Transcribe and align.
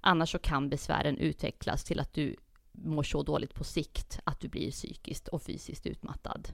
Annars 0.00 0.30
så 0.32 0.38
kan 0.38 0.68
besvären 0.68 1.18
utvecklas 1.18 1.84
till 1.84 2.00
att 2.00 2.14
du 2.14 2.36
mår 2.72 3.02
så 3.02 3.22
dåligt 3.22 3.54
på 3.54 3.64
sikt 3.64 4.20
att 4.24 4.40
du 4.40 4.48
blir 4.48 4.70
psykiskt 4.70 5.28
och 5.28 5.42
fysiskt 5.42 5.86
utmattad. 5.86 6.48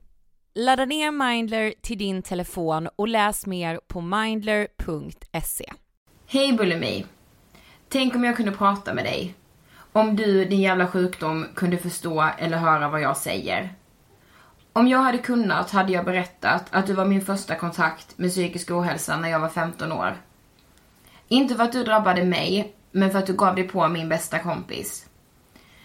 Ladda 0.54 0.84
ner 0.84 1.10
Mindler 1.10 1.74
till 1.82 1.98
din 1.98 2.22
telefon 2.22 2.88
och 2.96 3.08
läs 3.08 3.46
mer 3.46 3.80
på 3.86 4.00
mindler.se. 4.00 5.72
Hej 6.26 6.52
Bulimi! 6.52 7.04
Tänk 7.88 8.14
om 8.14 8.24
jag 8.24 8.36
kunde 8.36 8.52
prata 8.52 8.94
med 8.94 9.04
dig. 9.04 9.34
Om 9.92 10.16
du, 10.16 10.44
din 10.44 10.60
jävla 10.60 10.86
sjukdom, 10.86 11.46
kunde 11.54 11.76
förstå 11.76 12.30
eller 12.38 12.56
höra 12.56 12.88
vad 12.88 13.00
jag 13.00 13.16
säger. 13.16 13.74
Om 14.72 14.88
jag 14.88 14.98
hade 14.98 15.18
kunnat 15.18 15.70
hade 15.70 15.92
jag 15.92 16.04
berättat 16.04 16.64
att 16.70 16.86
du 16.86 16.92
var 16.92 17.04
min 17.04 17.24
första 17.24 17.54
kontakt 17.54 18.18
med 18.18 18.30
psykisk 18.30 18.70
ohälsa 18.70 19.16
när 19.16 19.28
jag 19.28 19.40
var 19.40 19.48
15 19.48 19.92
år. 19.92 20.16
Inte 21.28 21.54
för 21.54 21.62
att 21.64 21.72
du 21.72 21.84
drabbade 21.84 22.24
mig, 22.24 22.74
men 22.94 23.10
för 23.10 23.18
att 23.18 23.26
du 23.26 23.32
gav 23.32 23.54
dig 23.54 23.68
på 23.68 23.88
min 23.88 24.08
bästa 24.08 24.38
kompis. 24.38 25.06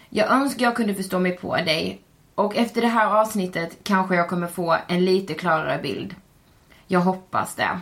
Jag 0.08 0.30
önskar 0.30 0.64
jag 0.64 0.76
kunde 0.76 0.94
förstå 0.94 1.18
mig 1.18 1.36
på 1.36 1.56
dig 1.56 2.02
och 2.34 2.56
efter 2.56 2.80
det 2.80 2.88
här 2.88 3.20
avsnittet 3.20 3.78
kanske 3.82 4.14
jag 4.14 4.28
kommer 4.28 4.46
få 4.46 4.76
en 4.88 5.04
lite 5.04 5.34
klarare 5.34 5.82
bild. 5.82 6.14
Jag 6.86 7.00
hoppas 7.00 7.54
det. 7.54 7.80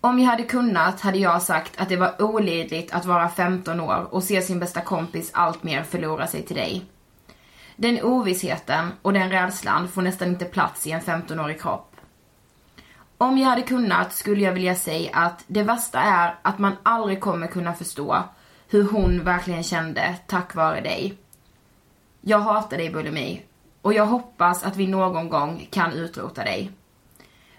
Om 0.00 0.18
jag 0.18 0.30
hade 0.30 0.42
kunnat 0.42 1.00
hade 1.00 1.18
jag 1.18 1.42
sagt 1.42 1.80
att 1.80 1.88
det 1.88 1.96
var 1.96 2.22
olidligt 2.22 2.94
att 2.94 3.04
vara 3.04 3.28
15 3.28 3.80
år 3.80 4.08
och 4.10 4.22
se 4.22 4.42
sin 4.42 4.60
bästa 4.60 4.80
kompis 4.80 5.30
allt 5.34 5.62
mer 5.62 5.82
förlora 5.82 6.26
sig 6.26 6.42
till 6.42 6.56
dig. 6.56 6.84
Den 7.76 8.02
ovissheten 8.02 8.92
och 9.02 9.12
den 9.12 9.30
rädslan 9.30 9.88
får 9.88 10.02
nästan 10.02 10.28
inte 10.28 10.44
plats 10.44 10.86
i 10.86 10.90
en 10.90 11.00
15-årig 11.00 11.60
kropp. 11.60 11.95
Om 13.18 13.38
jag 13.38 13.48
hade 13.48 13.62
kunnat 13.62 14.12
skulle 14.12 14.44
jag 14.44 14.52
vilja 14.52 14.74
säga 14.74 15.10
att 15.12 15.44
det 15.46 15.62
värsta 15.62 16.00
är 16.00 16.34
att 16.42 16.58
man 16.58 16.72
aldrig 16.82 17.20
kommer 17.20 17.46
kunna 17.46 17.74
förstå 17.74 18.22
hur 18.68 18.84
hon 18.84 19.24
verkligen 19.24 19.62
kände 19.62 20.16
tack 20.26 20.54
vare 20.54 20.80
dig. 20.80 21.14
Jag 22.20 22.38
hatar 22.38 22.76
dig 22.76 22.90
bulimi 22.90 23.42
och 23.82 23.92
jag 23.92 24.06
hoppas 24.06 24.64
att 24.64 24.76
vi 24.76 24.86
någon 24.86 25.28
gång 25.28 25.68
kan 25.70 25.92
utrota 25.92 26.44
dig. 26.44 26.70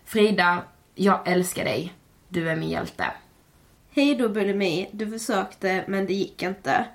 Frida, 0.06 0.64
jag 0.96 1.28
älskar 1.28 1.66
dig. 1.66 1.94
Du 2.30 2.50
är 2.50 2.56
min 2.56 2.70
hjälte. 2.70 3.06
Hej 3.92 4.16
då 4.16 4.30
bulimi, 4.30 4.90
du 4.92 5.12
försökte 5.12 5.84
men 5.88 6.06
det 6.06 6.14
gick 6.14 6.44
inte. 6.44 6.86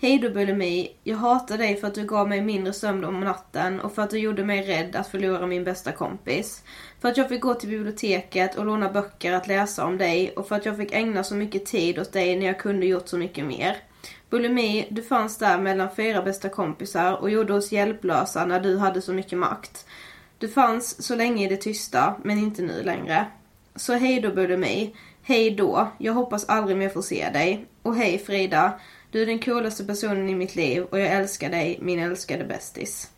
Hej 0.00 0.18
då 0.18 0.30
bulimi, 0.30 0.96
jag 1.02 1.16
hatar 1.16 1.58
dig 1.58 1.76
för 1.76 1.86
att 1.86 1.94
du 1.94 2.04
gav 2.04 2.28
mig 2.28 2.40
mindre 2.40 2.72
sömn 2.72 3.04
om 3.04 3.20
natten 3.20 3.80
och 3.80 3.94
för 3.94 4.02
att 4.02 4.10
du 4.10 4.18
gjorde 4.18 4.44
mig 4.44 4.62
rädd 4.62 4.96
att 4.96 5.08
förlora 5.08 5.46
min 5.46 5.64
bästa 5.64 5.92
kompis. 5.92 6.62
För 7.06 7.10
att 7.10 7.16
jag 7.16 7.28
fick 7.28 7.40
gå 7.40 7.54
till 7.54 7.68
biblioteket 7.68 8.56
och 8.56 8.66
låna 8.66 8.92
böcker 8.92 9.32
att 9.32 9.46
läsa 9.46 9.84
om 9.84 9.98
dig 9.98 10.30
och 10.30 10.48
för 10.48 10.56
att 10.56 10.66
jag 10.66 10.76
fick 10.76 10.92
ägna 10.92 11.24
så 11.24 11.34
mycket 11.34 11.66
tid 11.66 11.98
åt 11.98 12.12
dig 12.12 12.36
när 12.36 12.46
jag 12.46 12.58
kunde 12.58 12.86
gjort 12.86 13.08
så 13.08 13.18
mycket 13.18 13.44
mer. 13.44 13.76
Bulimi, 14.30 14.86
du 14.90 15.02
fanns 15.02 15.38
där 15.38 15.58
mellan 15.58 15.88
fyra 15.96 16.22
bästa 16.22 16.48
kompisar 16.48 17.12
och 17.12 17.30
gjorde 17.30 17.54
oss 17.54 17.72
hjälplösa 17.72 18.46
när 18.46 18.60
du 18.60 18.78
hade 18.78 19.02
så 19.02 19.12
mycket 19.12 19.38
makt. 19.38 19.86
Du 20.38 20.48
fanns 20.48 21.02
så 21.02 21.14
länge 21.14 21.44
i 21.44 21.48
det 21.48 21.56
tysta, 21.56 22.14
men 22.24 22.38
inte 22.38 22.62
nu 22.62 22.82
längre. 22.82 23.26
Så 23.76 23.92
hej 23.92 24.20
då 24.20 24.30
Bulimi. 24.30 24.94
Hej 25.22 25.50
då. 25.50 25.88
Jag 25.98 26.12
hoppas 26.12 26.44
aldrig 26.48 26.76
mer 26.76 26.88
få 26.88 27.02
se 27.02 27.30
dig. 27.32 27.66
Och 27.82 27.96
hej 27.96 28.18
Frida. 28.18 28.80
Du 29.10 29.22
är 29.22 29.26
den 29.26 29.38
coolaste 29.38 29.84
personen 29.84 30.28
i 30.28 30.34
mitt 30.34 30.56
liv 30.56 30.82
och 30.82 31.00
jag 31.00 31.08
älskar 31.08 31.50
dig, 31.50 31.78
min 31.82 32.00
älskade 32.00 32.44
bästis. 32.44 33.10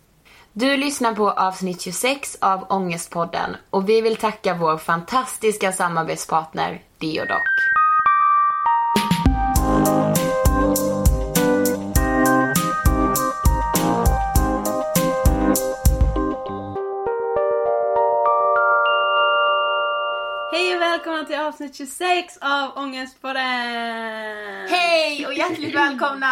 Du 0.52 0.76
lyssnar 0.76 1.14
på 1.14 1.30
avsnitt 1.30 1.80
26 1.80 2.36
av 2.40 2.66
Ångestpodden 2.68 3.56
och 3.70 3.88
vi 3.88 4.00
vill 4.00 4.16
tacka 4.16 4.54
vår 4.54 4.76
fantastiska 4.78 5.72
samarbetspartner 5.72 6.82
Deodoc. 6.98 7.42
Hej 20.52 20.74
och 20.74 20.80
välkomna 20.82 21.24
till 21.24 21.38
avsnitt 21.38 21.76
26 21.76 22.38
av 22.40 22.70
Ångestpodden! 22.76 24.68
Hej 24.68 25.26
och 25.26 25.34
hjärtligt 25.34 25.74
välkomna! 25.74 26.28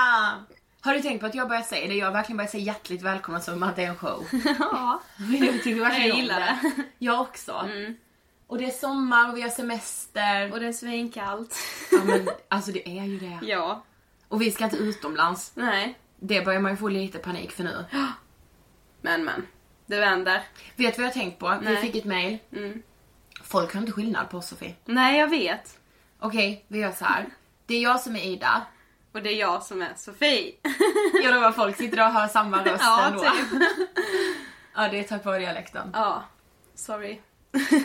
Har 0.86 0.94
du 0.94 1.02
tänkt 1.02 1.20
på 1.20 1.26
att 1.26 1.34
jag 1.34 1.48
börjar 1.48 1.62
säga 1.62 1.88
det? 1.88 1.94
Jag 1.94 2.06
har 2.06 2.12
verkligen 2.12 2.36
börjat 2.36 2.50
säga 2.50 2.64
hjärtligt 2.64 3.02
välkomna 3.02 3.40
som 3.40 3.62
att 3.62 3.76
det 3.76 3.84
är 3.84 3.88
en 3.88 3.96
show. 3.96 4.26
Ja, 4.58 5.00
Jag 5.40 5.62
tycker 5.62 5.80
verkligen 5.80 6.08
jag 6.08 6.18
gillar 6.18 6.40
det. 6.40 6.58
Jag 6.98 7.20
också. 7.20 7.68
Och 8.46 8.58
det 8.58 8.64
är 8.64 8.70
sommar 8.70 9.30
och 9.30 9.36
vi 9.36 9.42
har 9.42 9.48
semester. 9.48 10.52
Och 10.52 10.60
det 10.60 10.66
är 10.66 10.72
svinkallt. 10.72 11.56
Ja 11.92 12.04
men 12.04 12.28
alltså 12.48 12.72
det 12.72 12.88
är 12.88 13.04
ju 13.04 13.18
det. 13.18 13.38
Ja. 13.46 13.84
Och 14.28 14.42
vi 14.42 14.50
ska 14.50 14.64
inte 14.64 14.76
utomlands. 14.76 15.52
Nej. 15.54 15.98
Det 16.20 16.44
börjar 16.44 16.60
man 16.60 16.70
ju 16.72 16.76
få 16.76 16.88
lite 16.88 17.18
panik 17.18 17.52
för 17.52 17.64
nu. 17.64 17.84
Men 19.00 19.24
men. 19.24 19.46
Det 19.86 20.00
vänder. 20.00 20.42
Vet 20.76 20.94
du 20.94 21.02
vad 21.02 21.06
jag 21.06 21.14
har 21.14 21.20
tänkt 21.20 21.38
på? 21.38 21.58
Vi 21.60 21.64
Nej. 21.64 21.76
fick 21.76 21.96
ett 21.96 22.04
mail. 22.04 22.38
Mm. 22.52 22.82
Folk 23.42 23.74
har 23.74 23.80
inte 23.80 23.92
skillnad 23.92 24.30
på 24.30 24.38
oss 24.38 24.48
Sofie. 24.48 24.74
Nej, 24.84 25.18
jag 25.18 25.30
vet. 25.30 25.78
Okej, 26.18 26.64
vi 26.68 26.78
gör 26.78 26.92
så 26.92 27.04
här. 27.04 27.26
Det 27.66 27.74
är 27.74 27.82
jag 27.82 28.00
som 28.00 28.16
är 28.16 28.24
Ida. 28.24 28.66
Och 29.16 29.22
det 29.22 29.32
är 29.32 29.40
jag 29.40 29.62
som 29.62 29.82
är 29.82 29.94
Sofie. 29.96 30.52
Jag 31.22 31.34
lovar 31.34 31.52
folk 31.52 31.76
sitter 31.76 32.00
och 32.06 32.12
hör 32.12 32.28
samma 32.28 32.64
röst 32.64 32.82
Ja, 32.84 33.06
ändå. 33.06 33.20
typ. 33.20 33.62
ja, 34.74 34.88
det 34.88 34.98
är 34.98 35.02
tack 35.04 35.24
vare 35.24 35.38
dialekten. 35.38 35.90
Ja. 35.94 36.22
Sorry. 36.74 37.20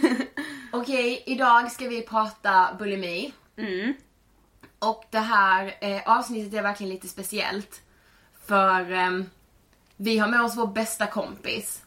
Okej, 0.72 1.24
idag 1.26 1.72
ska 1.72 1.88
vi 1.88 2.02
prata 2.02 2.76
bulimi. 2.80 3.34
Mm. 3.58 3.94
Och 4.80 5.06
det 5.10 5.20
här 5.20 5.78
eh, 5.82 6.02
avsnittet 6.06 6.54
är 6.54 6.62
verkligen 6.62 6.94
lite 6.94 7.08
speciellt. 7.08 7.82
För 8.46 8.92
ehm, 8.92 9.30
vi 9.98 10.18
har 10.18 10.28
med 10.28 10.42
oss 10.42 10.58
vår 10.58 10.68
bästa 10.68 11.08
kompis. 11.08 11.84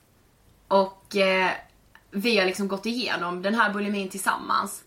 Och 0.69 1.17
eh, 1.17 1.51
vi 2.11 2.39
har 2.39 2.47
liksom 2.47 2.69
gått 2.69 2.87
igenom 2.87 3.43
den 3.43 3.55
här 3.55 3.73
bulimin 3.73 4.09
tillsammans. 4.09 4.85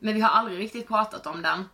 Men 0.00 0.14
vi 0.14 0.20
har 0.20 0.30
aldrig 0.30 0.58
riktigt 0.58 0.88
pratat 0.88 1.26
om 1.26 1.42
den. 1.42 1.64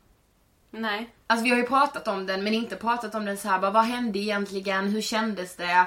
Nej. 0.77 1.11
Alltså 1.27 1.45
vi 1.45 1.51
har 1.51 1.57
ju 1.57 1.67
pratat 1.67 2.09
om 2.09 2.27
den 2.27 2.45
men 2.45 2.55
inte 2.55 2.77
pratat 2.77 3.15
om 3.15 3.25
den 3.25 3.37
så 3.37 3.49
här 3.49 3.59
bara 3.59 3.71
vad 3.71 3.85
hände 3.85 4.19
egentligen, 4.19 4.89
hur 4.89 5.01
kändes 5.01 5.57
det? 5.57 5.87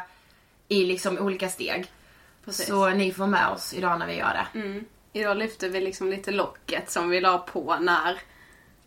I 0.68 0.86
liksom 0.86 1.18
olika 1.18 1.50
steg. 1.50 1.92
Precis. 2.46 2.68
Så 2.68 2.90
ni 2.90 3.12
får 3.14 3.28
med 3.28 3.48
oss 3.48 3.74
idag 3.74 4.00
när 4.00 4.08
vi 4.08 4.18
gör 4.18 4.48
det. 4.54 4.60
Mm. 4.60 4.86
Idag 5.14 5.38
lyfter 5.38 5.70
vi 5.70 5.82
liksom 5.82 6.10
lite 6.10 6.32
locket 6.32 6.92
som 6.92 7.10
vi 7.10 7.22
la 7.22 7.38
på 7.38 7.78
när 7.82 8.20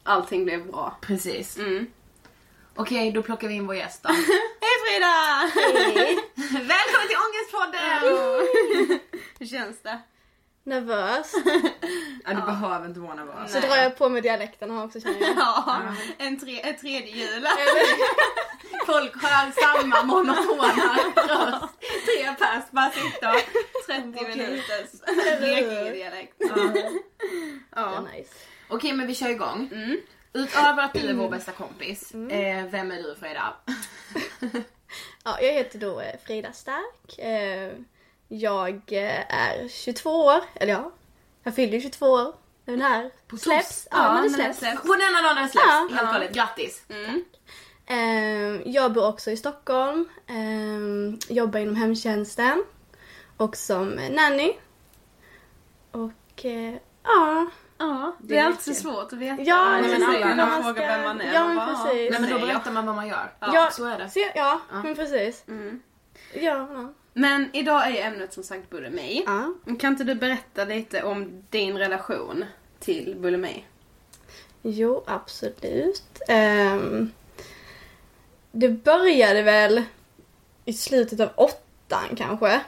allting 0.02 0.44
blev 0.44 0.66
bra. 0.66 0.96
Precis. 1.00 1.58
Mm. 1.58 1.86
Okej, 2.74 3.12
då 3.12 3.22
plockar 3.22 3.48
vi 3.48 3.54
in 3.54 3.66
vår 3.66 3.76
gäst 3.76 4.02
då. 4.02 4.08
Hej 4.60 4.76
Frida! 4.84 5.50
Välkommen 6.74 7.08
till 7.08 7.16
Ångestpodden! 7.26 8.02
Hur 9.38 9.46
känns 9.46 9.82
det? 9.82 10.00
Nervös. 10.64 11.34
Ja, 12.24 12.34
du 12.34 12.42
behöver 12.42 12.86
inte 12.86 13.00
vara 13.00 13.14
nervös. 13.14 13.52
Så 13.52 13.60
drar 13.60 13.76
jag 13.76 13.96
på 13.96 14.08
mig 14.08 14.22
dialekten 14.22 14.70
här 14.70 14.84
också 14.84 15.00
känner 15.00 15.20
jag. 15.20 15.36
Ja, 15.36 15.82
en, 16.18 16.40
tre, 16.40 16.60
ett 16.60 16.80
tredje 16.80 17.16
hjul. 17.16 17.46
Folk 18.86 19.22
hör 19.22 19.52
samma 19.62 20.02
monotona 20.02 20.64
röst. 21.16 21.80
Tre 21.80 22.34
pers 22.38 22.64
bara 22.70 22.90
sitta 22.90 23.30
och 23.30 23.40
30 23.86 24.02
minuters 24.28 24.90
Blekinge-dialekt. 25.40 26.36
Ja. 27.76 27.94
ja. 27.94 28.00
Nice. 28.00 28.34
Okej, 28.68 28.92
men 28.92 29.06
vi 29.06 29.14
kör 29.14 29.28
igång. 29.28 29.70
Utöver 30.32 30.82
att 30.82 30.94
du 30.94 31.08
är 31.08 31.14
vår 31.14 31.28
bästa 31.30 31.52
kompis, 31.52 32.14
eh, 32.14 32.64
vem 32.70 32.90
är 32.90 33.02
du 33.02 33.16
Frida? 33.20 33.54
Ja, 35.24 35.40
jag 35.40 35.52
heter 35.52 35.78
då 35.78 36.00
eh, 36.00 36.14
Frida 36.26 36.52
Stark. 36.52 37.18
Eh, 37.18 37.72
Jag 38.32 38.74
eh, 38.86 39.34
är 39.34 39.68
22 39.68 40.10
år, 40.10 40.40
eller 40.54 40.72
ja, 40.72 40.90
jag 41.42 41.54
fyller 41.54 41.72
ju 41.74 41.80
22 41.80 42.06
år. 42.06 42.34
när 42.64 42.72
Den 42.76 42.82
här 42.82 43.10
släpps. 43.38 43.88
Ja, 43.90 43.96
Ja, 43.96 44.14
när 44.14 44.22
det 44.22 44.28
när 44.28 44.38
den 44.38 44.54
släpps. 44.54 44.58
släpps. 44.58 44.82
På 44.82 44.94
denna 44.94 45.22
dag 45.28 45.36
den 45.36 45.48
släpps, 45.48 45.66
Ja. 45.68 45.88
helt 45.96 46.12
galet. 46.12 46.32
Grattis! 46.34 46.82
Eh, 47.86 48.68
Jag 48.70 48.92
bor 48.92 49.08
också 49.08 49.30
i 49.30 49.36
Stockholm. 49.36 50.08
eh, 50.26 51.34
Jobbar 51.36 51.60
inom 51.60 51.76
hemtjänsten. 51.76 52.64
Och 53.36 53.56
som 53.56 53.88
nanny. 53.88 54.52
Och 55.90 56.44
eh, 56.44 56.74
ja. 57.04 57.46
Ja, 57.78 58.16
det 58.20 58.38
är 58.38 58.44
alltid 58.44 58.76
så 58.76 58.82
svårt 58.82 59.12
att 59.12 59.18
veta. 59.18 59.42
Ja, 59.42 59.64
Nej, 59.70 59.80
men 59.82 59.90
precis. 59.90 60.06
alla 60.08 60.18
När 60.26 60.34
när 60.36 60.46
man 60.46 60.48
man 60.54 60.62
frågar 60.62 60.82
ska- 60.88 60.96
vem 60.96 61.02
man 61.02 61.20
är. 61.20 61.34
Ja, 61.34 61.46
men 61.46 61.56
bara, 61.56 61.66
precis. 61.66 62.10
Nej 62.10 62.20
men 62.20 62.30
då 62.30 62.38
berättar 62.38 62.70
man 62.72 62.86
vad 62.86 62.94
man 62.94 63.08
gör. 63.08 63.32
Ja, 63.40 63.68
så 63.72 63.84
är 63.84 63.98
det. 63.98 64.10
Så, 64.10 64.20
ja, 64.34 64.60
men 64.70 64.94
precis. 64.94 65.44
Ja, 66.34 66.40
ja. 66.42 66.92
Men 67.20 67.50
idag 67.52 67.86
är 67.96 68.06
ämnet 68.06 68.32
som 68.32 68.42
sagt 68.42 68.70
bulimi. 68.70 69.24
ja. 69.26 69.54
Kan 69.78 69.92
inte 69.92 70.04
du 70.04 70.14
berätta 70.14 70.64
lite 70.64 71.02
om 71.02 71.42
din 71.50 71.78
relation 71.78 72.44
till 72.78 73.16
bulimi? 73.18 73.64
Jo, 74.62 75.04
absolut. 75.06 76.22
Ehm, 76.28 77.10
det 78.52 78.68
började 78.68 79.42
väl 79.42 79.82
i 80.64 80.72
slutet 80.72 81.20
av 81.20 81.28
åttan 81.36 82.16
kanske. 82.16 82.60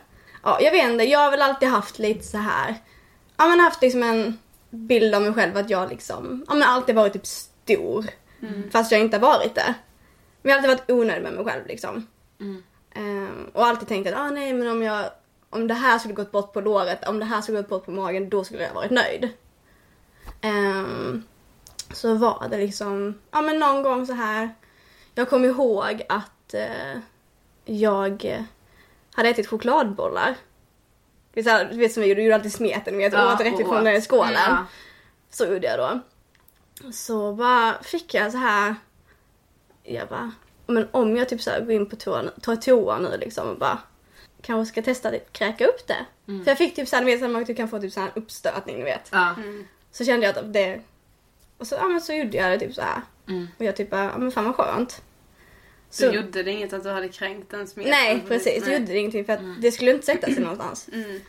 Ja, 0.43 0.59
jag 0.61 0.73
vet 0.73 0.85
inte, 0.85 1.05
jag 1.05 1.19
har 1.19 1.31
väl 1.31 1.43
alltid 1.43 1.69
haft 1.69 1.99
lite 1.99 2.25
så 2.25 2.39
här. 2.39 2.75
Ja 3.37 3.49
men 3.49 3.61
haft 3.61 3.83
liksom 3.83 4.03
en 4.03 4.39
bild 4.71 5.15
av 5.15 5.23
mig 5.23 5.35
själv 5.35 5.57
att 5.57 5.71
jag 5.71 5.89
liksom, 5.91 6.45
ja 6.49 6.55
men 6.55 6.69
alltid 6.69 6.95
varit 6.95 7.13
typ 7.13 7.27
stor. 7.27 8.07
Fast 8.73 8.93
jag 8.93 9.01
inte 9.01 9.17
har 9.17 9.23
varit 9.23 9.55
det. 9.55 9.75
Men 10.43 10.51
jag 10.51 10.63
har 10.63 10.69
alltid 10.69 10.79
varit 10.79 10.91
onödig 10.91 11.23
med 11.23 11.33
mig 11.33 11.45
själv 11.45 11.67
liksom. 11.67 12.07
Ehm, 12.95 13.51
och 13.53 13.67
alltid 13.67 13.89
tänkt 13.89 14.07
att 14.09 14.19
ah, 14.19 14.31
nej 14.31 14.53
men 14.53 14.71
om 14.71 14.83
jag 14.83 15.11
om 15.51 15.69
det 15.69 15.75
här 15.75 15.99
skulle 15.99 16.15
gått 16.15 16.33
bort 16.33 16.53
på 16.53 16.61
låret, 16.61 17.09
om 17.09 17.19
det 17.19 17.25
här 17.25 17.41
skulle 17.41 17.59
gått 17.59 17.69
bort 17.69 17.85
på 17.85 17.91
magen, 17.91 18.29
då 18.29 18.45
skulle 18.45 18.63
jag 18.63 18.75
varit 18.75 18.91
nöjd. 18.91 19.29
Ehm, 20.41 21.23
så 21.93 22.15
var 22.15 22.49
det 22.51 22.57
liksom, 22.57 23.19
ja 23.31 23.41
men 23.41 23.59
någon 23.59 23.83
gång 23.83 24.07
så 24.07 24.13
här. 24.13 24.55
Jag 25.15 25.31
kommer 25.31 25.49
ihåg 25.49 26.03
att 26.09 26.55
eh, 26.55 26.99
jag 27.65 28.47
hade 29.15 29.29
ätit 29.29 29.47
chokladbollar. 29.47 30.37
Du 31.35 31.43
vet, 31.43 31.93
som 31.93 32.03
vi 32.03 32.09
gjorde, 32.09 32.21
du 32.21 32.25
gjorde 32.25 32.35
alltid 32.35 32.53
smeten 32.53 32.97
med 32.97 33.07
att 33.07 33.13
Ja, 33.13 33.35
åt 33.35 33.41
rätt 33.41 33.61
ifrån 33.61 34.03
skålen. 34.03 34.33
Ja. 34.35 34.67
Så 35.31 35.45
gjorde 35.45 35.67
jag 35.67 35.79
då. 35.79 36.01
Så 36.93 37.33
bara 37.33 37.83
fick 37.83 38.15
jag 38.15 38.33
så 38.33 38.39
här. 38.39 38.75
Jag 39.83 40.09
bara, 40.09 40.33
men 40.67 40.89
om 40.91 41.17
jag 41.17 41.29
typ 41.29 41.43
så 41.43 41.51
här 41.51 41.61
går 41.61 41.73
in 41.73 41.87
på 41.87 41.97
toan, 41.97 42.31
tar 42.41 42.57
toan 42.57 43.03
nu 43.03 43.17
liksom 43.17 43.49
och 43.49 43.59
bara 43.59 43.79
kanske 44.43 44.73
ska 44.73 44.83
testa 44.83 45.09
att 45.09 45.33
kräka 45.33 45.67
upp 45.67 45.87
det. 45.87 46.07
För 46.27 46.51
jag 46.51 46.59
fick 46.59 46.75
typ 46.75 46.89
såhär, 46.89 47.05
du 47.05 47.11
vet 47.11 47.21
så 47.21 47.29
man 47.29 47.45
typ 47.45 47.57
kan 47.57 47.69
få 47.69 47.81
typ 47.81 47.93
så 47.93 48.01
här 48.01 48.11
uppstötning 48.15 48.79
du 48.79 48.85
vet. 48.85 49.09
Ja. 49.13 49.35
Så 49.91 50.05
kände 50.05 50.27
jag 50.27 50.39
att 50.39 50.53
det, 50.53 50.81
och 51.59 51.67
så, 51.67 51.75
ja 51.75 51.89
men 51.89 52.01
så 52.01 52.13
gjorde 52.13 52.37
jag 52.37 52.51
det 52.51 52.67
typ 52.67 52.75
så 52.75 52.83
här. 52.83 53.03
Och 53.59 53.65
jag 53.65 53.77
typ 53.77 53.91
bara, 53.91 54.05
ja 54.05 54.19
men 54.19 54.33
fan 54.33 54.45
vad 54.45 54.55
skönt. 54.55 55.03
Så 55.91 56.07
gjorde 56.07 56.43
det 56.43 56.51
inget 56.51 56.73
att 56.73 56.83
du 56.83 56.91
hade 56.91 57.09
kränkt 57.09 57.51
den 57.51 57.67
smeten? 57.67 57.91
Nej 57.91 58.25
precis, 58.29 58.65
det 58.65 58.73
gjorde 58.73 58.93
det 58.93 58.99
ingenting 58.99 59.25
för 59.25 59.33
att 59.33 59.63
det 59.63 59.73
skulle 59.73 59.91
inte 59.91 60.07
sätta 60.07 60.27
sig 60.27 60.41
någonstans. 60.41 60.89
Mm. 60.93 61.21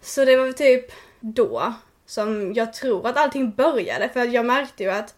Så 0.00 0.24
det 0.24 0.36
var 0.36 0.52
typ 0.52 0.92
då 1.20 1.74
som 2.06 2.52
jag 2.54 2.72
tror 2.72 3.06
att 3.06 3.16
allting 3.16 3.50
började 3.50 4.08
för 4.08 4.24
jag 4.24 4.46
märkte 4.46 4.82
ju 4.82 4.90
att 4.90 5.14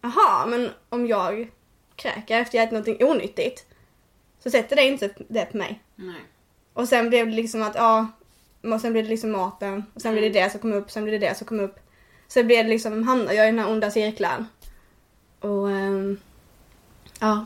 aha 0.00 0.46
men 0.46 0.70
om 0.88 1.06
jag 1.06 1.50
kräker 1.98 2.40
efter 2.40 2.58
jag 2.58 2.62
ätit 2.62 2.72
någonting 2.72 3.04
onyttigt 3.08 3.64
så 4.42 4.50
sätter 4.50 4.76
det 4.76 4.82
inte 4.82 5.10
det 5.28 5.44
på 5.44 5.56
mig. 5.56 5.80
Nej. 5.96 6.20
Och 6.72 6.88
sen 6.88 7.08
blev 7.08 7.26
det 7.26 7.32
liksom 7.32 7.62
att 7.62 7.74
ja, 7.74 8.06
och 8.62 8.80
sen 8.80 8.92
blev 8.92 9.04
det 9.04 9.10
liksom 9.10 9.32
maten 9.32 9.84
och 9.94 10.02
sen 10.02 10.12
blev 10.12 10.32
det 10.32 10.40
det 10.42 10.50
som 10.50 10.60
kom 10.60 10.72
upp, 10.72 10.90
sen 10.90 11.04
blev 11.04 11.20
det 11.20 11.28
det 11.28 11.34
som 11.38 11.46
kom 11.46 11.60
upp. 11.60 11.76
Så 12.28 12.42
blev 12.44 12.64
det 12.64 12.70
liksom, 12.70 13.08
hamnade 13.08 13.34
jag 13.34 13.48
i 13.48 13.50
den 13.50 13.58
här 13.58 13.70
onda 13.70 13.90
cirkeln. 13.90 14.46
Och 15.40 15.70
ehm, 15.70 16.20
ja, 17.20 17.44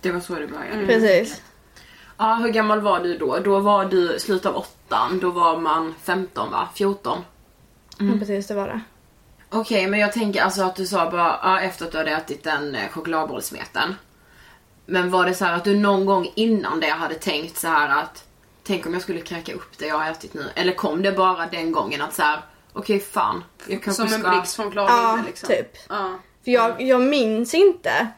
Det 0.00 0.12
var 0.12 0.20
så 0.20 0.34
det 0.34 0.46
började. 0.46 0.86
precis. 0.86 1.42
Ja, 2.18 2.34
hur 2.34 2.48
gammal 2.48 2.80
var 2.80 3.00
du 3.00 3.18
då? 3.18 3.38
Då 3.38 3.60
var 3.60 3.84
du 3.84 4.18
slut 4.18 4.46
av 4.46 4.56
åttan, 4.56 5.18
då 5.20 5.30
var 5.30 5.58
man 5.58 5.94
15 6.02 6.50
va? 6.50 6.68
14? 6.74 7.18
Ja, 7.98 8.18
precis 8.18 8.46
det 8.46 8.54
var 8.54 8.68
det. 8.68 8.80
Okej, 9.54 9.86
men 9.86 10.00
jag 10.00 10.12
tänker 10.12 10.42
alltså 10.42 10.62
att 10.62 10.76
du 10.76 10.86
sa 10.86 11.10
bara 11.10 11.38
ja, 11.42 11.60
efter 11.60 11.86
att 11.86 11.92
du 11.92 11.98
hade 11.98 12.10
ätit 12.10 12.44
den 12.44 12.74
eh, 12.74 12.88
chokladbollsmeten. 12.88 13.94
Men 14.86 15.10
var 15.10 15.26
det 15.26 15.34
så 15.34 15.44
här 15.44 15.56
att 15.56 15.64
du 15.64 15.76
någon 15.76 16.06
gång 16.06 16.32
innan 16.34 16.80
det 16.80 16.90
hade 16.90 17.14
tänkt 17.14 17.56
så 17.56 17.68
här 17.68 18.02
att 18.02 18.24
tänk 18.62 18.86
om 18.86 18.92
jag 18.92 19.02
skulle 19.02 19.20
kräka 19.20 19.54
upp 19.54 19.78
det 19.78 19.86
jag 19.86 19.98
har 19.98 20.10
ätit 20.10 20.34
nu? 20.34 20.44
Eller 20.54 20.72
kom 20.72 21.02
det 21.02 21.12
bara 21.12 21.46
den 21.46 21.72
gången 21.72 22.02
att 22.02 22.14
så 22.14 22.22
här 22.22 22.40
okej 22.72 23.00
fan, 23.00 23.44
jag 23.66 23.82
kanske 23.82 24.02
Som 24.02 24.14
en 24.14 24.20
ska... 24.20 24.30
blixt 24.30 24.56
från 24.56 24.70
klar 24.70 24.88
Ja, 24.88 25.18
liksom. 25.26 25.48
typ. 25.48 25.76
Ja. 25.88 26.18
För 26.44 26.50
jag, 26.50 26.82
jag 26.82 27.02
minns 27.02 27.54
inte 27.54 28.08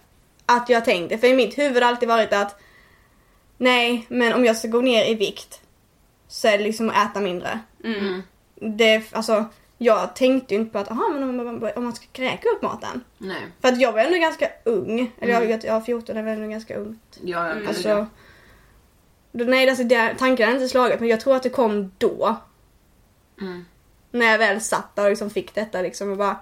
att 0.46 0.68
jag 0.68 0.84
tänkte, 0.84 1.18
för 1.18 1.26
i 1.26 1.34
mitt 1.34 1.58
huvud 1.58 1.74
har 1.74 1.80
det 1.80 1.86
alltid 1.86 2.08
varit 2.08 2.32
att 2.32 2.60
nej, 3.56 4.06
men 4.08 4.32
om 4.32 4.44
jag 4.44 4.56
ska 4.56 4.68
gå 4.68 4.80
ner 4.80 5.04
i 5.04 5.14
vikt 5.14 5.60
så 6.28 6.48
är 6.48 6.58
det 6.58 6.64
liksom 6.64 6.90
att 6.90 7.10
äta 7.10 7.20
mindre. 7.20 7.60
Mm. 7.84 8.22
Det, 8.54 9.02
alltså, 9.12 9.44
jag 9.78 10.16
tänkte 10.16 10.54
ju 10.54 10.60
inte 10.60 10.72
på 10.72 10.78
att 10.78 10.90
aha, 10.90 11.08
men 11.12 11.22
om 11.22 11.36
man, 11.36 11.70
om 11.76 11.84
man 11.84 11.92
ska 11.92 12.06
kräka 12.12 12.48
upp 12.48 12.62
maten. 12.62 13.04
Nej, 13.18 13.42
För 13.60 13.68
att 13.68 13.80
jag 13.80 13.92
var 13.92 14.00
ändå 14.00 14.18
ganska 14.18 14.50
ung. 14.64 15.12
Eller 15.20 15.32
jag, 15.32 15.50
jag, 15.50 15.64
jag 15.64 15.74
var 15.74 15.80
14, 15.80 16.16
jag 16.16 16.22
var 16.22 16.30
ändå 16.30 16.48
ganska 16.48 16.76
ung. 16.76 16.98
jag 17.22 17.50
mm. 17.50 17.68
Alltså, 17.68 18.06
då, 19.32 19.44
nej, 19.44 19.68
alltså 19.68 19.84
det, 19.84 20.14
tanken 20.18 20.46
hade 20.46 20.58
inte 20.58 20.68
slagit 20.68 21.00
men 21.00 21.08
jag 21.08 21.20
tror 21.20 21.36
att 21.36 21.42
det 21.42 21.50
kom 21.50 21.92
då. 21.98 22.36
Mm. 23.40 23.64
När 24.10 24.26
jag 24.26 24.38
väl 24.38 24.60
satt 24.60 24.96
där 24.96 25.04
och 25.04 25.10
liksom 25.10 25.30
fick 25.30 25.54
detta 25.54 25.82
liksom 25.82 26.10
och 26.10 26.16
bara, 26.16 26.36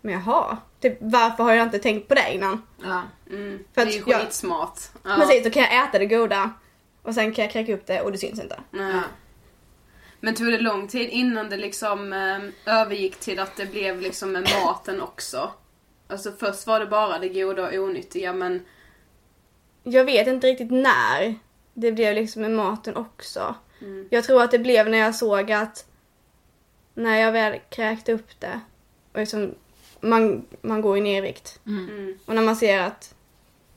men 0.00 0.14
jaha, 0.14 0.56
typ, 0.80 0.96
varför 1.00 1.44
har 1.44 1.54
jag 1.54 1.66
inte 1.66 1.78
tänkt 1.78 2.08
på 2.08 2.14
det 2.14 2.34
innan? 2.34 2.62
Ja. 2.82 3.02
Mm. 3.30 3.58
För 3.74 3.80
det 3.84 3.88
att 3.88 3.94
är 3.94 3.98
ju 3.98 4.02
skitsmart. 4.02 4.78
Ja. 5.02 5.16
Precis, 5.16 5.44
då 5.44 5.50
kan 5.50 5.62
jag 5.62 5.88
äta 5.88 5.98
det 5.98 6.06
goda 6.06 6.50
och 7.02 7.14
sen 7.14 7.32
kan 7.32 7.44
jag 7.44 7.52
kräka 7.52 7.74
upp 7.74 7.86
det 7.86 8.00
och 8.00 8.12
det 8.12 8.18
syns 8.18 8.40
inte. 8.40 8.60
Ja. 8.70 9.02
Men 10.20 10.34
tog 10.34 10.46
det 10.46 10.58
lång 10.58 10.88
tid 10.88 11.08
innan 11.08 11.50
det 11.50 11.56
liksom 11.56 12.12
eh, 12.12 12.74
övergick 12.74 13.16
till 13.16 13.38
att 13.38 13.56
det 13.56 13.66
blev 13.66 14.00
liksom 14.00 14.32
med 14.32 14.48
maten 14.62 15.00
också? 15.00 15.50
Alltså 16.08 16.32
först 16.32 16.66
var 16.66 16.80
det 16.80 16.86
bara 16.86 17.18
det 17.18 17.28
goda 17.28 17.66
och 17.66 17.74
onyttiga 17.74 18.32
men 18.32 18.64
Jag 19.82 20.04
vet 20.04 20.26
inte 20.26 20.46
riktigt 20.46 20.70
när 20.70 21.34
det 21.74 21.92
blev 21.92 22.14
liksom 22.14 22.42
med 22.42 22.50
maten 22.50 22.96
också. 22.96 23.54
Jag 24.10 24.24
tror 24.24 24.42
att 24.42 24.50
det 24.50 24.58
blev 24.58 24.88
när 24.88 24.98
jag 24.98 25.14
såg 25.14 25.52
att 25.52 25.86
när 26.94 27.16
jag 27.16 27.32
väl 27.32 27.58
kräkte 27.70 28.12
upp 28.12 28.40
det 28.40 28.60
och 29.12 29.18
liksom 29.18 29.54
man, 30.00 30.46
man 30.60 30.80
går 30.80 30.98
i 30.98 31.00
ner 31.00 31.18
i 31.18 31.20
vikt. 31.20 31.60
mm. 31.66 32.18
Och 32.24 32.34
när 32.34 32.42
man 32.42 32.56
ser 32.56 32.80
att 32.80 33.14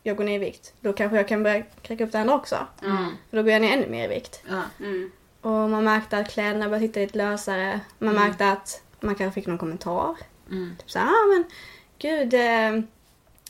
jag 0.04 0.18
går 0.18 0.24
ner 0.24 0.36
i 0.36 0.38
vikt, 0.38 0.74
då 0.80 0.94
kanske 0.94 1.18
jag 1.18 1.28
kan 1.28 1.44
börja 1.44 1.62
kräka 1.82 2.04
upp 2.04 2.12
det 2.12 2.20
andra 2.20 2.36
också. 2.36 2.68
Mm. 2.84 3.06
För 3.30 3.38
då 3.38 3.44
går 3.44 3.52
jag 3.52 3.62
ner 3.62 3.74
ännu 3.74 3.88
mer 3.88 4.06
i 4.06 4.08
vikt. 4.08 4.44
Ja. 4.50 4.62
Mm. 4.80 5.12
Och 5.42 5.70
man 5.70 5.84
märkte 5.84 6.18
att 6.18 6.32
kläderna 6.32 6.70
började 6.70 6.88
sitta 6.88 7.00
lite 7.00 7.18
lösare. 7.18 7.80
Man 8.00 8.16
märkte 8.16 8.52
att 8.52 8.82
man 9.00 9.16
kanske 9.16 9.42
fick 9.42 9.48
någon 9.48 9.58
kommentar. 9.58 10.16
Mm. 10.52 10.76
Typ 10.80 10.92
såhär, 10.92 11.08
ah 11.08 11.28
men 11.28 11.44
gud, 12.00 12.34
eh, 12.34 12.84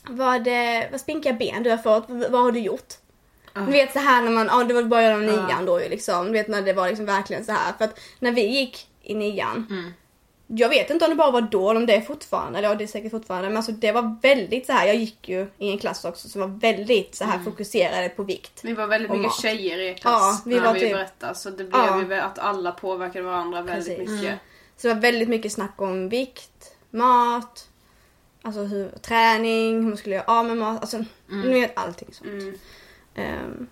vad, 0.08 0.48
vad 0.90 1.00
spinkiga 1.00 1.32
ben 1.32 1.62
du 1.62 1.70
har 1.70 1.78
fått, 1.78 2.04
vad, 2.08 2.30
vad 2.30 2.42
har 2.42 2.52
du 2.52 2.60
gjort? 2.60 2.94
Du 3.54 3.72
vet 3.72 3.92
så 3.92 3.98
här 3.98 4.22
när 4.22 4.30
man, 4.30 4.46
ja 4.46 4.64
det 4.64 4.74
var 4.74 4.82
början 4.82 5.12
av 5.12 5.20
nian 5.20 5.64
då 5.64 5.82
ju 5.82 5.88
liksom. 5.88 6.26
Du 6.26 6.32
vet 6.32 6.48
när 6.48 6.62
det 6.62 6.72
var 6.72 6.88
liksom 6.88 7.06
verkligen 7.06 7.44
så 7.44 7.52
här 7.52 7.72
För 7.78 7.84
att 7.84 8.00
när 8.18 8.32
vi 8.32 8.46
gick 8.46 8.88
i 9.02 9.14
nian. 9.14 9.66
Mm. 9.70 9.92
Jag 10.54 10.68
vet 10.68 10.90
inte 10.90 11.04
om 11.04 11.10
det 11.10 11.16
bara 11.16 11.30
var 11.30 11.40
då 11.40 11.70
eller 11.70 11.80
om 11.80 11.86
det 11.86 11.94
är 11.96 12.00
fortfarande, 12.00 12.58
eller 12.58 12.68
ja 12.68 12.74
det 12.74 12.84
är 12.84 12.88
säkert 12.88 13.10
fortfarande. 13.10 13.48
Men 13.48 13.56
alltså 13.56 13.72
det 13.72 13.92
var 13.92 14.16
väldigt 14.22 14.66
så 14.66 14.72
här. 14.72 14.86
jag 14.86 14.96
gick 14.96 15.28
ju 15.28 15.46
i 15.58 15.70
en 15.70 15.78
klass 15.78 16.04
också 16.04 16.28
som 16.28 16.40
var 16.40 16.48
väldigt 16.48 17.14
så 17.14 17.24
här 17.24 17.38
fokuserade 17.38 18.08
på 18.08 18.22
vikt. 18.22 18.60
Vi 18.64 18.72
var 18.72 18.86
väldigt 18.86 19.10
mycket 19.10 19.26
mat. 19.26 19.40
tjejer 19.40 19.78
i 19.78 19.86
er 19.86 19.90
Ja, 19.90 19.94
klass 19.94 20.42
vi 20.46 20.54
när 20.54 20.62
var 20.64 20.74
vi 20.74 20.80
typ- 20.80 20.92
berättade 20.92 21.34
så 21.34 21.50
det 21.50 21.56
blev 21.64 21.70
Ja. 21.72 22.02
ju 22.02 22.14
att 22.14 22.38
alla 22.38 22.72
påverkade 22.72 23.24
varandra 23.24 23.62
väldigt 23.62 23.98
Precis. 23.98 24.10
mycket. 24.20 24.38
Så 24.76 24.88
det 24.88 24.94
var 24.94 25.00
väldigt 25.00 25.28
mycket 25.28 25.52
snack 25.52 25.74
om 25.76 26.08
vikt, 26.08 26.76
mat, 26.90 27.68
alltså 28.42 28.60
hur, 28.60 28.88
träning, 28.88 29.74
hur 29.82 29.88
man 29.88 29.96
skulle 29.96 30.14
göra 30.14 30.24
av 30.38 30.44
med 30.46 30.56
mat, 30.56 30.80
alltså 30.80 31.04
ni 31.28 31.60
vet 31.60 31.78
allting 31.78 32.08
sånt. 32.12 32.30
Mm. 32.30 32.54
Ehm, 33.14 33.66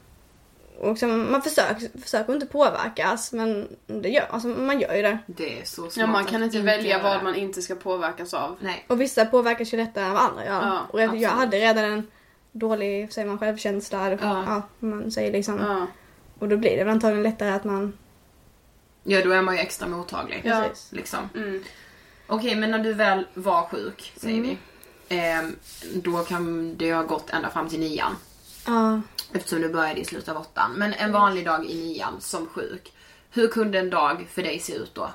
och 0.80 0.98
så 0.98 1.06
man 1.06 1.42
försöker, 1.42 2.00
försöker 2.00 2.32
inte 2.34 2.46
påverkas 2.46 3.32
men 3.32 3.68
det 3.86 4.08
gör, 4.08 4.26
alltså 4.30 4.48
man 4.48 4.80
gör 4.80 4.94
ju 4.94 5.02
det. 5.02 5.18
Det 5.26 5.60
är 5.60 5.64
så 5.64 5.82
smart 5.82 5.96
Ja 5.96 6.06
man 6.06 6.24
kan 6.24 6.42
inte 6.42 6.60
välja 6.60 6.90
göra 6.98 7.02
vad 7.02 7.24
man 7.24 7.34
inte 7.34 7.62
ska 7.62 7.74
påverkas 7.74 8.34
av. 8.34 8.56
Nej. 8.60 8.84
Och 8.88 9.00
vissa 9.00 9.24
påverkas 9.26 9.72
ju 9.72 9.76
lättare 9.76 10.04
än 10.04 10.12
vad 10.12 10.22
andra 10.22 10.44
gör. 10.44 10.62
Ja, 10.62 10.86
och 10.90 11.00
jag, 11.00 11.16
jag 11.16 11.30
hade 11.30 11.56
redan 11.56 11.84
en 11.84 12.06
dålig, 12.52 13.12
säger 13.12 13.28
man, 13.28 13.38
självkänsla. 13.38 14.10
Ja. 14.10 14.16
Ja, 14.20 14.62
man 14.78 15.10
säger 15.10 15.32
liksom. 15.32 15.58
Ja. 15.58 15.86
Och 16.38 16.48
då 16.48 16.56
blir 16.56 16.70
det 16.70 16.84
väl 16.84 16.88
antagligen 16.92 17.22
lättare 17.22 17.50
att 17.50 17.64
man... 17.64 17.98
Ja, 19.02 19.24
då 19.24 19.30
är 19.30 19.42
man 19.42 19.54
ju 19.54 19.60
extra 19.60 19.88
mottaglig. 19.88 20.40
Ja. 20.44 20.64
Liksom. 20.90 21.18
Mm. 21.34 21.62
Okej, 22.26 22.54
men 22.56 22.70
när 22.70 22.78
du 22.78 22.92
väl 22.94 23.26
var 23.34 23.62
sjuk, 23.62 24.12
säger 24.16 24.42
vi. 24.42 24.58
ehm, 25.08 25.56
då 25.94 26.24
kan 26.24 26.76
det 26.76 26.92
ha 26.94 27.02
gått 27.02 27.30
ända 27.30 27.50
fram 27.50 27.68
till 27.68 27.80
nian. 27.80 28.16
Ja. 28.70 29.00
Eftersom 29.32 29.60
du 29.60 29.68
började 29.68 30.00
i 30.00 30.04
slutet 30.04 30.28
av 30.28 30.36
åttan. 30.36 30.72
Men 30.72 30.92
en 30.92 31.12
vanlig 31.12 31.44
dag 31.46 31.66
i 31.66 31.74
nian 31.74 32.20
som 32.20 32.46
sjuk. 32.46 32.92
Hur 33.30 33.48
kunde 33.48 33.78
en 33.78 33.90
dag 33.90 34.26
för 34.32 34.42
dig 34.42 34.58
se 34.58 34.74
ut 34.74 34.94
då? 34.94 35.10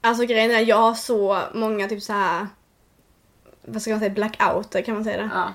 Alltså 0.00 0.24
grejen 0.24 0.50
är, 0.50 0.60
jag 0.60 0.76
har 0.76 0.94
så 0.94 1.38
många 1.54 1.88
typ 1.88 2.02
så 2.02 2.12
här 2.12 2.46
vad 3.64 3.82
ska 3.82 3.90
man 3.90 4.00
säga, 4.00 4.10
blackouter 4.14 4.82
kan 4.82 4.94
man 4.94 5.04
säga 5.04 5.16
det. 5.22 5.30
Ja, 5.34 5.52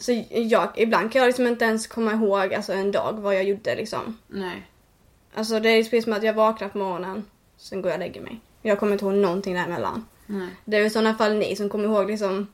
Så 0.00 0.24
jag, 0.30 0.68
ibland 0.76 1.12
kan 1.12 1.20
jag 1.20 1.26
liksom 1.26 1.46
inte 1.46 1.64
ens 1.64 1.86
komma 1.86 2.12
ihåg 2.12 2.54
alltså 2.54 2.72
en 2.72 2.92
dag 2.92 3.12
vad 3.18 3.34
jag 3.34 3.44
gjorde 3.44 3.74
liksom. 3.76 4.18
nej. 4.26 4.66
Alltså 5.34 5.60
det 5.60 5.68
är 5.70 5.82
precis 5.82 6.04
som 6.04 6.12
att 6.12 6.22
jag 6.22 6.34
vaknar 6.34 6.68
på 6.68 6.78
morgonen, 6.78 7.24
sen 7.56 7.82
går 7.82 7.90
jag 7.90 7.96
och 7.96 8.06
lägger 8.06 8.20
mig. 8.20 8.40
Jag 8.62 8.78
kommer 8.78 8.92
inte 8.92 9.04
ihåg 9.04 9.14
någonting 9.14 9.54
däremellan. 9.54 10.04
nej. 10.26 10.48
Det 10.64 10.76
är 10.76 10.84
i 10.84 10.90
sådana 10.90 11.14
fall 11.14 11.34
ni 11.34 11.56
som 11.56 11.68
kommer 11.68 11.84
ihåg 11.84 12.10
liksom, 12.10 12.46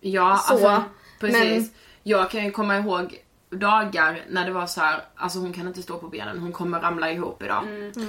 Ja, 0.00 0.36
Så, 0.46 0.52
alltså 0.52 0.82
precis. 1.20 1.40
men- 1.40 1.68
Jag 2.02 2.30
kan 2.30 2.44
ju 2.44 2.50
komma 2.50 2.76
ihåg 2.78 3.22
dagar 3.50 4.24
när 4.28 4.46
det 4.46 4.52
var 4.52 4.66
så 4.66 4.80
här, 4.80 5.00
alltså 5.14 5.38
hon 5.38 5.52
kan 5.52 5.66
inte 5.66 5.82
stå 5.82 5.98
på 5.98 6.08
benen, 6.08 6.38
hon 6.38 6.52
kommer 6.52 6.80
ramla 6.80 7.10
ihop 7.12 7.42
idag. 7.42 7.64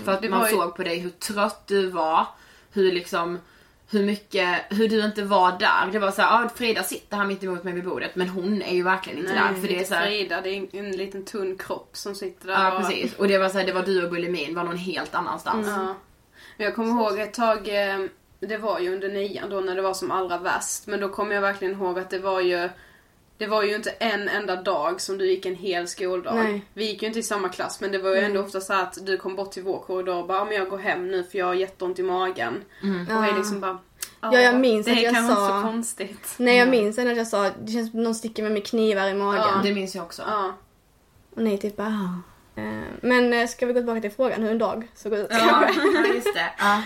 För 0.05 0.11
att 0.11 0.29
man 0.29 0.45
ju- 0.49 0.55
såg 0.55 0.75
på 0.75 0.83
dig 0.83 0.99
hur 0.99 1.09
trött 1.09 1.67
du 1.67 1.87
var, 1.89 2.27
hur 2.71 2.91
liksom 2.91 3.39
hur 3.89 4.03
mycket, 4.03 4.59
hur 4.69 4.87
du 4.89 5.05
inte 5.05 5.23
var 5.23 5.51
där. 5.59 5.89
Det 5.91 5.99
var 5.99 6.11
så 6.11 6.21
här, 6.21 6.45
ah, 6.45 6.49
Frida 6.49 6.83
sitter 6.83 7.17
här 7.17 7.25
mitt 7.25 7.43
emot 7.43 7.63
mig 7.63 7.73
vid 7.73 7.83
bordet 7.83 8.15
men 8.15 8.29
hon 8.29 8.61
är 8.61 8.73
ju 8.75 8.83
verkligen 8.83 9.19
inte 9.19 9.33
där. 9.33 9.53
För 9.61 9.67
det 9.67 9.79
är 9.79 9.83
så 9.83 9.93
här, 9.93 10.05
Frida, 10.05 10.41
det 10.41 10.49
är 10.49 10.55
en, 10.57 10.85
en 10.85 10.91
liten 10.91 11.25
tunn 11.25 11.57
kropp 11.57 11.89
som 11.93 12.15
sitter 12.15 12.47
där. 12.47 12.53
Ja 12.53 12.71
och- 12.71 12.81
precis. 12.81 13.13
Och 13.15 13.27
det 13.27 13.37
var 13.37 13.49
så 13.49 13.57
här, 13.57 13.65
det 13.65 13.73
var 13.73 13.83
du 13.83 14.03
och 14.03 14.09
Bulimin 14.11 14.55
var 14.55 14.63
någon 14.63 14.77
helt 14.77 15.15
annanstans. 15.15 15.67
Ja. 15.67 15.95
Men 16.57 16.65
jag 16.65 16.75
kommer 16.75 16.91
ihåg 17.01 17.19
ett 17.19 17.33
tag, 17.33 17.67
eh, 17.89 17.99
det 18.39 18.57
var 18.57 18.79
ju 18.79 18.93
under 18.93 19.09
nian 19.09 19.49
då 19.49 19.59
när 19.59 19.75
det 19.75 19.81
var 19.81 19.93
som 19.93 20.11
allra 20.11 20.37
värst. 20.37 20.87
Men 20.87 20.99
då 20.99 21.09
kommer 21.09 21.35
jag 21.35 21.41
verkligen 21.41 21.73
ihåg 21.73 21.99
att 21.99 22.09
det 22.09 22.19
var 22.19 22.41
ju 22.41 22.69
det 23.41 23.47
var 23.47 23.63
ju 23.63 23.75
inte 23.75 23.89
en 23.89 24.29
enda 24.29 24.55
dag 24.55 25.01
som 25.01 25.17
du 25.17 25.25
gick 25.29 25.45
en 25.45 25.55
hel 25.55 25.87
skoldag. 25.87 26.35
Nej. 26.35 26.65
Vi 26.73 26.85
gick 26.85 27.01
ju 27.01 27.07
inte 27.07 27.19
i 27.19 27.23
samma 27.23 27.49
klass 27.49 27.81
men 27.81 27.91
det 27.91 27.97
var 27.97 28.09
ju 28.09 28.17
ändå 28.17 28.41
ofta 28.41 28.61
så 28.61 28.73
att 28.73 28.97
du 29.05 29.17
kom 29.17 29.35
bort 29.35 29.51
till 29.51 29.63
vår 29.63 29.79
korridor 29.79 30.15
och 30.15 30.27
bara 30.27 30.37
"Ja, 30.37 30.45
men 30.45 30.55
jag 30.55 30.69
går 30.69 30.77
hem 30.77 31.07
nu 31.07 31.23
för 31.23 31.37
jag 31.37 31.45
har 31.45 31.53
jätteont 31.53 31.99
i 31.99 32.03
magen. 32.03 32.63
Och 33.17 33.23
vi 33.23 33.31
liksom 33.37 33.59
bara 33.59 33.77
Ja, 34.21 34.39
jag 34.39 34.55
minns 34.59 34.85
det 34.85 34.91
att 34.91 34.97
är 34.97 35.01
jag 35.03 35.13
kanske 35.13 35.35
sa- 35.35 35.45
inte 35.57 35.61
så 35.61 35.67
konstigt. 35.71 36.33
Nej 36.37 36.57
jag 36.57 36.69
minns 36.69 36.97
ändå 36.97 37.11
att 37.11 37.17
jag 37.17 37.27
sa 37.27 37.49
det 37.63 37.71
känns 37.71 37.91
som 37.91 38.03
någon 38.03 38.15
sticker 38.15 38.43
med 38.43 38.51
mig 38.51 38.61
knivar 38.61 39.07
i 39.07 39.13
magen. 39.13 39.41
Ja. 39.47 39.61
Det 39.63 39.73
minns 39.73 39.95
jag 39.95 40.03
också. 40.05 40.21
Ja. 40.27 40.53
Och 41.35 41.41
ni 41.43 41.57
typ 41.57 41.75
bara 41.77 41.87
"Ah." 41.87 42.61
Eh, 42.61 42.83
Men 43.01 43.33
eh, 43.33 43.47
ska 43.47 43.65
vi 43.65 43.73
gå 43.73 43.79
tillbaka 43.79 44.01
till 44.01 44.11
frågan 44.11 44.41
hur 44.43 44.51
en 44.51 44.57
dag 44.57 44.87
såg 44.95 45.13
ut? 45.13 45.27
Ja, 45.29 45.63
just 46.15 46.33
det. 46.33 46.51
Ja. 46.57 46.81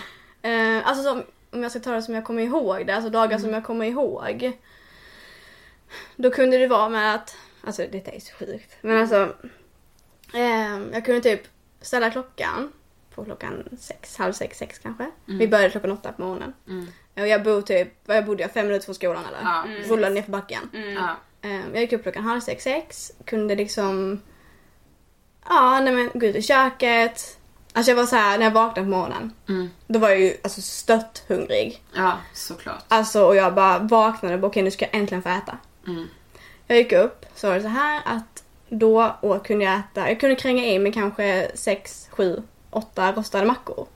Eh, 0.50 0.88
alltså 0.88 1.22
om 1.50 1.62
jag 1.62 1.70
ska 1.70 1.80
ta 1.80 1.90
det 1.92 2.02
som 2.02 2.14
jag 2.14 2.24
kommer 2.24 2.42
ihåg 2.42 2.86
det, 2.86 2.92
alltså 2.94 3.10
dagar 3.10 3.38
som 3.38 3.52
jag 3.52 3.64
kommer 3.64 3.86
ihåg. 3.86 4.52
Då 6.16 6.30
kunde 6.30 6.58
det 6.58 6.66
vara 6.66 6.88
med 6.88 7.14
att, 7.14 7.36
alltså 7.64 7.86
detta 7.92 8.10
är 8.10 8.20
så 8.20 8.32
sjukt, 8.34 8.76
men 8.80 9.00
alltså. 9.00 9.34
Eh, 10.34 10.78
jag 10.92 11.04
kunde 11.04 11.20
typ 11.20 11.42
ställa 11.80 12.10
klockan 12.10 12.72
på 13.14 13.24
klockan 13.24 13.68
sex, 13.80 14.16
halv 14.16 14.32
sex, 14.32 14.58
sex 14.58 14.78
kanske. 14.78 15.10
Vi 15.24 15.48
började 15.48 15.70
klockan 15.70 15.92
åtta 15.92 16.12
på 16.12 16.22
morgonen. 16.22 16.54
Och 17.16 17.28
jag 17.28 17.42
bor 17.42 17.62
typ, 17.62 17.88
vad 18.04 18.16
jag 18.16 18.24
bodde 18.26 18.42
jag, 18.42 18.52
fem 18.52 18.66
minuter 18.66 18.84
från 18.84 18.94
skolan 18.94 19.24
eller? 19.28 19.40
Ja, 19.42 19.64
Rullade 19.86 20.14
ner 20.14 20.22
för 20.22 20.32
backen. 20.32 20.70
Ja. 20.72 21.16
Eh, 21.48 21.60
Jag 21.72 21.80
gick 21.80 21.92
upp 21.92 22.02
klockan 22.02 22.24
halv 22.24 22.40
sex, 22.40 22.64
sex. 22.64 23.12
Kunde 23.24 23.54
liksom... 23.54 24.20
Ja, 25.48 25.80
nej 25.80 25.94
men 25.94 26.10
gå 26.14 26.26
ut 26.26 26.36
i 26.36 26.42
köket. 26.42 27.38
Alltså 27.72 27.90
jag 27.90 27.96
var 27.96 28.06
så 28.06 28.16
här 28.16 28.38
när 28.38 28.44
jag 28.44 28.50
vaknade 28.52 28.80
på 28.86 28.90
morgonen. 28.96 29.32
Då 29.86 29.98
var 29.98 30.08
jag 30.08 30.20
ju 30.20 30.36
alltså 30.44 30.60
stött 30.62 31.24
hungrig. 31.28 31.82
ja, 31.94 32.18
såklart. 32.34 32.84
Alltså 32.88 33.24
och 33.24 33.36
jag 33.36 33.54
bara 33.54 33.78
vaknade 33.78 34.34
och 34.34 34.40
bara 34.40 34.46
okej 34.46 34.62
nu 34.62 34.70
ska 34.70 34.84
jag 34.84 34.94
äntligen 34.94 35.22
få 35.22 35.28
äta. 35.28 35.58
Jag 36.66 36.78
gick 36.78 36.92
upp 36.92 37.26
så 37.34 37.48
var 37.48 37.54
det 37.54 37.62
så 37.62 37.68
här 37.68 38.02
att 38.04 38.44
då 38.68 39.16
kunde 39.44 39.64
jag 39.64 39.78
äta, 39.78 40.08
jag 40.08 40.20
kunde 40.20 40.36
kränga 40.36 40.64
i 40.66 40.78
mig 40.78 40.92
kanske 40.92 41.50
sex, 41.54 42.08
sju, 42.10 42.42
åtta 42.70 43.12
rostade 43.12 43.46
mackor. 43.46 43.86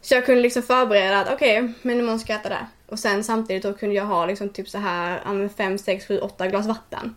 Så 0.00 0.14
jag 0.14 0.26
kunde 0.26 0.42
liksom 0.42 0.62
förbereda 0.62 1.20
att 1.20 1.32
okej, 1.32 1.72
men 1.82 1.98
imorgon 1.98 2.20
ska 2.20 2.32
jag 2.32 2.40
äta 2.40 2.48
det. 2.48 2.66
Och 2.86 2.98
sen 2.98 3.24
samtidigt 3.24 3.62
då 3.62 3.74
kunde 3.74 3.94
jag 3.94 4.04
ha 4.04 4.26
liksom 4.26 4.48
typ 4.48 4.68
så 4.68 4.78
här 4.78 5.22
ja, 5.24 5.32
men 5.32 5.50
fem, 5.50 5.78
sex, 5.78 6.06
sju, 6.06 6.18
åtta 6.18 6.46
glas 6.46 6.66
vatten. 6.66 7.16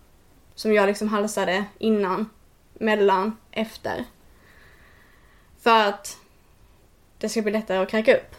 Som 0.55 0.73
jag 0.73 0.87
liksom 0.87 1.07
halsade 1.07 1.65
innan, 1.77 2.29
mellan, 2.73 3.37
efter. 3.51 4.05
För 5.61 5.87
att 5.87 6.17
det 7.17 7.29
ska 7.29 7.41
bli 7.41 7.51
lättare 7.51 7.77
att 7.77 7.89
kräka 7.89 8.17
upp. 8.17 8.35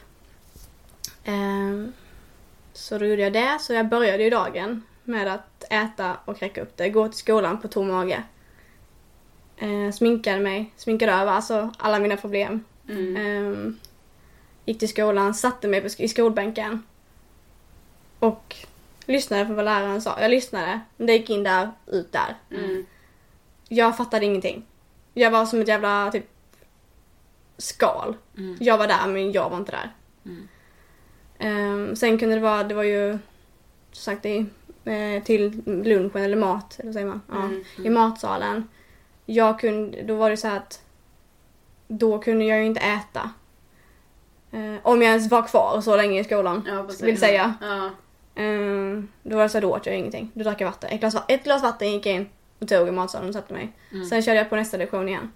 Ehm, 1.24 1.92
så 2.72 2.98
då 2.98 3.06
gjorde 3.06 3.22
jag 3.22 3.32
det, 3.32 3.58
så 3.60 3.72
jag 3.72 3.88
började 3.88 4.22
ju 4.22 4.30
dagen 4.30 4.82
med 5.04 5.34
att 5.34 5.64
äta 5.70 6.16
och 6.24 6.38
kräka 6.38 6.62
upp 6.62 6.76
det. 6.76 6.88
Gå 6.88 7.08
till 7.08 7.18
skolan 7.18 7.60
på 7.60 7.68
tom 7.68 7.88
mage. 7.88 8.22
Ehm, 9.56 9.92
sminkade 9.92 10.40
mig, 10.40 10.72
sminkade 10.76 11.12
över 11.12 11.32
alltså 11.32 11.72
alla 11.78 11.98
mina 11.98 12.16
problem. 12.16 12.64
Ehm, 13.16 13.78
gick 14.64 14.78
till 14.78 14.88
skolan, 14.88 15.34
satte 15.34 15.68
mig 15.68 15.86
i 15.98 16.08
skolbänken. 16.08 16.82
Och 18.18 18.56
lyssnade 19.06 19.44
på 19.44 19.54
vad 19.54 19.64
läraren 19.64 20.02
sa. 20.02 20.20
Jag 20.20 20.30
lyssnade, 20.30 20.80
men 20.96 21.06
det 21.06 21.12
gick 21.12 21.30
in 21.30 21.42
där, 21.42 21.70
ut 21.86 22.12
där. 22.12 22.36
Jag 23.68 23.96
fattade 23.96 24.26
ingenting. 24.26 24.64
Jag 25.14 25.30
var 25.30 25.46
som 25.46 25.60
ett 25.60 25.68
jävla 25.68 26.10
typ 26.10 26.26
skal. 27.58 28.16
Jag 28.60 28.78
var 28.78 28.86
där 28.86 29.06
men 29.06 29.32
jag 29.32 29.50
var 29.50 29.56
inte 29.56 29.72
där. 29.72 29.92
Ehm, 31.38 31.96
sen 31.96 32.18
kunde 32.18 32.34
det 32.34 32.40
vara, 32.40 32.64
det 32.64 32.74
var 32.74 32.82
ju 32.82 33.18
som 33.92 34.12
sagt 34.12 34.26
i, 34.26 34.46
eh, 34.84 35.22
till 35.24 35.62
lunchen 35.66 36.22
eller 36.22 36.36
mat, 36.36 36.78
eller 36.80 36.92
säger 36.92 37.06
man? 37.06 37.20
Ja, 37.32 37.50
I 37.84 37.90
matsalen. 37.90 38.68
Jag 39.26 39.60
kunde, 39.60 40.02
då 40.02 40.14
var 40.14 40.30
det 40.30 40.36
så 40.36 40.48
att 40.48 40.80
då 41.88 42.18
kunde 42.18 42.44
jag 42.44 42.58
ju 42.58 42.64
inte 42.64 42.80
äta. 42.80 43.30
Eh, 44.52 44.74
om 44.82 45.02
jag 45.02 45.10
ens 45.10 45.30
var 45.30 45.42
kvar 45.48 45.80
så 45.80 45.96
länge 45.96 46.20
i 46.20 46.24
skolan, 46.24 46.64
Ja, 46.66 46.82
vill 47.06 47.18
säga. 47.18 47.54
Ja. 47.60 47.90
Ehm, 48.34 49.08
då 49.22 49.36
var 49.36 49.42
det 49.42 49.48
så 49.48 49.56
här, 49.58 49.62
då 49.62 49.70
åt 49.72 49.86
jag 49.86 49.96
ingenting. 49.96 50.30
Då 50.34 50.44
drack 50.44 50.60
jag 50.60 50.66
vatten. 50.66 50.90
Ett 50.90 51.00
glas, 51.00 51.16
ett 51.28 51.44
glas 51.44 51.62
vatten 51.62 51.92
gick 51.92 52.06
jag 52.06 52.14
in 52.14 52.28
och 52.58 52.68
tog 52.68 52.88
i 52.88 52.90
matsalen 52.90 53.28
och 53.28 53.34
satte 53.34 53.52
mig. 53.54 53.72
Sen 54.10 54.22
körde 54.22 54.38
jag 54.38 54.50
på 54.50 54.56
nästa 54.56 54.76
lektion 54.76 55.08
igen. 55.08 55.32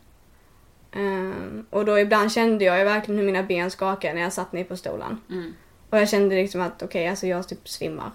Ehm, 0.93 1.67
och 1.71 1.85
då 1.85 1.99
ibland 1.99 2.33
kände 2.33 2.65
jag 2.65 2.79
ju 2.79 2.85
verkligen 2.85 3.19
hur 3.19 3.27
mina 3.27 3.43
ben 3.43 3.71
skakade 3.71 4.15
när 4.15 4.21
jag 4.23 4.33
satt 4.33 4.53
ner 4.53 4.65
på 4.65 4.77
stolen. 4.77 5.21
Och 5.90 5.99
jag 5.99 6.09
kände 6.09 6.35
liksom 6.35 6.61
att 6.61 6.83
okej, 6.83 7.09
alltså 7.09 7.27
jag 7.27 7.49
typ 7.49 7.68
svimmar. 7.68 8.11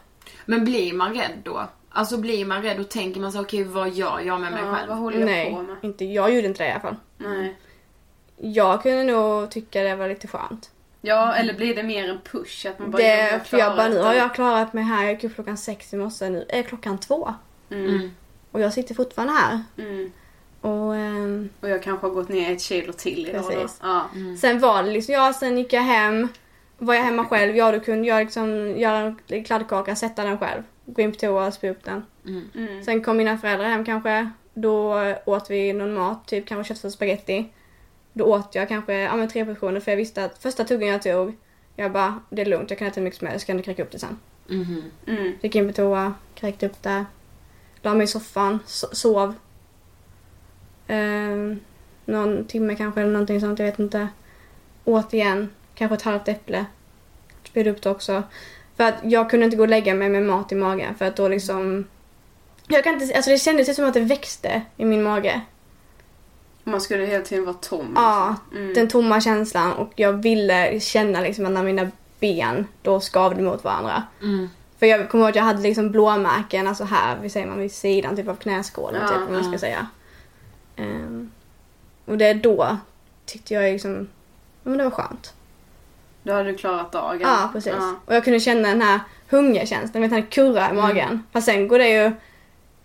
Men 0.45 0.65
blir 0.65 0.93
man 0.93 1.13
rädd 1.13 1.31
då? 1.43 1.67
Alltså 1.89 2.17
blir 2.17 2.45
man 2.45 2.61
rädd 2.61 2.79
och 2.79 2.89
tänker 2.89 3.21
man 3.21 3.31
så 3.31 3.41
okej 3.41 3.63
vad 3.63 3.89
gör 3.89 4.19
jag 4.19 4.41
med 4.41 4.51
mig 4.51 4.61
Ja, 4.65 4.75
själv? 4.75 4.89
vad 4.89 4.97
håller 4.97 5.17
jag 5.19 5.27
på 5.51 5.55
Nej, 5.61 5.67
med? 5.67 5.75
inte, 5.81 6.05
jag 6.05 6.33
gjorde 6.35 6.47
inte 6.47 6.63
det 6.63 6.69
i 6.69 6.71
alla 6.71 6.79
fall. 6.81 6.95
Nej. 7.17 7.55
Jag 8.37 8.83
kunde 8.83 9.03
nog 9.03 9.51
tycka 9.51 9.83
det 9.83 9.95
var 9.95 10.07
lite 10.07 10.27
skönt. 10.27 10.71
Ja, 11.01 11.33
eller 11.35 11.53
blir 11.53 11.75
det 11.75 11.83
mer 11.83 12.09
en 12.09 12.19
push? 12.31 12.65
Att 12.69 12.79
man 12.79 12.91
bara, 12.91 12.97
Det, 13.01 13.31
"Ja, 13.31 13.39
för 13.39 13.57
jag 13.57 13.75
bara, 13.77 13.87
nu 13.87 13.97
har 13.99 14.11
det." 14.13 14.17
jag 14.19 14.35
klarat 14.35 14.73
mig 14.73 14.83
här. 14.83 15.03
Jag 15.03 15.13
gick 15.13 15.23
upp 15.23 15.35
klockan 15.35 15.57
sex 15.57 15.93
i 15.93 15.97
morse. 15.97 16.29
Nu 16.29 16.45
är 16.49 16.63
klockan 16.63 16.97
två. 16.97 17.33
Mm. 17.71 18.11
Och 18.51 18.61
jag 18.61 18.73
sitter 18.73 18.95
fortfarande 18.95 19.33
här. 19.33 19.61
Mm. 19.77 20.11
Och 20.61 20.95
ehm, 20.95 21.49
Och 21.61 21.69
jag 21.69 21.83
kanske 21.83 22.07
har 22.07 22.13
gått 22.13 22.29
ner 22.29 22.51
ett 22.53 22.61
kilo 22.61 22.93
till 22.93 23.29
idag 23.29 23.41
då. 23.43 23.49
Precis. 23.49 23.79
Ja. 23.81 24.09
sen 24.41 24.59
var 24.59 24.83
det 24.83 24.91
liksom, 24.91 25.13
ja 25.13 25.33
sen 25.33 25.57
gick 25.57 25.73
jag 25.73 25.81
hem. 25.81 26.27
Var 26.83 26.93
jag 26.93 27.03
hemma 27.03 27.25
själv, 27.25 27.55
ja 27.55 27.71
då 27.71 27.79
kunde 27.79 28.07
jag 28.07 28.19
liksom 28.23 28.77
göra 28.77 29.15
en 29.27 29.43
kladdkaka, 29.43 29.95
sätta 29.95 30.23
den 30.23 30.37
själv. 30.37 30.63
Gå 30.85 31.01
in 31.01 31.11
på 31.11 31.17
toa 31.17 31.47
och 31.47 31.53
spy 31.53 31.69
upp 31.69 31.83
den. 31.83 32.05
Mm. 32.25 32.83
Sen 32.83 33.03
kom 33.03 33.17
mina 33.17 33.37
föräldrar 33.37 33.67
hem 33.69 33.85
kanske. 33.85 34.29
Då 34.53 34.99
åt 35.25 35.49
vi 35.49 35.73
någon 35.73 35.93
mat, 35.93 36.27
typ 36.27 36.47
kanske 36.47 36.73
köttfärs 36.73 36.85
och 36.85 36.91
spagetti. 36.93 37.49
Då 38.13 38.25
åt 38.25 38.55
jag 38.55 38.67
kanske 38.67 38.93
ja, 38.93 39.15
men 39.15 39.27
tre 39.27 39.45
portioner 39.45 39.79
för 39.79 39.91
jag 39.91 39.97
visste 39.97 40.25
att 40.25 40.37
första 40.37 40.63
tuggen 40.63 40.89
jag 40.89 41.01
tog, 41.01 41.37
jag 41.75 41.91
bara 41.91 42.19
det 42.29 42.41
är 42.41 42.45
lugnt, 42.45 42.69
jag 42.69 42.79
kan 42.79 42.87
äta 42.87 42.99
hur 42.99 43.03
mycket 43.03 43.19
som 43.19 43.27
helst, 43.27 43.47
kan 43.47 43.57
du 43.57 43.63
kräka 43.63 43.83
upp 43.83 43.91
det 43.91 43.99
sen. 43.99 44.19
Mhm. 44.47 44.83
Mm. 45.07 45.33
Gick 45.41 45.55
in 45.55 45.67
på 45.67 45.73
toa, 45.73 46.13
kräkte 46.35 46.65
upp 46.65 46.83
det. 46.83 47.05
La 47.81 47.93
mig 47.93 48.03
i 48.03 48.07
soffan, 48.07 48.59
so- 48.65 48.93
sov. 48.93 49.35
Ehm, 50.87 51.59
någon 52.05 52.45
timme 52.45 52.75
kanske 52.75 53.01
eller 53.01 53.11
någonting 53.11 53.41
sånt, 53.41 53.59
jag 53.59 53.65
vet 53.65 53.79
inte. 53.79 54.07
Åt 54.85 55.13
igen, 55.13 55.49
kanske 55.81 55.95
ett 55.95 56.01
halvt 56.01 56.27
äpple. 56.27 56.65
Spydde 57.43 57.69
upp 57.71 57.81
det 57.81 57.89
också. 57.89 58.23
För 58.77 58.83
att 58.83 58.95
jag 59.03 59.29
kunde 59.29 59.45
inte 59.45 59.57
gå 59.57 59.63
och 59.63 59.69
lägga 59.69 59.93
mig 59.93 60.09
med 60.09 60.23
mat 60.23 60.51
i 60.51 60.55
magen 60.55 60.95
för 60.95 61.05
att 61.05 61.15
då 61.15 61.27
liksom... 61.27 61.85
Jag 62.67 62.83
kan 62.83 63.01
inte, 63.01 63.15
alltså 63.15 63.31
det 63.31 63.37
kändes 63.37 63.75
som 63.75 63.85
att 63.85 63.93
det 63.93 63.99
växte 63.99 64.61
i 64.77 64.85
min 64.85 65.03
mage. 65.03 65.41
Man 66.63 66.81
skulle 66.81 67.05
hela 67.05 67.23
tiden 67.23 67.45
vara 67.45 67.55
tom. 67.61 67.93
Ja, 67.95 68.35
Mm. 68.51 68.73
den 68.73 68.87
tomma 68.87 69.21
känslan 69.21 69.73
och 69.73 69.91
jag 69.95 70.13
ville 70.13 70.79
känna 70.79 71.21
liksom 71.21 71.45
att 71.45 71.51
när 71.51 71.63
mina 71.63 71.91
ben 72.19 72.67
då 72.81 72.99
skavde 72.99 73.41
mot 73.41 73.63
varandra. 73.63 74.03
Mm. 74.21 74.49
För 74.79 74.85
jag 74.85 75.09
kommer 75.09 75.23
ihåg 75.23 75.29
att 75.29 75.35
jag 75.35 75.43
hade 75.43 75.61
liksom 75.61 75.91
blåmärken, 75.91 76.67
alltså 76.67 76.83
här, 76.83 77.17
vi 77.21 77.29
säger 77.29 77.47
man 77.47 77.59
vid 77.59 77.71
sidan 77.71 78.15
typ 78.15 78.27
av 78.27 78.35
knäskålen 78.35 79.01
Ja, 79.01 79.07
typ 79.07 79.27
om 79.27 79.33
man 79.33 79.43
ska 79.43 79.57
säga. 79.57 79.87
Ehm, 80.75 81.31
och 82.05 82.17
det 82.17 82.25
är 82.25 82.33
då 82.33 82.77
tyckte 83.25 83.53
jag 83.53 83.63
liksom, 83.73 84.07
men 84.63 84.77
det 84.77 84.83
var 84.83 84.91
skönt. 84.91 85.33
Då 86.23 86.33
hade 86.33 86.51
du 86.51 86.57
klarat 86.57 86.91
dagen. 86.91 87.21
Ja, 87.21 87.49
precis. 87.53 87.73
Ja. 87.77 87.95
Och 88.05 88.15
jag 88.15 88.23
kunde 88.23 88.39
känna 88.39 88.69
den 88.69 88.81
här 88.81 88.99
hungerkänslan, 89.29 90.01
den 90.01 90.11
här 90.11 90.21
kurra 90.31 90.69
i 90.69 90.73
magen. 90.73 91.23
Fast 91.31 91.45
sen 91.45 91.67
går 91.67 91.79
det 91.79 91.89
ju, 91.89 92.11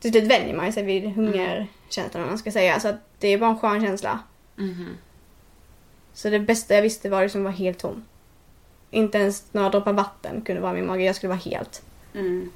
till 0.01 0.11
slut 0.11 0.25
vänjer 0.25 0.57
man 0.57 0.72
sig 0.72 0.83
vid 0.83 1.14
hungerkänslan 1.14 2.22
om 2.22 2.29
man 2.29 2.38
ska 2.38 2.51
säga. 2.53 2.81
Så 2.81 2.92
det 3.18 3.29
är 3.29 3.38
bara 3.38 3.51
en 3.51 3.59
skön 3.59 3.81
känsla. 3.81 4.18
Mhm. 4.57 4.88
Så 6.14 6.31
det 6.31 6.38
bästa 6.38 6.75
jag 6.75 6.83
visste 6.83 7.09
var 7.11 7.22
liksom 7.22 7.40
att 7.40 7.44
vara 7.44 7.55
helt 7.55 7.79
tom. 7.79 8.05
Inte 8.90 9.18
ens 9.18 9.44
några 9.53 9.68
droppar 9.68 9.92
vatten 9.92 10.42
kunde 10.42 10.61
vara 10.61 10.72
i 10.72 10.75
min 10.75 10.87
mage, 10.87 11.05
jag 11.05 11.16
skulle 11.16 11.29
vara 11.29 11.38
helt. 11.38 11.83
Mm. 12.14 12.51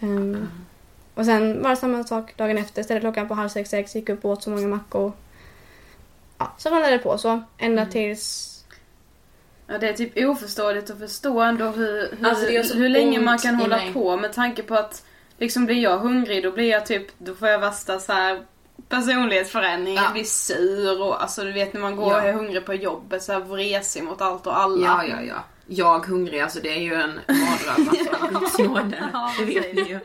Ehm, 0.00 0.48
Och 1.14 1.24
sen 1.24 1.62
var 1.62 1.70
det 1.70 1.76
samma 1.76 2.04
sak 2.04 2.36
dagen 2.36 2.58
efter. 2.58 2.82
Ställde 2.82 3.00
klockan 3.00 3.28
på 3.28 3.34
halv 3.34 3.48
sex, 3.48 3.70
sex, 3.70 3.94
gick 3.94 4.08
upp 4.08 4.24
och 4.24 4.30
åt 4.30 4.42
så 4.42 4.50
många 4.50 4.66
mackor. 4.68 5.12
Ja, 6.38 6.52
så 6.58 6.68
rullade 6.70 6.90
det 6.92 6.98
på 6.98 7.18
så. 7.18 7.42
Ända 7.58 7.86
tills... 7.86 8.47
Ja, 9.70 9.78
det 9.78 9.88
är 9.88 9.92
typ 9.92 10.12
oförståeligt 10.28 10.90
att 10.90 10.98
förstå 10.98 11.40
ändå 11.40 11.64
hur, 11.64 12.16
hur, 12.18 12.28
Alltså, 12.58 12.74
hur 12.78 12.88
länge 12.88 13.20
man 13.20 13.38
kan 13.38 13.54
hålla 13.54 13.76
mig. 13.76 13.92
på 13.92 14.16
med 14.16 14.32
tanke 14.32 14.62
på 14.62 14.74
att 14.74 15.04
liksom 15.38 15.66
blir 15.66 15.82
jag 15.82 15.98
hungrig 15.98 16.42
då 16.42 16.52
blir 16.52 16.70
jag 16.70 16.86
typ, 16.86 17.06
då 17.18 17.34
får 17.34 17.48
jag 17.48 17.58
värsta 17.58 17.98
så 18.00 18.12
här 18.12 18.42
personlighetsförändring, 18.88 19.94
Ja. 19.94 20.02
jag 20.02 20.12
blir 20.12 20.24
sur 20.24 21.02
och 21.02 21.22
alltså 21.22 21.44
du 21.44 21.52
vet 21.52 21.72
när 21.72 21.80
man 21.80 21.96
går 21.96 22.12
Ja. 22.12 22.16
och 22.22 22.28
är 22.28 22.32
hungrig 22.32 22.66
på 22.66 22.74
jobbet 22.74 23.22
så 23.22 23.32
här 23.32 23.40
vresig 23.40 24.02
mot 24.04 24.20
allt 24.20 24.46
och 24.46 24.58
alla. 24.58 24.86
Ja, 24.86 25.04
ja, 25.04 25.22
ja. 25.28 25.44
jag 25.66 26.06
hungrig, 26.06 26.40
alltså 26.40 26.60
det 26.62 26.68
är 26.76 26.80
ju 26.80 26.94
en 26.94 27.20
mardröm 27.28 27.88
alltså. 27.88 28.38
Gudsnåde, 28.40 29.04
det 29.38 29.44
vet 29.44 29.74
ni 29.74 29.82
ju. 29.82 29.98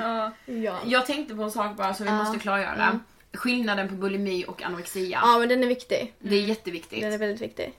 Ja. 0.00 0.32
Ja. 0.46 0.78
Jag 0.84 1.06
tänkte 1.06 1.34
på 1.34 1.42
en 1.42 1.50
sak 1.50 1.76
bara 1.76 1.94
som 1.94 2.06
vi 2.06 2.12
Ja. 2.12 2.18
måste 2.18 2.38
klargöra. 2.38 2.84
Mm. 2.84 3.00
Skillnaden 3.34 3.88
på 3.88 3.94
bulimi 3.94 4.44
och 4.48 4.62
anorexia. 4.62 5.18
ja, 5.22 5.38
men 5.38 5.48
den 5.48 5.62
är 5.62 5.66
viktig. 5.68 6.14
Det 6.18 6.34
är 6.36 6.40
jätteviktigt. 6.42 7.00
Den 7.00 7.12
är 7.12 7.18
väldigt 7.18 7.42
viktig. 7.42 7.72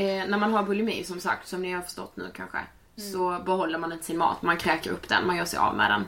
Eh, 0.00 0.26
när 0.28 0.38
man 0.38 0.52
har 0.52 0.62
bulimi 0.62 1.04
som 1.04 1.20
sagt, 1.20 1.48
som 1.48 1.62
ni 1.62 1.72
har 1.72 1.82
förstått 1.82 2.16
nu 2.16 2.30
kanske, 2.34 2.58
så 3.12 3.38
behåller 3.46 3.78
man 3.78 3.92
inte 3.92 4.04
sin 4.04 4.18
mat. 4.18 4.42
Man 4.42 4.56
kräker 4.56 4.90
upp 4.90 5.08
den, 5.08 5.26
man 5.26 5.36
gör 5.36 5.44
sig 5.44 5.58
av 5.58 5.76
med 5.76 5.90
den. 5.90 6.04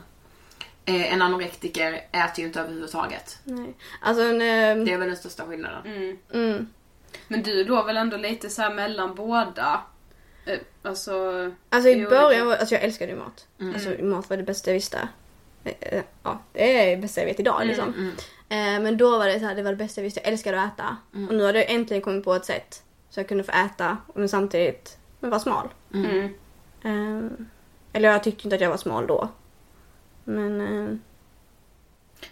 Eh, 0.85 1.13
en 1.13 1.21
anorektiker 1.21 1.93
äter 2.11 2.39
ju 2.39 2.45
inte 2.45 2.59
överhuvudtaget. 2.59 3.37
Nej. 3.43 3.73
Alltså 4.01 4.23
en... 4.23 4.41
ehm, 4.41 4.85
Det 4.85 4.93
är 4.93 4.97
väl 4.97 5.07
den 5.07 5.17
största 5.17 5.43
skillnaden. 5.45 5.81
Mm. 5.85 6.17
Mm. 6.33 6.67
Men 7.27 7.43
du 7.43 7.63
då 7.63 7.83
väl 7.83 7.97
ändå 7.97 8.17
lite 8.17 8.49
så 8.49 8.61
här 8.61 8.73
mellan 8.73 9.15
båda? 9.15 9.81
Eh, 10.45 10.59
Alltså... 10.83 11.11
Alltså 11.69 11.89
i 11.89 12.05
början 12.05 12.47
var, 12.47 12.55
alltså 12.55 12.75
jag 12.75 12.83
älskade 12.83 13.11
ju 13.11 13.17
mat. 13.17 13.47
Mm. 13.59 13.73
Alltså 13.73 14.03
mat 14.03 14.29
var 14.29 14.37
det 14.37 14.43
bästa 14.43 14.69
jag 14.69 14.73
visste. 14.75 15.07
Eh, 15.63 15.73
eh, 15.81 16.03
Ja, 16.23 16.39
det 16.53 16.77
är 16.91 16.95
det 16.95 17.01
bästa 17.01 17.21
jag 17.21 17.25
vet 17.27 17.39
idag 17.39 17.65
liksom. 17.67 17.93
Mm. 17.93 18.09
Eh, 18.77 18.83
Men 18.83 18.97
då 18.97 19.17
var 19.17 19.25
det 19.27 19.39
så 19.39 19.45
här, 19.45 19.55
det 19.55 19.63
var 19.63 19.71
det 19.71 19.77
bästa 19.77 20.01
jag 20.01 20.03
visste. 20.03 20.19
Jag 20.23 20.27
älskade 20.31 20.61
att 20.61 20.73
äta. 20.73 20.97
Mm. 21.15 21.29
Och 21.29 21.35
nu 21.35 21.43
har 21.43 21.53
jag 21.53 21.69
äntligen 21.71 22.01
kommit 22.03 22.23
på 22.23 22.33
ett 22.33 22.45
sätt 22.45 22.83
så 23.13 23.19
jag 23.19 23.27
kunde 23.27 23.43
få 23.43 23.51
äta 23.51 23.97
men 24.15 24.29
samtidigt 24.29 24.97
men 25.19 25.29
vara 25.29 25.39
smal. 25.39 25.67
Mm. 25.93 26.25
Eh, 26.83 27.31
Eller 27.93 28.09
jag 28.09 28.23
tyckte 28.23 28.43
inte 28.43 28.55
att 28.55 28.61
jag 28.61 28.69
var 28.69 28.77
smal 28.77 29.07
då. 29.07 29.29
Men 30.23 30.61
eh, 30.61 30.95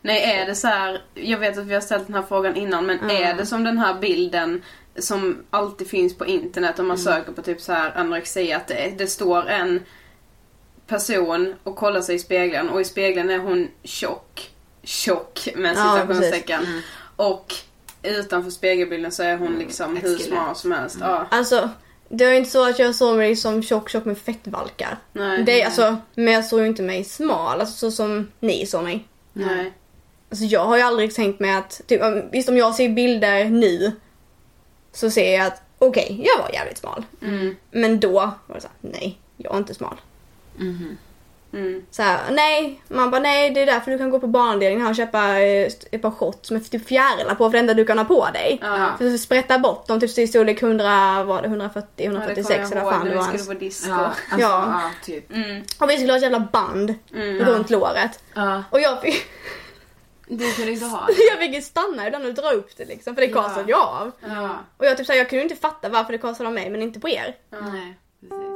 Nej, 0.02 0.24
är 0.40 0.46
det 0.46 0.56
så 0.56 0.68
här, 0.68 1.02
jag 1.14 1.38
vet 1.38 1.58
att 1.58 1.66
vi 1.66 1.74
har 1.74 1.82
ställt 1.82 2.08
den 2.08 2.16
här 2.16 2.24
frågan 2.24 2.56
innan, 2.56 2.86
men 2.86 3.00
Ja. 3.10 3.12
är 3.16 3.34
det 3.34 3.46
som 3.46 3.64
den 3.64 3.78
här 3.78 4.00
bilden 4.00 4.62
som 5.00 5.44
alltid 5.50 5.88
finns 5.88 6.18
på 6.18 6.26
internet 6.26 6.80
om 6.80 6.88
man 6.88 6.98
söker 6.98 7.32
på 7.32 7.42
typ 7.42 7.62
så 7.62 7.74
här 7.74 7.92
anorexia, 7.98 8.58
att 8.58 8.68
det, 8.68 8.94
det 8.98 9.08
står 9.08 9.48
en 9.50 9.80
person 10.88 11.56
och 11.64 11.76
kollar 11.76 12.02
sig 12.02 12.16
i 12.16 12.20
spegeln 12.20 12.70
och 12.70 12.82
i 12.82 12.86
spegeln 12.86 13.30
är 13.30 13.38
hon 13.40 13.68
tjock, 13.84 14.52
tjock 14.84 15.48
med 15.56 15.76
Ja, 15.78 15.94
citationstecken. 15.94 16.66
Mm. 16.66 16.82
och 17.16 17.54
utanför 18.04 18.52
spegelbilden 18.52 19.12
så 19.12 19.24
är 19.24 19.38
hon 19.38 19.60
liksom 19.60 19.98
ett 19.98 20.04
hur 20.04 20.18
smal 20.18 20.56
som 20.56 20.72
helst. 20.72 20.98
Ja, 21.02 21.28
alltså 21.32 21.70
det 22.10 22.26
var 22.26 22.32
ju 22.32 22.38
inte 22.38 22.50
så 22.52 22.70
att 22.70 22.80
jag 22.80 22.96
såg 22.96 23.18
mig 23.18 23.36
som 23.36 23.64
tjock 23.64 23.90
tjock 23.90 24.06
med 24.06 24.18
fettvalkar. 24.18 24.98
nej. 25.14 25.44
Det, 25.44 25.62
är 25.62 25.66
alltså, 25.66 25.98
men 26.16 26.34
jag 26.34 26.46
såg 26.46 26.60
ju 26.60 26.66
inte 26.68 26.82
mig 26.82 27.04
smal, 27.04 27.60
alltså 27.62 27.76
så 27.76 27.92
som 27.92 28.32
ni 28.40 28.66
såg 28.66 28.84
mig. 28.84 29.08
nej. 29.34 29.74
Alltså 30.30 30.46
jag 30.46 30.66
har 30.66 30.78
ju 30.78 30.82
aldrig 30.84 31.16
tänkt 31.16 31.40
mig 31.40 31.52
att, 31.56 31.82
typ, 31.88 32.02
om- 32.04 32.24
visst 32.32 32.50
om 32.50 32.58
jag 32.58 32.76
ser 32.76 32.90
bilder 32.90 33.46
nu 33.46 33.92
så 34.94 35.10
ser 35.12 35.38
jag 35.38 35.48
att 35.48 35.62
okej, 35.78 36.22
jag 36.36 36.44
var 36.44 36.52
jävligt 36.54 36.78
smal. 36.78 37.04
Mm. 37.22 37.56
Men 37.72 38.00
då 38.00 38.12
var 38.48 38.56
det 38.56 38.62
såhär, 38.62 38.76
nej, 38.82 39.20
jag 39.38 39.54
är 39.54 39.58
inte 39.58 39.74
smal. 39.74 39.96
Mhm. 40.58 40.98
Mm. 41.54 41.86
Så 41.92 42.02
här, 42.04 42.20
nej, 42.32 42.82
man 42.88 43.12
bara 43.12 43.22
nej 43.22 43.50
det 43.50 43.62
är 43.62 43.66
därför 43.66 43.92
du 43.92 43.98
kan 43.98 44.10
gå 44.10 44.20
på 44.20 44.28
barnavdelningen 44.28 44.82
här 44.82 44.90
och 44.90 44.96
köpa 44.96 45.40
eh, 45.40 45.72
ett 45.92 46.02
par 46.02 46.12
shorts 46.12 46.52
med 46.52 46.72
typ 46.72 46.88
fjärilar 46.88 47.36
på 47.36 47.46
för 47.46 47.52
det 47.52 47.60
enda 47.60 47.74
du 47.74 47.86
kan 47.86 47.98
ha 47.98 48.06
på 48.06 48.28
dig. 48.34 48.60
Ja. 48.62 48.90
För 48.98 49.14
att 49.14 49.20
sprätta 49.20 49.60
bort 49.60 49.88
dem 49.88 50.00
typ 50.00 50.18
i 50.18 50.28
storlek 50.28 50.64
100, 50.64 51.24
var 51.24 51.42
det 51.42 51.48
140, 51.48 51.88
Ja, 51.96 52.04
det 52.12 52.18
146 52.18 52.70
kommer 52.70 52.82
eller 52.82 52.84
vad 52.84 52.94
fan 52.94 53.06
det 53.06 53.10
när 53.10 53.16
var 53.18 53.24
vi 53.24 53.28
ens. 53.30 53.44
skulle 53.44 53.56
på 53.56 53.64
disco. 53.66 53.90
Ja, 53.90 53.98
alltså, 54.06 54.48
Ja. 54.48 54.82
ja. 54.84 54.92
typ. 55.06 55.32
Mm. 55.32 55.64
Och 55.80 55.90
vi 55.90 55.98
skulle 55.98 56.12
ha 56.12 56.18
ett 56.18 56.24
jävla 56.24 56.40
band 56.40 56.96
Mm. 57.14 57.40
runt 57.46 57.70
låret. 57.70 58.24
Ja. 58.34 58.64
Och 58.70 58.80
jag 58.82 59.02
fick, 59.02 59.26
Du 60.28 60.54
kunde 60.54 60.72
inte 60.72 60.86
ha 60.86 61.08
jag 61.32 61.40
fick 61.40 61.56
ju 61.56 61.62
stanna 61.62 62.08
ibland 62.08 62.26
och 62.26 62.34
dra 62.34 62.52
upp 62.52 62.78
det 62.78 62.86
liksom 62.86 63.16
för 63.16 63.22
det 63.22 63.28
Ja. 63.28 63.42
kastade 63.44 63.72
jag 63.72 63.80
av. 63.88 64.12
Ja. 64.30 64.50
Och 64.78 64.86
jag 64.86 64.98
typ 64.98 65.06
såhär, 65.06 65.18
jag 65.20 65.30
kunde 65.30 65.44
inte 65.44 65.56
fatta 65.56 65.90
varför 65.90 66.12
det 66.12 66.18
kastade 66.18 66.48
av 66.48 66.54
mig 66.54 66.70
men 66.70 66.82
inte 66.82 67.00
på 67.00 67.10
er. 67.10 67.36
Nej, 67.52 67.98
precis. 68.22 68.51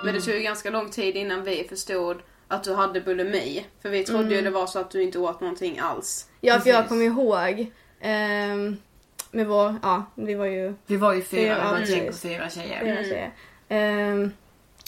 Men 0.00 0.14
det 0.14 0.20
tog 0.20 0.34
ju 0.34 0.40
ganska 0.40 0.70
lång 0.70 0.90
tid 0.90 1.16
innan 1.16 1.44
vi 1.44 1.66
förstod 1.68 2.22
att 2.48 2.64
du 2.64 2.74
hade 2.74 3.00
bulimi. 3.00 3.66
För 3.82 3.88
vi 3.88 4.04
trodde 4.04 4.34
ju 4.34 4.42
det 4.42 4.50
var 4.50 4.66
så 4.66 4.78
att 4.78 4.90
du 4.90 5.02
inte 5.02 5.18
åt 5.18 5.40
någonting 5.40 5.78
alls. 5.78 6.28
Ja 6.40 6.60
för 6.60 6.70
jag 6.70 6.88
kommer 6.88 7.04
ihåg 7.04 7.72
ehm, 8.00 8.76
med 9.30 9.46
vår, 9.46 9.74
ja 9.82 10.04
vi 10.14 10.34
var 10.34 10.46
ju 10.46 10.74
Vi 10.86 10.96
var 10.96 11.12
ju 11.12 11.22
fyra, 11.22 11.54
Fyra, 11.54 11.64
vi 11.64 11.70
var 11.70 11.78
ett 11.78 11.88
gäng 11.88 12.06
på 12.06 12.12
fyra 12.12 12.50
tjejer. 12.50 12.80
flera 12.80 13.02
tjejer. 13.04 13.32
Ehm, 13.68 14.32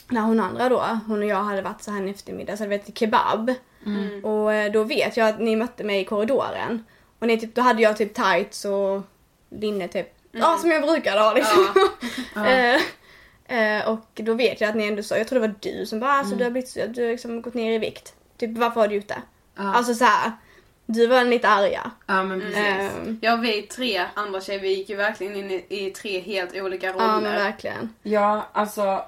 när 0.08 0.20
hon 0.20 0.40
andra 0.40 0.68
då, 0.68 0.98
hon 1.06 1.22
och 1.22 1.28
jag 1.28 1.42
hade 1.42 1.62
varit 1.62 1.82
så 1.82 1.90
här 1.90 1.98
en 1.98 2.08
eftermiddag 2.08 2.56
så 2.56 2.62
hade 2.62 2.68
vi 2.68 2.76
ätit 2.76 2.98
kebab. 2.98 3.54
Mm. 3.86 4.24
Och 4.24 4.54
eh, 4.54 4.72
då 4.72 4.84
vet 4.84 5.16
jag 5.16 5.28
att 5.28 5.40
ni 5.40 5.56
mötte 5.56 5.84
mig 5.84 6.00
i 6.00 6.04
korridoren. 6.04 6.84
Och 7.18 7.26
ni, 7.26 7.40
typ, 7.40 7.54
då 7.54 7.60
hade 7.62 7.82
jag 7.82 7.96
typ 7.96 8.14
tights 8.14 8.64
och 8.64 9.02
linne 9.50 9.88
typ. 9.88 10.14
Ja 10.32 10.58
som 10.60 10.70
jag 10.70 10.82
brukade 10.82 11.20
ha 11.20 11.32
liksom. 11.32 11.66
Eh, 12.46 12.80
eh, 13.50 13.88
och 13.88 14.06
då 14.14 14.34
vet 14.34 14.60
jag 14.60 14.70
att 14.70 14.76
ni 14.76 14.86
ändå 14.86 15.02
sa, 15.02 15.16
jag 15.16 15.28
tror 15.28 15.40
det 15.40 15.46
var 15.48 15.54
du 15.60 15.86
som 15.86 16.00
bara 16.00 16.12
alltså 16.12 16.34
du 16.36 16.44
har 16.44 16.50
blivit 16.50 16.74
du 16.94 17.02
har 17.04 17.10
liksom 17.10 17.42
gått 17.42 17.54
ner 17.54 17.72
i 17.72 17.78
vikt. 17.78 18.14
Typ 18.38 18.58
varför 18.58 18.80
var 18.80 18.88
du 18.88 18.94
ute? 18.94 19.22
Ja. 19.56 19.74
Alltså 19.74 19.94
så 19.94 20.04
här. 20.04 20.32
Du 20.86 21.06
var 21.06 21.24
lite 21.24 21.48
arga. 21.48 21.90
Ja 22.06 22.22
men 22.22 22.40
precis. 22.40 22.56
Ehm, 22.56 23.18
Ja, 23.22 23.36
vi 23.36 23.62
tre 23.62 24.04
andra 24.14 24.40
tjejer, 24.40 24.60
vi 24.60 24.68
gick 24.74 24.88
ju 24.88 24.96
verkligen 24.96 25.36
in 25.36 25.50
i, 25.50 25.64
i 25.68 25.90
tre 25.90 26.20
helt 26.20 26.54
olika 26.54 26.86
ja 26.86 26.92
men 26.96 27.14
roller. 27.16 27.38
verkligen. 27.38 27.94
Ja, 28.02 28.46
alltså 28.52 29.04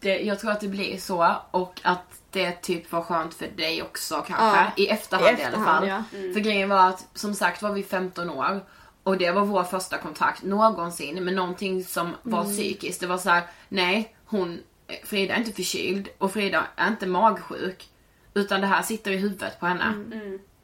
det, 0.00 0.18
jag 0.20 0.38
tror 0.38 0.50
att 0.50 0.60
det 0.60 0.68
blir 0.68 0.98
så 0.98 1.34
och 1.50 1.80
att 1.84 2.04
det 2.30 2.52
typ 2.52 2.92
var 2.92 3.02
skönt 3.02 3.34
för 3.34 3.46
dig 3.56 3.82
också 3.82 4.14
kanske. 4.26 4.44
Ja, 4.58 4.66
I 4.76 4.88
efterhand 4.88 5.26
i, 5.38 5.42
i 5.42 5.44
alla 5.44 5.48
efterhand, 5.48 5.78
fall. 5.78 5.88
ja. 5.88 6.02
För 6.32 6.40
grejen 6.40 6.68
var 6.68 6.88
att 6.88 7.06
som 7.14 7.34
sagt 7.34 7.62
var 7.62 7.72
vi 7.72 7.82
15 7.82 8.30
år 8.30 8.60
och 9.08 9.18
det 9.18 9.30
var 9.30 9.44
vår 9.44 9.64
första 9.64 9.98
kontakt 9.98 10.42
någonsin 10.42 11.24
med 11.24 11.34
någonting 11.34 11.84
som 11.84 12.14
var 12.22 12.44
psykiskt. 12.44 13.00
Det 13.00 13.06
var 13.06 13.18
så 13.18 13.30
här: 13.30 13.42
nej 13.68 14.14
hon, 14.24 14.60
Frida 15.04 15.34
är 15.34 15.38
inte 15.38 15.52
förkyld 15.52 16.08
och 16.18 16.32
Frida 16.32 16.66
är 16.76 16.88
inte 16.88 17.06
magsjuk. 17.06 17.88
Utan 18.34 18.60
det 18.60 18.66
här 18.66 18.82
sitter 18.82 19.10
i 19.10 19.16
huvudet 19.16 19.60
på 19.60 19.66
henne. 19.66 19.94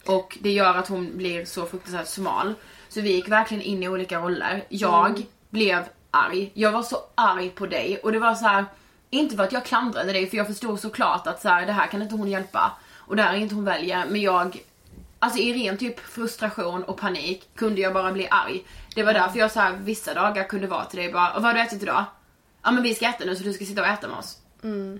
Och 0.07 0.39
det 0.41 0.51
gör 0.51 0.75
att 0.75 0.89
hon 0.89 1.17
blir 1.17 1.45
så 1.45 1.67
fruktansvärt 1.67 2.09
smal. 2.09 2.55
Så 2.89 3.01
vi 3.01 3.13
gick 3.13 3.29
verkligen 3.29 3.63
in 3.63 3.83
i 3.83 3.89
olika 3.89 4.21
roller. 4.21 4.65
Jag 4.69 5.27
blev 5.51 5.85
arg. 6.11 6.51
Jag 6.55 6.73
var 6.73 6.83
så 6.83 6.97
arg 7.15 7.51
på 7.51 7.67
dig 7.67 8.01
och 8.03 8.13
det 8.13 8.19
var 8.19 8.35
så 8.35 8.45
här. 8.47 8.65
inte 9.11 9.37
för 9.37 9.43
att 9.43 9.53
jag 9.53 9.65
klandrade 9.65 10.13
dig 10.13 10.31
för 10.31 10.37
jag 10.37 10.47
förstod 10.47 10.81
såklart 10.81 11.27
att 11.27 11.43
så 11.43 11.49
här, 11.49 11.67
det 11.67 11.73
här 11.73 11.87
kan 11.87 12.03
inte 12.03 12.15
hon 12.15 12.31
hjälpa. 12.31 12.73
Och 12.97 13.17
det 13.17 13.23
här 13.23 13.35
är 13.35 13.39
inte 13.39 13.55
hon 13.55 13.65
väljer. 13.65 14.07
Men 14.07 14.21
jag, 14.21 14.59
alltså 15.25 15.39
i 15.39 15.53
ren 15.55 15.79
typ 15.79 16.01
frustration 16.01 16.85
och 16.85 16.97
panik 16.99 17.49
kunde 17.57 17.81
jag 17.81 17.95
bara 17.95 18.13
bli 18.13 18.29
arg. 18.31 18.65
Det 18.95 19.03
var 19.03 19.13
därför 19.13 19.39
jag 19.39 19.51
så 19.51 19.61
här, 19.61 19.73
vissa 19.81 20.15
dagar 20.15 20.45
kunde 20.45 20.67
vara 20.67 20.85
till 20.85 20.99
dig 20.99 21.13
bara, 21.13 21.29
"Och 21.33 21.43
vad 21.43 21.45
har 21.45 21.55
du 21.55 21.61
ätit 21.61 21.83
idag? 21.83 22.05
Ja 22.63 22.71
men 22.71 22.83
vi 22.83 22.95
ska 22.95 23.07
äta 23.09 23.25
nu 23.25 23.37
så 23.37 23.45
du 23.45 23.53
ska 23.53 23.65
sitta 23.65 23.81
och 23.83 23.89
äta 23.89 24.09
med 24.09 24.19
oss. 24.19 24.39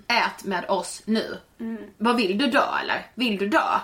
Ät 0.07 0.43
med 0.43 0.65
oss 0.69 1.01
nu. 1.05 1.37
Vad 1.97 2.15
vill 2.15 2.37
du 2.37 2.47
dö 2.47 2.63
eller? 2.81 3.07
Vill 3.15 3.37
du 3.37 3.47
dö? 3.47 3.79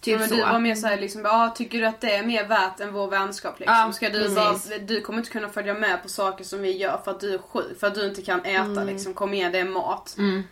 Typ 0.00 0.18
men 0.20 0.28
så. 0.28 0.34
du 0.34 0.40
var 0.42 0.58
mer 0.60 0.74
såhär 0.74 0.98
liksom, 1.00 1.24
ja 1.24 1.54
tycker 1.56 1.78
du 1.78 1.86
att 1.86 2.00
det 2.00 2.14
är 2.14 2.22
mer 2.26 2.46
värt 2.46 2.80
än 2.80 2.92
vår 2.92 3.08
vänskap 3.08 3.58
liksom? 3.60 3.76
Ja, 3.76 3.92
Ska 3.92 4.08
du, 4.08 4.34
bara, 4.34 4.78
du 4.86 5.00
kommer 5.00 5.18
inte 5.18 5.30
kunna 5.30 5.48
följa 5.48 5.74
med 5.74 6.02
på 6.02 6.08
saker 6.08 6.44
som 6.44 6.62
vi 6.62 6.76
gör 6.76 7.00
för 7.04 7.10
att 7.10 7.20
du 7.20 7.34
är 7.34 7.38
sjuk, 7.38 7.80
för 7.80 7.86
att 7.86 7.94
du 7.94 8.06
inte 8.08 8.22
kan 8.22 8.44
äta 8.44 8.84
liksom. 8.84 9.14
Kom 9.14 9.34
igen, 9.34 9.52
det 9.52 9.58
är 9.58 9.64
mat. 9.64 10.14
Mm. 10.18 10.42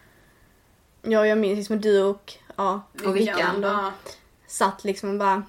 Ja 1.03 1.27
jag 1.27 1.39
minns 1.39 1.57
liksom 1.57 1.81
du 1.81 2.03
och, 2.03 2.33
ja, 2.57 2.83
Och 3.07 3.17
Vickan 3.17 3.61
då. 3.61 3.69
Ja. 3.69 3.93
Satt 4.53 4.85
liksom 4.85 5.11
och 5.11 5.19
bara 5.19 5.43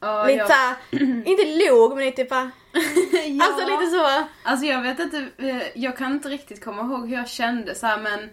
Ja, 0.00 0.26
lite 0.26 0.38
jag, 0.38 0.48
såhär, 0.48 0.76
inte 1.26 1.68
låg 1.68 1.96
men 1.96 2.04
lite 2.04 2.24
bara, 2.24 2.50
ja. 3.26 3.44
alltså 3.44 3.66
lite 3.66 3.86
så. 3.90 4.26
Alltså 4.42 4.66
jag 4.66 4.82
vet 4.82 4.98
inte, 4.98 5.28
eh, 5.38 5.62
jag 5.74 5.96
kan 5.96 6.12
inte 6.12 6.28
riktigt 6.28 6.64
komma 6.64 6.82
ihåg 6.82 7.08
hur 7.08 7.16
jag 7.16 7.28
kände 7.28 7.74
så 7.74 7.86
här, 7.86 8.00
men 8.00 8.30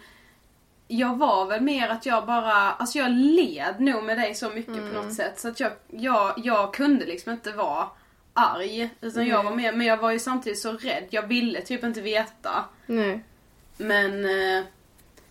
jag 0.87 1.17
var 1.17 1.45
väl 1.45 1.61
mer 1.61 1.89
att 1.89 2.05
jag 2.05 2.25
bara, 2.25 2.53
alltså 2.53 2.97
jag 2.97 3.11
led 3.11 3.75
nog 3.79 4.03
med 4.03 4.17
dig 4.17 4.35
så 4.35 4.49
mycket 4.49 4.75
på 4.75 5.01
något 5.01 5.13
sätt 5.13 5.39
så 5.39 5.47
att 5.47 5.59
jag, 5.59 5.71
jag, 5.87 6.33
jag 6.37 6.73
kunde 6.73 7.05
liksom 7.05 7.31
inte 7.31 7.51
vara 7.51 7.87
arg. 8.33 8.89
Utan 9.01 9.27
jag 9.27 9.43
var 9.43 9.55
mer, 9.55 9.73
men 9.73 9.87
jag 9.87 9.97
var 9.97 10.11
ju 10.11 10.19
samtidigt 10.19 10.59
så 10.59 10.71
rädd, 10.71 11.07
jag 11.09 11.27
ville 11.27 11.61
typ 11.61 11.83
inte 11.83 12.01
veta. 12.01 12.65
Nej. 12.85 13.23
Men 13.77 14.25
eh, 14.25 14.65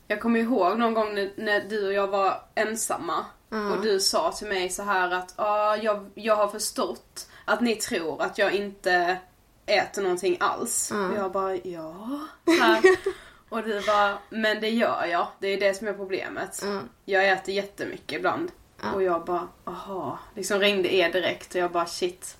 jag 0.08 0.20
kommer 0.20 0.40
ihåg 0.40 0.78
någon 0.78 0.94
gång 0.94 1.14
när, 1.14 1.30
när 1.36 1.60
du 1.60 1.86
och 1.86 1.92
jag 1.92 2.06
var 2.06 2.40
ensamma 2.54 3.24
och 3.72 3.82
du 3.82 4.00
sa 4.00 4.32
till 4.32 4.46
mig 4.48 4.68
så 4.70 4.82
här 4.82 5.10
att 5.10 5.34
ah, 5.36 5.76
jag, 5.76 6.10
jag 6.14 6.36
har 6.36 6.48
förstått 6.48 7.28
att 7.44 7.60
ni 7.60 7.74
tror 7.76 8.22
att 8.22 8.38
jag 8.38 8.52
inte 8.54 9.18
äter 9.66 10.02
någonting 10.02 10.36
alls. 10.40 10.90
Och 10.90 11.16
jag 11.18 11.32
bara 11.32 11.56
ja. 11.56 12.20
Och 13.48 13.62
du 13.62 13.80
bara 13.86 14.18
men 14.30 14.60
det 14.60 14.68
gör 14.70 15.04
jag. 15.04 15.26
Det 15.38 15.48
är 15.48 15.60
det 15.60 15.74
som 15.74 15.88
är 15.88 15.92
problemet. 15.92 16.64
Jag 17.04 17.28
äter 17.28 17.54
jättemycket 17.54 18.18
ibland. 18.18 18.50
Och 18.94 19.02
jag 19.02 19.24
bara 19.24 19.48
aha. 19.64 20.18
Liksom 20.34 20.60
ringde 20.60 20.94
er 20.94 21.12
direkt 21.12 21.54
och 21.54 21.60
jag 21.60 21.72
bara 21.72 21.86
shit. 21.86 22.36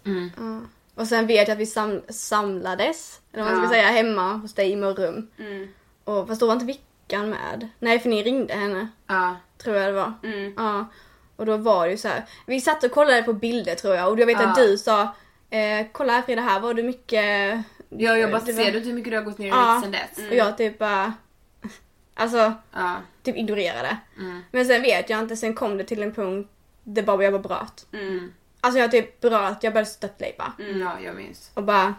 Och 0.95 1.07
sen 1.07 1.27
vet 1.27 1.49
jag 1.49 1.55
att 1.55 1.61
vi 1.61 1.67
sam 1.67 2.03
samlades, 2.09 3.21
eller 3.33 3.45
vad 3.45 3.53
man 3.53 3.63
ska 3.63 3.71
säga, 3.75 3.89
hemma 3.89 4.33
hos 4.33 4.55
dig 4.55 4.71
i 4.71 4.77
Mörrum. 4.77 5.31
Mm. 5.39 5.69
Och 6.05 6.29
fast 6.29 6.41
då 6.41 6.47
var 6.47 6.55
inte 6.55 6.67
Vickan 6.67 7.31
med. 7.31 7.69
Nej 7.79 7.99
för 7.99 8.09
ni 8.09 8.23
ringde 8.23 8.55
henne, 8.55 8.89
Ja. 9.07 9.37
tror 9.59 9.77
jag 9.77 9.87
det 9.87 9.93
var. 9.93 10.13
Mm. 10.23 10.55
Ja. 10.57 10.87
Och 11.37 11.47
då 11.47 11.57
var 11.57 11.85
det 11.87 11.91
ju 11.93 11.99
så 11.99 12.09
här. 12.09 12.25
vi 12.47 12.61
satt 12.61 12.85
och 12.85 12.91
kollade 12.91 13.23
på 13.23 13.33
bilder 13.33 13.75
tror 13.75 13.95
jag 13.95 14.09
och 14.13 14.19
jag 14.21 14.27
vet 14.27 14.37
att 14.41 14.59
Ja. 14.59 14.65
du 14.65 14.79
sa 14.79 15.03
eh, 15.51 15.87
kolla 15.93 16.13
här 16.13 16.23
Frida, 16.23 16.43
här 16.43 16.61
var 16.61 16.75
du 16.75 16.83
mycket... 16.83 17.63
Ja, 17.89 18.17
jag 18.19 18.31
bara, 18.31 18.41
var- 18.41 18.53
ser 18.53 18.73
du 18.73 18.79
hur 18.79 18.93
mycket 18.93 19.11
du 19.13 19.17
har 19.17 19.25
gått 19.25 19.39
ner 19.39 19.47
i 19.47 19.49
Ja. 19.49 19.75
vikt 19.75 19.83
sen 19.83 19.93
dess? 20.17 20.31
Och 20.31 20.37
jag 20.37 20.59
typ 20.59 20.79
bara... 20.79 21.15
Alltså, 22.15 22.53
Ja. 22.73 22.95
typ 23.23 23.37
ignorerade. 23.37 23.97
Mm. 24.19 24.43
Men 24.51 24.67
sen 24.67 24.83
vet 24.83 25.11
jag 25.11 25.21
inte, 25.21 25.37
sen 25.37 25.55
kom 25.55 25.79
det 25.79 25.85
till 25.85 26.03
en 26.03 26.15
punkt 26.15 26.51
där 26.85 27.03
bara 27.03 27.25
jag 27.25 27.33
bara 27.33 27.43
bröt. 27.59 27.87
Mm. 27.93 28.33
Alltså 28.61 28.79
jag 28.81 28.91
typ 28.91 29.21
bröt, 29.21 29.63
jag 29.63 29.73
började 29.73 29.91
störtlipa. 29.91 30.53
Mm. 30.59 30.81
Ja, 30.81 30.93
jag 31.05 31.17
minns. 31.17 31.51
Och 31.55 31.63
bara, 31.63 31.95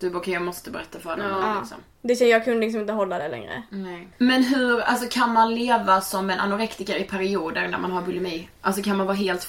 Du 0.00 0.10
bara, 0.10 0.18
okej 0.18 0.34
jag 0.34 0.42
måste 0.42 0.70
berätta 0.70 0.98
för 0.98 1.16
dig 1.16 1.26
Ja. 1.26 1.56
liksom. 1.60 1.78
det 2.02 2.16
kände 2.16 2.30
jag 2.30 2.44
kunde 2.44 2.60
liksom 2.60 2.80
inte 2.80 2.92
hålla 2.92 3.18
det 3.18 3.28
längre. 3.28 3.62
Nej. 3.70 4.08
Men 4.18 4.42
hur, 4.42 4.80
alltså 4.80 5.08
kan 5.10 5.32
man 5.32 5.54
leva 5.54 6.00
som 6.00 6.30
en 6.30 6.40
anorektiker 6.40 6.96
i 6.96 7.04
perioder 7.04 7.68
när 7.68 7.78
man 7.78 7.90
har 7.90 8.02
bulimi? 8.02 8.48
Alltså 8.60 8.82
kan 8.82 8.96
man 8.96 9.06
vara 9.06 9.16
helt 9.16 9.48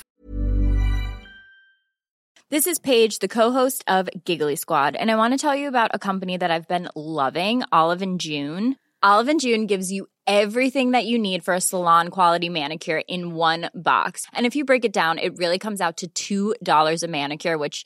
This 2.50 2.68
is 2.68 2.80
Paige, 2.80 3.20
the 3.20 3.28
co-host 3.30 3.84
of 3.88 4.10
Giggly 4.26 4.58
Squad, 4.58 4.96
and 4.98 5.10
I 5.10 5.16
want 5.16 5.34
to 5.34 5.38
tell 5.38 5.56
you 5.56 5.70
about 5.70 5.92
a 5.94 6.00
company 6.00 6.38
that 6.38 6.52
I've 6.52 6.68
been 6.68 6.90
loving, 6.96 7.64
Olive 7.72 8.02
and 8.02 8.20
June. 8.20 8.76
Olive 9.02 9.30
and 9.30 9.40
June 9.40 9.68
gives 9.68 9.90
you 9.90 10.08
everything 10.28 10.92
that 10.92 11.06
you 11.06 11.18
need 11.18 11.46
for 11.46 11.54
a 11.54 11.62
salon 11.62 12.10
quality 12.10 12.50
manicure 12.50 13.02
in 13.08 13.36
one 13.36 13.70
box. 13.74 14.26
And 14.34 14.46
if 14.46 14.56
you 14.58 14.66
break 14.66 14.84
it 14.84 14.92
down, 14.94 15.18
it 15.18 15.38
really 15.38 15.60
comes 15.60 15.80
out 15.80 16.04
to 16.14 16.54
$2 16.60 17.04
a 17.04 17.08
manicure, 17.08 17.58
which 17.58 17.86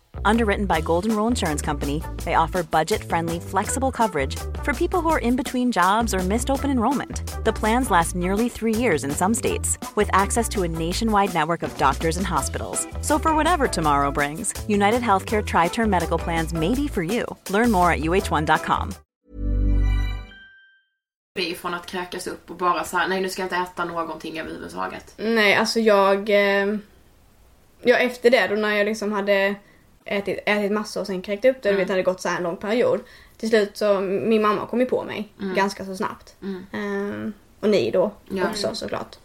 Underwritten 0.25 0.65
by 0.65 0.81
Golden 0.81 1.15
Rule 1.15 1.27
Insurance 1.27 1.61
Company, 1.61 2.01
they 2.23 2.35
offer 2.35 2.63
budget 2.63 3.03
friendly, 3.03 3.39
flexible 3.39 3.91
coverage 3.91 4.35
for 4.63 4.73
people 4.73 5.01
who 5.01 5.09
are 5.09 5.19
in 5.19 5.35
between 5.35 5.71
jobs 5.71 6.13
or 6.13 6.19
missed 6.19 6.49
open 6.49 6.69
enrollment. 6.69 7.21
The 7.45 7.53
plans 7.53 7.91
last 7.91 8.15
nearly 8.15 8.49
three 8.49 8.75
years 8.75 9.03
in 9.03 9.11
some 9.11 9.33
states, 9.33 9.77
with 9.95 10.09
access 10.13 10.47
to 10.49 10.63
a 10.63 10.67
nationwide 10.67 11.33
network 11.33 11.63
of 11.63 11.77
doctors 11.77 12.17
and 12.17 12.25
hospitals. 12.25 12.87
So, 13.01 13.19
for 13.19 13.35
whatever 13.35 13.67
tomorrow 13.67 14.11
brings, 14.11 14.53
United 14.67 15.01
Healthcare 15.01 15.45
Tri 15.45 15.67
Term 15.67 15.89
Medical 15.89 16.17
Plans 16.17 16.53
may 16.53 16.75
be 16.75 16.87
for 16.87 17.03
you. 17.03 17.25
Learn 17.49 17.71
more 17.71 17.91
at 17.91 17.99
uh1.com. 17.99 18.93
från 21.55 21.73
att 21.73 21.85
kräkas 21.85 22.27
upp 22.27 22.49
och 22.49 22.55
bara 22.55 22.83
så 22.83 22.97
här, 22.97 23.07
nej 23.07 23.21
nu 23.21 23.29
ska 23.29 23.41
jag 23.41 23.45
inte 23.45 23.55
äta 23.55 23.85
någonting 23.85 24.39
överhuvudtaget. 24.39 25.13
Nej, 25.17 25.55
alltså 25.55 25.79
jag... 25.79 26.29
Eh, 26.29 26.77
ja, 27.81 27.97
efter 27.97 28.29
det 28.29 28.47
då 28.47 28.55
när 28.55 28.75
jag 28.75 28.85
liksom 28.85 29.11
hade 29.11 29.55
ätit, 30.05 30.39
ätit 30.45 30.71
massor 30.71 31.01
och 31.01 31.07
sen 31.07 31.21
kräkt 31.21 31.45
upp 31.45 31.61
det, 31.61 31.69
Mm. 31.69 31.77
du 31.79 31.83
vet, 31.83 31.89
hade 31.89 32.03
gått 32.03 32.21
så 32.21 32.29
här 32.29 32.37
en 32.37 32.43
lång 32.43 32.57
period. 32.57 32.99
Till 33.37 33.49
slut 33.49 33.77
så, 33.77 33.99
min 34.01 34.41
mamma 34.41 34.65
kom 34.67 34.79
ju 34.79 34.85
på 34.85 35.03
mig 35.03 35.29
Mm. 35.41 35.55
ganska 35.55 35.85
så 35.85 35.95
snabbt. 35.95 36.35
Mm. 36.41 36.65
Ehm, 36.71 37.33
och 37.59 37.69
ni 37.69 37.91
då 37.91 38.11
Ja. 38.29 38.49
också 38.49 38.75
såklart. 38.75 39.15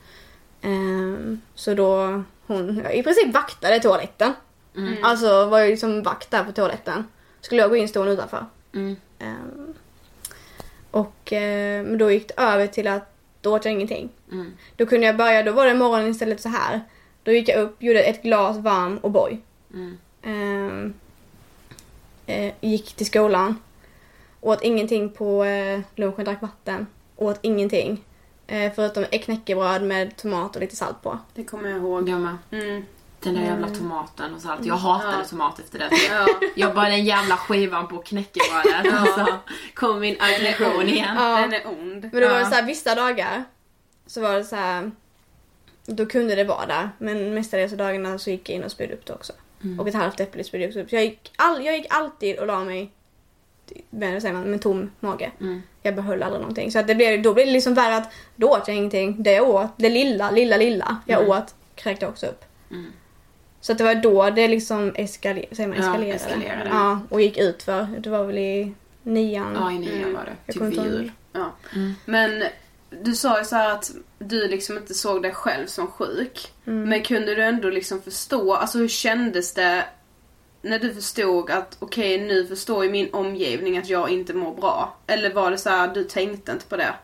Ehm, 0.62 1.40
så 1.54 1.74
då, 1.74 2.22
hon 2.46 2.86
i 2.92 3.02
princip 3.02 3.34
vaktade 3.34 3.80
toaletten. 3.80 4.32
Mm. 4.76 4.94
Alltså 5.04 5.44
var 5.46 5.60
ju 5.60 5.70
liksom 5.70 6.02
vakt 6.02 6.30
där 6.30 6.44
på 6.44 6.52
toaletten. 6.52 7.04
Skulle 7.40 7.60
jag 7.60 7.70
gå 7.70 7.76
in 7.76 7.88
stående 7.88 8.12
utanför. 8.12 8.46
Mm. 8.74 8.96
Ehm, 9.18 9.74
och 10.90 11.32
eh, 11.32 11.84
men 11.84 11.98
då 11.98 12.10
gick 12.10 12.28
det 12.28 12.34
över 12.42 12.66
till 12.66 12.86
att 12.86 13.12
då 13.40 13.54
åt 13.54 13.64
jag 13.64 13.72
ingenting. 13.74 14.08
Mm. 14.32 14.52
Då 14.76 14.86
kunde 14.86 15.06
jag 15.06 15.16
börja, 15.16 15.42
då 15.42 15.52
var 15.52 15.66
det 15.66 15.74
morgonen 15.74 16.10
istället 16.10 16.40
så 16.40 16.48
här. 16.48 16.80
Då 17.22 17.32
gick 17.32 17.48
jag 17.48 17.60
upp, 17.62 17.82
gjorde 17.82 18.02
ett 18.02 18.22
glas 18.22 18.56
varm 18.56 18.98
O'boy. 19.02 19.38
Mm. 19.74 19.98
Ehm, 20.26 20.94
eh, 22.26 22.52
gick 22.60 22.92
till 22.92 23.06
skolan. 23.06 23.56
Åt 24.40 24.62
ingenting 24.62 25.10
på 25.12 25.44
eh, 25.44 25.80
lunchen, 25.94 26.24
drack 26.24 26.42
vatten. 26.42 26.86
Åt 27.16 27.38
ingenting. 27.42 28.04
Eh, 28.46 28.72
förutom 28.74 29.04
ett 29.10 29.24
knäckebröd 29.24 29.82
med 29.82 30.16
tomat 30.16 30.54
och 30.56 30.60
lite 30.62 30.76
salt 30.76 31.02
på. 31.02 31.18
Det 31.34 31.44
kommer 31.44 31.68
jag 31.68 31.78
ihåg. 31.78 32.08
Jag 32.08 32.20
med. 32.20 32.36
Mm. 32.50 32.84
Den 33.20 33.34
där 33.34 33.42
jävla 33.42 33.66
Mm. 33.66 33.78
tomaten 33.78 34.34
och 34.34 34.40
salt. 34.40 34.64
Jag 34.66 34.74
hatade 34.74 35.16
Ja. 35.18 35.24
tomat 35.24 35.58
efter 35.58 35.78
det. 35.78 35.90
Ja. 36.10 36.26
Jag 36.56 36.74
bara 36.74 36.88
den 36.88 37.04
jävla 37.04 37.36
skivan 37.36 37.88
på 37.88 37.98
knäckebrödet. 37.98 38.84
Ja. 38.92 38.98
Alltså, 38.98 39.34
kom 39.74 40.00
min 40.00 40.16
aggression 40.20 40.88
igen. 40.88 41.16
Ja. 41.18 41.36
Den 41.40 41.52
är 41.52 41.66
ond. 41.68 42.00
Men 42.12 42.22
då 42.22 42.28
var 42.28 42.34
det 42.34 42.40
Ja. 42.40 42.48
så 42.50 42.54
här, 42.54 42.66
vissa 42.66 42.94
dagar 42.94 43.44
så 44.06 44.20
var 44.20 44.34
det 44.34 44.44
så 44.44 44.56
här. 44.56 44.90
Då 45.86 46.06
kunde 46.06 46.34
det 46.34 46.44
vara 46.44 46.66
där. 46.66 46.90
Men 46.98 47.34
mestadels 47.34 47.72
dagarna 47.72 48.18
så 48.18 48.30
gick 48.30 48.48
jag 48.48 48.56
in 48.56 48.64
och 48.64 48.70
spydde 48.72 48.94
upp 48.94 49.06
det 49.06 49.12
också. 49.14 49.32
Mm. 49.64 49.80
Och 49.80 49.88
ett 49.88 49.94
halvt 49.94 50.20
äpple 50.20 50.44
spydde 50.44 50.64
jag 50.64 50.68
också 50.68 50.80
upp. 50.80 50.88
Så 50.90 50.96
jag 50.96 51.04
gick, 51.04 51.32
all, 51.36 51.64
jag 51.64 51.76
gick 51.76 51.86
alltid 51.90 52.38
och 52.38 52.46
la 52.46 52.64
mig 52.64 52.90
med, 53.90 54.22
säger 54.22 54.34
man, 54.34 54.50
med 54.50 54.60
tom 54.62 54.90
mage. 55.00 55.30
Mm. 55.40 55.62
Jag 55.82 55.94
behöll 55.96 56.22
aldrig 56.22 56.40
någonting. 56.40 56.72
Så 56.72 56.78
att 56.78 56.86
det 56.86 56.94
blev, 56.94 57.22
då 57.22 57.34
blev 57.34 57.46
det 57.46 57.52
liksom 57.52 57.74
värre 57.74 57.96
att 57.96 58.12
då 58.36 58.48
åt 58.48 58.68
jag 58.68 58.76
ingenting. 58.76 59.22
Det 59.22 59.32
jag 59.32 59.48
åt, 59.48 59.70
det 59.76 59.88
lilla, 59.88 60.30
lilla, 60.30 60.56
lilla 60.56 60.96
jag 61.06 61.18
Mm. 61.18 61.30
åt 61.30 61.54
kräkte 61.74 62.06
också 62.06 62.26
upp. 62.26 62.44
Mm. 62.70 62.92
Så 63.60 63.72
att 63.72 63.78
det 63.78 63.84
var 63.84 63.94
då 63.94 64.30
det 64.30 64.48
liksom 64.48 64.92
eskale, 64.96 65.44
säger 65.52 65.68
man, 65.68 65.76
Ja, 65.78 65.82
eskalerade. 65.84 66.14
eskalerade. 66.14 66.68
Ja, 66.72 67.00
och 67.08 67.20
gick 67.20 67.38
ut 67.38 67.62
för. 67.62 67.86
Det 67.98 68.10
var 68.10 68.24
väl 68.24 68.38
i 68.38 68.74
nian. 69.02 69.52
Ja, 69.60 69.72
i 69.72 69.78
nian 69.78 69.94
Mm. 70.02 70.14
var 70.14 70.24
det. 70.24 70.36
Jag 70.46 70.54
Typ 70.54 70.62
vid 70.62 70.84
jul. 70.92 71.12
Ja. 71.32 71.52
Mm. 71.74 71.94
Men 72.04 72.42
du 72.90 73.14
sa 73.14 73.38
ju 73.38 73.44
så 73.44 73.56
här 73.56 73.74
att 73.74 73.90
du 74.18 74.48
liksom 74.48 74.78
inte 74.78 74.94
såg 74.94 75.22
dig 75.22 75.34
själv 75.34 75.66
som 75.66 75.86
sjuk. 75.86 76.52
Mm. 76.66 76.88
Men 76.88 77.02
kunde 77.02 77.34
du 77.34 77.42
ändå 77.42 77.70
liksom 77.70 78.02
förstå, 78.02 78.54
alltså 78.54 78.78
hur 78.78 78.88
kändes 78.88 79.54
det 79.54 79.84
när 80.62 80.78
du 80.78 80.94
förstod 80.94 81.50
att 81.50 81.76
okej 81.80 82.18
nu 82.18 82.46
förstår 82.46 82.84
ju 82.84 82.90
min 82.90 83.14
omgivning 83.14 83.78
att 83.78 83.88
jag 83.88 84.10
inte 84.10 84.34
mår 84.34 84.54
bra? 84.54 84.96
Eller 85.06 85.34
var 85.34 85.50
det 85.50 85.58
så 85.58 85.70
här 85.70 85.88
du 85.88 86.04
tänkte 86.04 86.52
inte 86.52 86.66
på 86.66 86.76
det? 86.76 86.94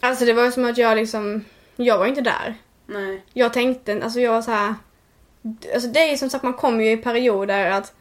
Alltså 0.00 0.24
det 0.24 0.32
var 0.32 0.50
som 0.50 0.64
att 0.64 0.78
jag 0.78 0.96
liksom, 0.96 1.44
jag 1.76 1.98
var 1.98 2.06
inte 2.06 2.20
där. 2.20 2.54
Nej. 2.86 3.24
Jag 3.32 3.52
tänkte, 3.52 4.00
alltså 4.04 4.20
jag 4.20 4.32
var 4.32 4.42
så 4.42 4.50
här. 4.50 4.74
Alltså 5.74 5.88
det 5.88 6.00
är 6.00 6.10
ju 6.10 6.16
som 6.16 6.30
sagt, 6.30 6.44
man 6.44 6.54
kommer 6.54 6.84
ju 6.84 6.92
i 6.92 6.96
perioder 6.96 7.70
att 7.70 7.94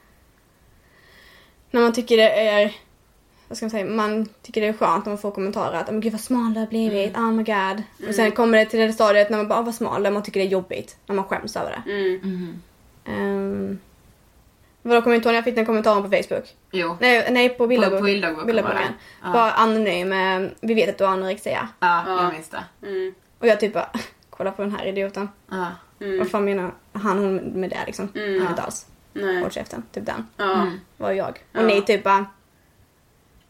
när 1.72 1.82
man 1.82 1.94
tycker 1.94 2.18
det 2.18 2.32
är, 2.32 2.74
vad 3.54 3.58
ska 3.58 3.66
man 3.66 3.70
säga, 3.72 3.86
man 3.86 4.28
tycker 4.42 4.62
det 4.62 4.68
är 4.68 4.74
skönt 4.74 5.06
när 5.06 5.12
man 5.12 5.18
får 5.18 5.32
kommentarer 5.32 5.78
att 5.80 5.88
men 5.88 6.02
gud 6.02 6.12
vad 6.12 6.22
smal 6.22 6.54
du 6.54 6.60
har 6.60 6.68
blivit, 6.68 7.16
oh 7.18 7.32
my 7.32 7.44
god. 7.44 7.84
Och 8.10 8.16
sen 8.16 8.32
kommer 8.32 8.58
det 8.58 8.66
till 8.66 8.80
det 8.80 8.94
stadiet 8.94 9.30
när 9.30 9.38
man 9.38 9.48
bara, 9.48 9.60
ah, 9.60 9.62
vad 9.62 9.76
smal, 9.76 10.12
man 10.14 10.24
tycker 10.24 10.40
det 10.40 10.46
är 10.46 10.50
jobbigt. 10.50 10.98
När 11.06 11.16
man 11.16 11.26
skäms 11.26 11.56
över 11.56 11.72
det. 11.86 11.92
Mm. 11.92 12.62
Um, 13.08 13.80
vadå 14.82 15.02
kommer 15.02 15.16
inte 15.16 15.28
ihåg 15.28 15.32
när 15.34 15.38
jag 15.38 15.44
fick 15.44 15.56
den 15.56 15.66
kommentaren 15.66 16.04
på 16.04 16.10
Facebook? 16.10 16.56
Jo. 16.72 16.98
Nej, 17.02 17.28
nej 17.32 17.50
på 17.50 17.56
På, 17.58 17.68
bilderboken. 17.68 18.00
på 18.00 18.06
bildagboken 18.06 18.38
var 18.38 18.46
bilderboken. 18.48 18.94
Ja. 19.24 19.34
Bara 19.34 19.52
anonym, 19.52 20.14
eh, 20.14 20.50
vi 20.62 20.74
vet 20.74 20.90
att 20.90 20.98
du 20.98 21.04
har 21.04 21.12
anorexia. 21.12 21.68
ja, 21.80 22.04
Ja. 22.08 22.24
jag 22.24 22.34
minns 22.34 22.50
det. 22.50 22.64
Mm. 22.88 23.14
Och 23.40 23.48
jag 23.48 23.60
typ 23.60 23.74
bara, 23.74 23.90
kolla 24.30 24.52
på 24.52 24.62
den 24.62 24.72
här 24.72 24.86
idioten. 24.86 25.30
Ja. 25.52 25.68
Mm. 26.02 26.18
Vad 26.20 26.30
fan 26.30 26.46
menar 26.46 26.72
han 26.94 27.18
hon 27.18 27.36
med 27.36 27.70
det 27.70 27.80
liksom? 27.86 28.10
Mm. 28.16 28.36
Mm. 28.36 28.48
Inte 28.48 28.62
alls. 28.62 28.86
Nej. 29.14 29.42
Håll 29.42 29.52
käften. 29.52 29.84
Typ 29.92 30.06
den 30.06 30.28
Ja. 30.38 30.54
Mm. 30.62 30.80
var 30.98 31.12
jag. 31.12 31.44
Ja. 31.52 31.60
Och 31.60 31.66
ni 31.68 31.82
typ 31.82 32.04
bara, 32.04 32.26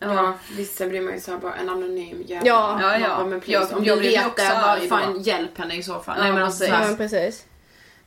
Ja, 0.04 0.34
vissa 0.58 0.88
blir 0.88 1.02
man 1.02 1.14
ju 1.14 1.20
såhär 1.20 1.38
bara 1.38 1.56
en 1.56 1.70
anonym 1.70 2.24
jävel. 2.26 2.48
Ja. 2.48 2.80
Ja, 2.82 2.98
ja. 3.00 3.26
Men 3.26 3.42
please, 3.42 3.68
Jag- 3.72 3.78
om 3.80 3.86
jag 3.86 3.98
du 3.98 4.02
vet 4.02 4.26
också 4.28 4.44
det, 4.46 4.78
då. 4.82 4.88
fan 4.88 5.22
hjälp 5.22 5.58
henne 5.58 5.76
i 5.76 5.84
så 5.84 6.00
fall. 6.00 6.16
Ja, 6.18 6.24
Nej 6.24 6.34
men 6.34 6.44
alltså 6.44 6.60
precis. 6.60 6.70
ja 6.74 6.78
såhär, 6.78 6.88
men 6.88 6.98
precis. 6.98 7.46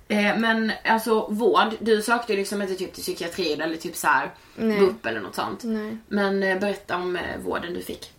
Eh, 0.09 0.39
men 0.39 0.73
alltså 0.85 1.27
vård, 1.31 1.75
du 1.81 2.03
sökte 2.03 2.33
ju 2.33 2.39
liksom 2.39 2.63
inte 2.63 2.75
typ 2.75 2.93
till 2.95 3.03
psykiatrin 3.03 3.61
eller 3.61 3.77
typ 3.77 3.97
så 3.97 4.07
här 4.07 4.31
Nej. 4.55 4.81
BUP 4.81 5.07
eller 5.07 5.21
något 5.21 5.35
sånt. 5.35 5.61
Nej. 5.65 5.97
Men 6.09 6.43
eh, 6.43 6.59
berätta 6.59 6.97
om 6.97 7.17
eh, 7.17 7.23
vården 7.45 7.75
du 7.75 7.81
fick. 7.83 8.13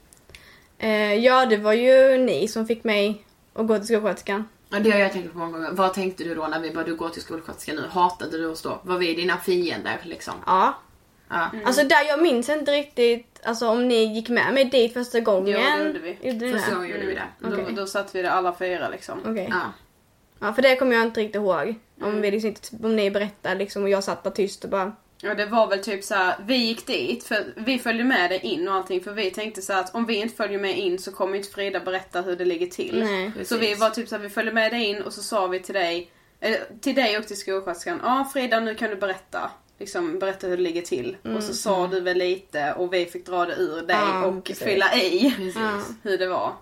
Eh, 0.78 1.13
ja, 1.13 1.46
det 1.46 1.58
var 1.58 1.74
ju 1.74 2.18
ni 2.18 2.48
som 2.48 2.68
fick 2.68 2.84
mig 2.84 3.26
att 3.54 3.68
gå 3.68 3.78
till 3.78 3.88
skolsköterskan. 3.88 4.48
Ja, 4.70 4.80
det 4.80 4.92
har 4.92 5.00
jag 5.00 5.12
tänkt 5.13 5.32
på 5.34 5.38
många 5.40 5.52
gånger. 5.58 5.72
Vad 5.72 5.94
tänkte 5.94 6.24
du 6.24 6.36
då 6.36 6.48
när 6.48 6.60
vi 6.60 6.72
bara, 6.72 6.84
du 6.84 6.96
går 6.96 7.10
till 7.10 7.22
skolsköterskan 7.22 7.76
nu? 7.76 7.84
Hatade 7.92 8.38
du 8.38 8.46
oss 8.46 8.62
då? 8.62 8.80
Var 8.84 8.98
vi 8.98 9.13
dina 9.13 9.38
fiender 9.38 10.00
liksom? 10.04 10.34
Ja. 10.46 10.78
Ja. 11.30 11.50
Alltså 11.66 11.84
där, 11.84 12.04
jag 12.08 12.22
minns 12.22 12.50
inte 12.50 12.72
riktigt 12.72 13.37
alltså, 13.43 13.67
om 13.67 13.88
ni 13.88 14.15
gick 14.15 14.30
med 14.30 14.54
mig 14.54 14.65
dit 14.65 14.93
första 14.93 15.19
gången. 15.19 15.60
Jo, 15.60 15.78
det 15.78 15.88
gjorde 15.88 16.00
vi. 16.00 16.30
Gjorde 16.30 16.52
Första 16.52 16.69
det? 16.69 16.76
gången 16.76 16.89
gjorde 16.91 17.06
vi 17.06 17.13
det. 17.13 17.28
Okej. 17.43 17.65
Då, 17.69 17.82
då 17.82 17.88
satt 17.88 18.15
vi 18.15 18.21
där 18.21 18.30
alla 18.30 18.56
fyra 18.56 18.89
liksom. 18.89 19.19
Okej. 19.26 19.47
Ja. 19.52 19.73
Ja, 20.39 20.54
för 20.54 20.62
det 20.62 20.76
kommer 20.76 20.95
jag 20.95 21.06
inte 21.06 21.19
riktigt 21.19 21.36
ihåg. 21.36 21.76
Om, 22.02 22.21
vi 22.21 22.32
liksom 22.32 22.47
inte, 22.47 22.62
om 22.84 22.95
ni 22.95 23.12
berättade 23.12 23.56
liksom 23.56 23.84
och 23.84 23.89
jag 23.89 24.04
satt 24.04 24.23
där 24.23 24.32
tyst 24.32 24.63
och 24.63 24.69
bara... 24.69 24.95
Ja 25.21 25.34
det 25.34 25.45
var 25.45 25.67
väl 25.67 25.84
typ 25.84 26.04
så 26.04 26.15
här, 26.15 26.36
vi 26.45 26.56
gick 26.56 26.88
dit 26.88 27.23
för 27.23 27.54
vi 27.56 27.80
följde 27.80 28.04
med 28.04 28.32
dig 28.32 28.39
in 28.39 28.67
och 28.67 28.73
allting 28.73 29.02
för 29.02 29.13
vi 29.13 29.32
tänkte 29.32 29.62
så 29.62 29.73
här 29.73 29.80
att 29.80 29.95
om 29.95 30.06
vi 30.06 30.15
inte 30.15 30.36
följer 30.36 30.60
med 30.60 30.78
in 30.78 31.00
så 31.00 31.12
kommer 31.12 31.38
inte 31.38 31.50
Frida 31.50 31.80
berätta 31.80 32.21
hur 32.21 32.36
det 32.36 32.45
ligger 32.45 32.67
till. 32.67 33.04
Nej. 33.04 33.45
Så 33.45 33.58
vi 33.58 33.76
var 33.76 33.89
typ 33.89 34.08
så 34.08 34.15
här, 34.15 34.23
vi 34.23 34.30
följde 34.30 34.54
med 34.54 34.71
dig 34.71 34.86
in 34.86 35.02
och 35.02 35.13
så 35.13 35.23
sa 35.23 35.47
vi 35.47 35.60
till 35.60 35.73
dig, 35.73 36.12
eh, 36.39 36.58
till 36.82 36.95
dig 36.95 37.17
och 37.17 37.28
till 37.28 37.38
skolsköterskan, 37.38 38.00
ja 38.04 38.21
ah, 38.21 38.26
Frida 38.26 38.60
nu 38.60 38.76
kan 38.76 38.89
du 38.89 38.95
berätta. 38.95 39.52
Liksom 39.80 40.20
berätta 40.20 40.48
hur 40.48 40.58
det 40.58 40.63
ligger 40.63 40.82
till. 40.82 41.18
Och 41.36 41.44
så 41.44 41.54
sa 41.54 41.88
du 41.88 42.00
väl 42.02 42.18
lite 42.18 42.74
och 42.74 42.94
vi 42.94 43.06
fick 43.06 43.26
dra 43.26 43.46
det 43.46 43.56
ur 43.56 43.76
dig 43.82 43.96
Ja, 44.00 44.26
och 44.26 44.44
precis. 44.44 44.63
fylla 44.63 44.96
i 44.96 45.34
Precis. 45.38 45.56
Ja. 45.56 45.82
hur 46.04 46.18
det 46.18 46.28
var. 46.28 46.54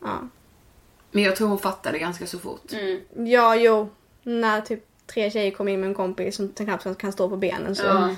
Ja. 0.00 0.18
Men 1.10 1.22
jag 1.22 1.36
tror 1.36 1.48
hon 1.48 1.58
fattade 1.58 1.98
ganska 1.98 2.26
så 2.26 2.38
fort. 2.38 2.72
Mm. 2.72 3.00
Ja, 3.26 3.56
jo. 3.56 3.90
När 4.22 4.60
typ 4.60 4.84
tre 5.06 5.30
tjejer 5.30 5.50
kom 5.50 5.68
in 5.68 5.80
med 5.80 5.88
en 5.88 5.94
kompis 5.94 6.36
som 6.36 6.48
knappt 6.48 6.98
kan 6.98 7.12
stå 7.12 7.28
på 7.28 7.36
benen 7.36 7.76
så 7.76 7.82
Ja. 7.86 8.14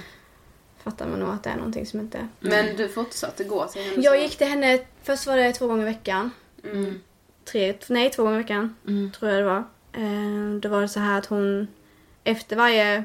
fattar 0.82 1.08
man 1.08 1.20
nog 1.20 1.28
att 1.28 1.42
det 1.42 1.50
är 1.50 1.56
någonting 1.56 1.86
som 1.86 2.00
inte... 2.00 2.28
Men 2.40 2.76
du 2.76 2.88
fortsatte 2.88 3.44
gå 3.44 3.66
till 3.66 3.82
henne? 3.82 4.02
Jag 4.02 4.14
så- 4.16 4.22
gick 4.22 4.36
till 4.38 4.46
henne, 4.46 4.78
först 5.02 5.26
var 5.26 5.36
det 5.36 5.52
två 5.52 5.66
gånger 5.66 5.82
i 5.82 5.84
veckan. 5.84 6.30
Mm. 6.64 7.00
Tre, 7.44 7.74
nej 7.88 8.10
två 8.10 8.22
gånger 8.22 8.38
i 8.38 8.42
veckan 8.42 8.76
tror 9.18 9.30
jag 9.30 9.40
det 9.40 9.46
var. 9.46 9.64
Eh, 9.92 10.54
då 10.60 10.68
var 10.68 10.80
det 10.80 10.88
så 10.88 11.00
här 11.00 11.18
att 11.18 11.26
hon 11.26 11.68
efter 12.24 12.56
varje, 12.56 13.04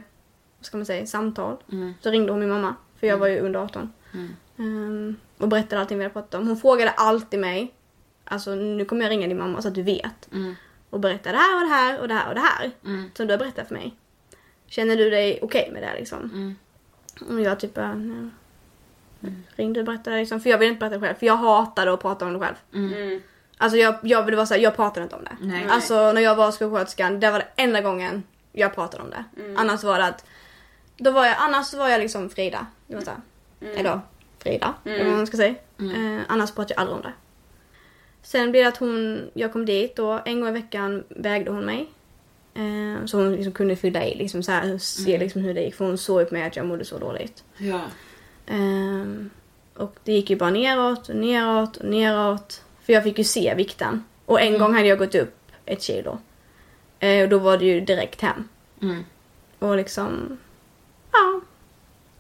vad 0.60 0.66
ska 0.66 0.78
man 0.78 0.86
säga, 0.86 1.06
samtal 1.06 1.58
så 2.02 2.12
ringde 2.12 2.32
hon 2.32 2.40
min 2.40 2.50
mamma. 2.50 2.76
För 3.00 3.08
jag 3.08 3.18
var 3.18 3.28
ju 3.28 3.40
under 3.40 3.60
18. 3.60 3.94
Eh, 4.58 5.16
och 5.38 5.48
berättade 5.48 5.82
allting 5.82 5.98
vi 5.98 6.04
hade 6.04 6.14
pratat 6.14 6.34
om. 6.34 6.48
Hon 6.48 6.58
frågade 6.58 6.92
alltid 6.92 7.40
mig, 7.40 7.74
alltså 8.26 8.56
nu 8.56 8.86
kommer 8.86 9.02
jag 9.02 9.12
ringa 9.12 9.28
din 9.28 9.38
mamma 9.38 9.62
så 9.62 9.68
att 9.68 9.76
du 9.76 9.84
vet. 9.84 10.30
Och 10.90 11.00
berätta 11.00 11.32
det 11.32 11.38
här 11.38 11.56
och 11.56 11.68
det 11.68 11.74
här 11.76 12.00
och 12.00 12.08
det 12.08 12.14
här 12.14 12.30
och 12.30 12.36
det 12.36 12.42
här. 12.42 12.72
Som 13.14 13.28
du 13.28 13.34
har 13.34 13.40
berättat 13.40 13.68
för 13.68 13.76
mig. 13.76 13.96
Känner 14.68 14.96
du 14.96 15.10
dig 15.10 15.40
okej 15.42 15.70
med 15.74 15.84
det 15.84 15.94
liksom? 16.00 16.56
Och 17.30 17.42
jag 17.42 17.60
typ 17.60 17.74
bara, 17.74 17.94
nej. 17.94 18.30
Ring 19.56 19.74
du 19.74 19.80
och 19.80 19.86
berätta 19.86 20.10
det 20.10 20.18
liksom. 20.18 20.42
För 20.42 20.50
jag 20.50 20.58
vill 20.58 20.68
inte 20.68 20.80
berätta 20.80 20.96
det 20.98 21.08
själv. 21.08 21.18
För 21.18 21.26
jag 21.26 21.36
hatade 21.36 21.94
att 21.94 22.02
prata 22.02 22.26
om 22.26 22.34
det 22.34 22.40
själv. 22.40 22.56
Mm. 22.74 23.22
Alltså 23.58 23.78
jag, 23.78 23.96
jag 24.04 24.24
ville 24.24 24.38
vara 24.38 24.46
såhär, 24.48 24.62
jag 24.62 24.76
pratade 24.76 25.04
inte 25.04 25.16
om 25.16 25.24
det. 25.24 25.38
Nej. 25.42 25.66
Alltså 25.70 26.12
när 26.12 26.22
jag 26.22 26.36
var 26.36 26.52
skolsköterskan, 26.52 27.20
det 27.20 27.32
var 27.32 27.40
det 27.40 27.48
enda 27.56 27.82
gången 27.82 28.24
jag 28.52 28.76
pratade 28.76 29.04
om 29.04 29.10
det. 29.10 29.24
Annars 29.58 29.84
var 29.84 30.00
det 30.00 30.06
att, 30.06 30.26
då 31.00 31.12
var 31.12 31.26
jag, 31.26 31.36
annars 31.40 31.74
var 31.74 31.90
jag 31.90 32.00
liksom 32.00 32.30
Frida. 32.30 32.66
Det 32.88 32.96
var 32.96 33.02
såhär, 33.02 33.20
eller 33.76 34.02
Frida, 34.40 34.74
eller 34.84 35.06
vad 35.06 35.18
man 35.18 35.28
ska 35.28 35.38
säga. 35.38 35.56
Eh, 35.80 36.22
annars 36.28 36.52
pratade 36.52 36.74
jag 36.74 36.82
aldrig 36.82 36.96
om 36.96 37.02
det. 37.02 37.14
Sen 38.22 38.52
blev 38.52 38.64
det 38.64 38.70
att 38.70 38.78
hon, 38.78 39.22
jag 39.34 39.54
kom 39.54 39.66
dit 39.66 40.00
och 40.00 40.28
en 40.28 40.40
gång 40.40 40.50
i 40.50 40.52
veckan 40.52 41.04
vägde 41.10 41.52
hon 41.52 41.66
mig. 41.66 41.90
Eh, 42.54 43.06
så 43.06 43.18
hon 43.18 43.36
liksom 43.36 43.54
kunde 43.54 43.76
fylla 43.76 44.06
i, 44.06 44.16
liksom 44.16 44.44
så 44.44 44.52
här, 44.52 44.78
se 44.78 45.18
liksom 45.18 45.42
hur 45.42 45.54
det 45.54 45.62
gick. 45.62 45.76
För 45.76 45.86
hon 45.86 45.98
såg 45.98 46.22
upp 46.22 46.32
mig 46.32 46.44
att 46.44 46.56
jag 46.56 46.66
mådde 46.66 46.86
så 46.86 46.98
dåligt. 46.98 47.44
Ja. 47.58 47.82
Ehm, 48.48 49.30
och 49.76 49.96
det 50.04 50.12
gick 50.12 50.30
ju 50.30 50.36
bara 50.36 50.50
neråt 50.50 51.10
och 51.10 51.16
neråt 51.16 51.78
och 51.78 51.90
neråt. 51.90 52.64
För 52.82 52.94
jag 52.94 53.04
fick 53.04 53.18
ju 53.18 53.24
se 53.24 53.54
vikten. 53.56 54.04
Och 54.26 54.42
en 54.42 54.60
gång 54.60 54.74
hade 54.74 54.88
jag 54.88 54.98
gått 54.98 55.16
upp 55.16 55.36
ett 55.66 55.82
kilo. 55.82 56.20
Eh, 57.00 57.24
och 57.24 57.30
då 57.30 57.38
var 57.38 57.58
det 57.58 57.66
ju 57.66 57.82
direkt 57.82 58.22
hem. 58.22 58.48
Mm. 58.82 59.04
Och 59.60 59.78
liksom, 59.78 60.38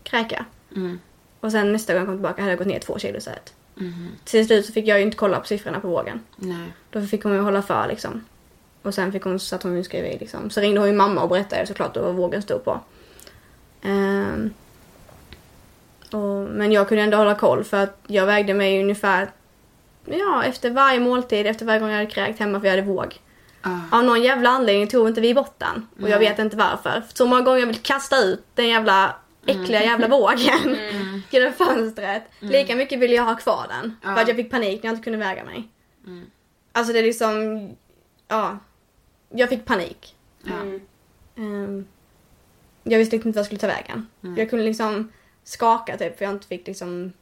kräka. 0.09 0.45
Mm. 0.75 0.99
Och 1.39 1.51
sen 1.51 1.71
nästa 1.71 1.93
gång 1.93 1.99
jag 1.99 2.07
kom 2.07 2.15
tillbaka 2.15 2.41
hade 2.41 2.51
jag 2.51 2.57
gått 2.57 2.67
ner 2.67 2.79
två 2.79 2.99
kilo 2.99 3.17
istället. 3.17 3.53
Mhm. 3.75 4.07
Till 4.23 4.47
slut 4.47 4.65
så 4.65 4.73
fick 4.73 4.87
jag 4.87 4.99
ju 4.99 5.05
inte 5.05 5.17
kolla 5.17 5.39
på 5.39 5.47
siffrorna 5.47 5.79
på 5.79 5.87
vågen. 5.87 6.19
Nej. 6.35 6.73
Då 6.89 7.01
fick 7.01 7.23
hon 7.23 7.33
ju 7.33 7.39
hålla 7.39 7.61
för 7.61 7.87
liksom. 7.87 8.25
Och 8.81 8.93
sen 8.93 9.11
fick 9.11 9.23
hon, 9.23 9.39
så 9.39 9.55
att 9.55 9.63
hon 9.63 9.77
ju 9.77 9.83
skrev 9.83 10.05
i 10.05 10.17
liksom. 10.17 10.49
Så 10.49 10.61
ringde 10.61 10.79
hon 10.79 10.89
ju 10.89 10.95
mamma 10.95 11.21
och 11.21 11.29
berättade 11.29 11.67
såklart 11.67 11.97
vad 11.97 12.15
vågen 12.15 12.41
stod 12.41 12.65
på. 12.65 12.79
Ehm, 13.81 14.53
och, 16.11 16.49
men 16.49 16.71
jag 16.71 16.87
kunde 16.87 17.03
ändå 17.03 17.17
hålla 17.17 17.35
koll 17.35 17.63
för 17.63 17.83
att 17.83 17.99
jag 18.07 18.25
vägde 18.25 18.53
mig 18.53 18.81
ungefär 18.81 19.29
Ja, 20.05 20.43
efter 20.43 20.69
varje 20.69 20.99
måltid, 20.99 21.47
efter 21.47 21.65
varje 21.65 21.79
gång 21.79 21.89
jag 21.89 21.97
hade 21.97 22.09
kräkt 22.09 22.39
hemma 22.39 22.59
för 22.59 22.67
jag 22.67 22.75
hade 22.75 22.87
våg. 22.87 23.19
Ah. 23.61 23.97
Av 23.97 24.03
någon 24.03 24.21
jävla 24.21 24.49
anledning 24.49 24.87
tog 24.87 25.07
inte 25.07 25.21
vi 25.21 25.33
bort 25.33 25.55
den. 25.57 25.87
Och 26.01 26.09
jag 26.09 26.19
Nej. 26.19 26.29
vet 26.29 26.39
inte 26.39 26.57
varför. 26.57 27.03
Så 27.13 27.25
många 27.25 27.41
gånger 27.41 27.59
jag 27.59 27.67
vill 27.67 27.81
kasta 27.81 28.17
ut 28.17 28.43
den 28.55 28.67
jävla 28.67 29.15
äckliga 29.45 29.83
jävla 29.83 30.07
vågen 30.07 30.77
genom 31.29 31.53
fönstret. 31.53 32.23
Lika 32.39 32.75
mycket 32.75 32.99
ville 32.99 33.15
jag 33.15 33.23
ha 33.23 33.35
kvar 33.35 33.65
den. 33.69 33.95
Ja. 34.03 34.15
För 34.15 34.21
att 34.21 34.27
jag 34.27 34.37
fick 34.37 34.51
panik 34.51 34.83
när 34.83 34.89
jag 34.89 34.93
inte 34.93 35.03
kunde 35.03 35.19
väga 35.19 35.43
mig. 35.43 35.67
Alltså 36.71 36.93
det 36.93 36.99
är 36.99 37.03
liksom, 37.03 37.69
ja. 38.27 38.57
Jag 39.29 39.49
fick 39.49 39.65
panik. 39.65 40.15
Ja. 40.43 40.53
Ehm, 41.35 41.87
jag 42.83 42.99
visste 42.99 43.15
inte 43.15 43.27
vart 43.27 43.35
jag 43.35 43.45
skulle 43.45 43.59
ta 43.59 43.67
vägen. 43.67 44.07
Jag 44.37 44.49
kunde 44.49 44.65
liksom 44.65 45.11
skaka 45.43 45.97
typ 45.97 46.17
för 46.17 46.25
jag 46.25 46.33
inte 46.33 46.47
fick 46.47 46.67
liksom 46.67 47.13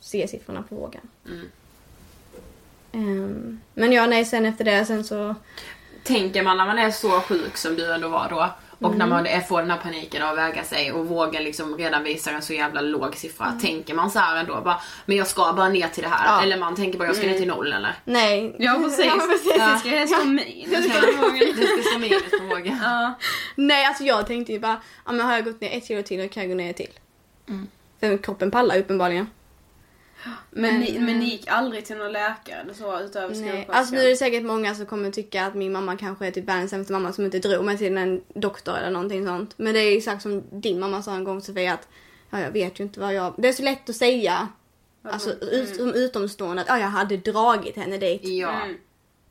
se 0.00 0.28
siffrorna 0.28 0.62
på 0.62 0.74
vågen. 0.74 1.08
Ehm, 2.92 3.60
men 3.74 3.92
ja, 3.92 4.06
nej, 4.06 4.24
sen 4.24 4.46
efter 4.46 4.64
det 4.64 4.84
sen 4.84 5.04
så... 5.04 5.34
Tänker 6.04 6.42
man 6.42 6.56
när 6.56 6.66
man 6.66 6.78
är 6.78 6.90
så 6.90 7.20
sjuk 7.20 7.56
som 7.56 7.76
du 7.76 7.94
ändå 7.94 8.08
var 8.08 8.28
då 8.30 8.50
och 8.78 8.86
Mm. 8.86 8.98
när 8.98 9.06
man 9.06 9.26
är, 9.26 9.40
får 9.40 9.60
den 9.60 9.70
här 9.70 9.78
paniken 9.78 10.22
av 10.22 10.28
att 10.30 10.36
väga 10.38 10.64
sig 10.64 10.92
och 10.92 11.06
vågen 11.06 11.44
liksom 11.44 11.76
redan 11.78 12.02
visar 12.04 12.32
en 12.32 12.42
så 12.42 12.52
jävla 12.52 12.80
låg 12.80 13.16
siffra. 13.16 13.52
Tänker 13.62 13.94
man 13.94 14.10
så 14.10 14.18
här 14.18 14.36
ändå 14.36 14.60
bara, 14.60 14.80
men 15.06 15.16
jag 15.16 15.26
ska 15.26 15.52
bara 15.52 15.68
ner 15.68 15.88
till 15.88 16.02
det 16.02 16.08
här. 16.08 16.26
Mm. 16.28 16.36
Ja. 16.36 16.42
Eller 16.42 16.56
man 16.58 16.76
tänker 16.76 16.98
bara, 16.98 17.08
jag 17.08 17.16
ska 17.16 17.26
ner 17.26 17.38
till 17.38 17.48
noll 17.48 17.72
eller? 17.72 17.94
Nej. 18.04 18.56
Ja 18.58 18.74
precis. 18.84 19.04
Ja, 19.04 19.26
precis. 19.30 19.52
Det 19.52 19.78
ska 19.78 19.88
helst 19.88 20.14
vara 20.16 20.24
min. 20.24 20.68
Det 20.70 20.82
ska 21.66 21.82
stå 21.90 21.98
minus 21.98 22.30
på 22.40 22.44
vågen. 22.54 22.78
Ja. 22.82 23.14
Nej, 23.54 23.84
alltså 23.86 24.04
jag 24.04 24.26
tänkte 24.26 24.52
ju 24.52 24.58
bara, 24.60 24.80
ja 25.06 25.12
men 25.12 25.26
har 25.26 25.32
jag 25.34 25.44
gått 25.44 25.60
ner 25.60 25.76
ett 25.78 25.86
kilo 25.86 26.02
till, 26.02 26.22
då 26.22 26.28
kan 26.28 26.42
jag 26.42 26.50
gå 26.50 26.56
ner 26.56 26.72
till. 26.72 26.90
För 28.00 28.18
kroppen 28.22 28.50
pallar 28.50 28.78
uppenbarligen. 28.78 29.26
Men, 30.50 30.80
ni, 30.80 30.98
men 30.98 31.18
ni 31.18 31.24
gick 31.24 31.48
aldrig 31.48 31.84
till 31.84 31.96
någon 31.96 32.12
läkare 32.12 32.60
eller 32.60 32.74
så 32.74 33.00
utöver 33.00 33.28
Nej. 33.28 33.36
skolsköterskan? 33.36 33.74
Alltså 33.74 33.94
nu 33.94 34.00
är 34.00 34.08
det 34.08 34.16
säkert 34.16 34.44
många 34.44 34.74
som 34.74 34.86
kommer 34.86 35.10
tycka 35.10 35.46
att 35.46 35.54
min 35.54 35.72
mamma 35.72 35.96
kanske 35.96 36.26
är 36.26 36.30
typ 36.30 36.48
världens 36.48 36.70
sämsta 36.70 36.92
mamma 36.92 37.12
som 37.12 37.24
inte 37.24 37.38
drog 37.38 37.64
mig 37.64 37.78
till 37.78 37.96
en 37.96 38.22
doktor 38.34 38.76
eller 38.76 38.90
någonting 38.90 39.26
sånt. 39.26 39.54
Men 39.56 39.74
det 39.74 39.80
är 39.80 39.96
exakt 39.96 40.22
som 40.22 40.42
din 40.50 40.80
mamma 40.80 41.02
sa 41.02 41.14
en 41.14 41.24
gång 41.24 41.40
Sofia 41.40 41.74
att 41.74 41.88
ja, 42.30 42.40
jag 42.40 42.50
vet 42.50 42.80
ju 42.80 42.84
inte 42.84 43.00
vad 43.00 43.14
jag... 43.14 43.34
Det 43.38 43.48
är 43.48 43.52
så 43.52 43.62
lätt 43.62 43.90
att 43.90 43.96
säga 43.96 44.48
alltså, 45.02 45.30
ut, 45.32 45.76
som 45.76 45.94
utomstående 45.94 46.62
att 46.62 46.68
ja, 46.68 46.78
jag 46.78 46.88
hade 46.88 47.16
dragit 47.16 47.76
henne 47.76 47.98
dit. 47.98 48.20
Ja. 48.24 48.62
Mm. 48.62 48.76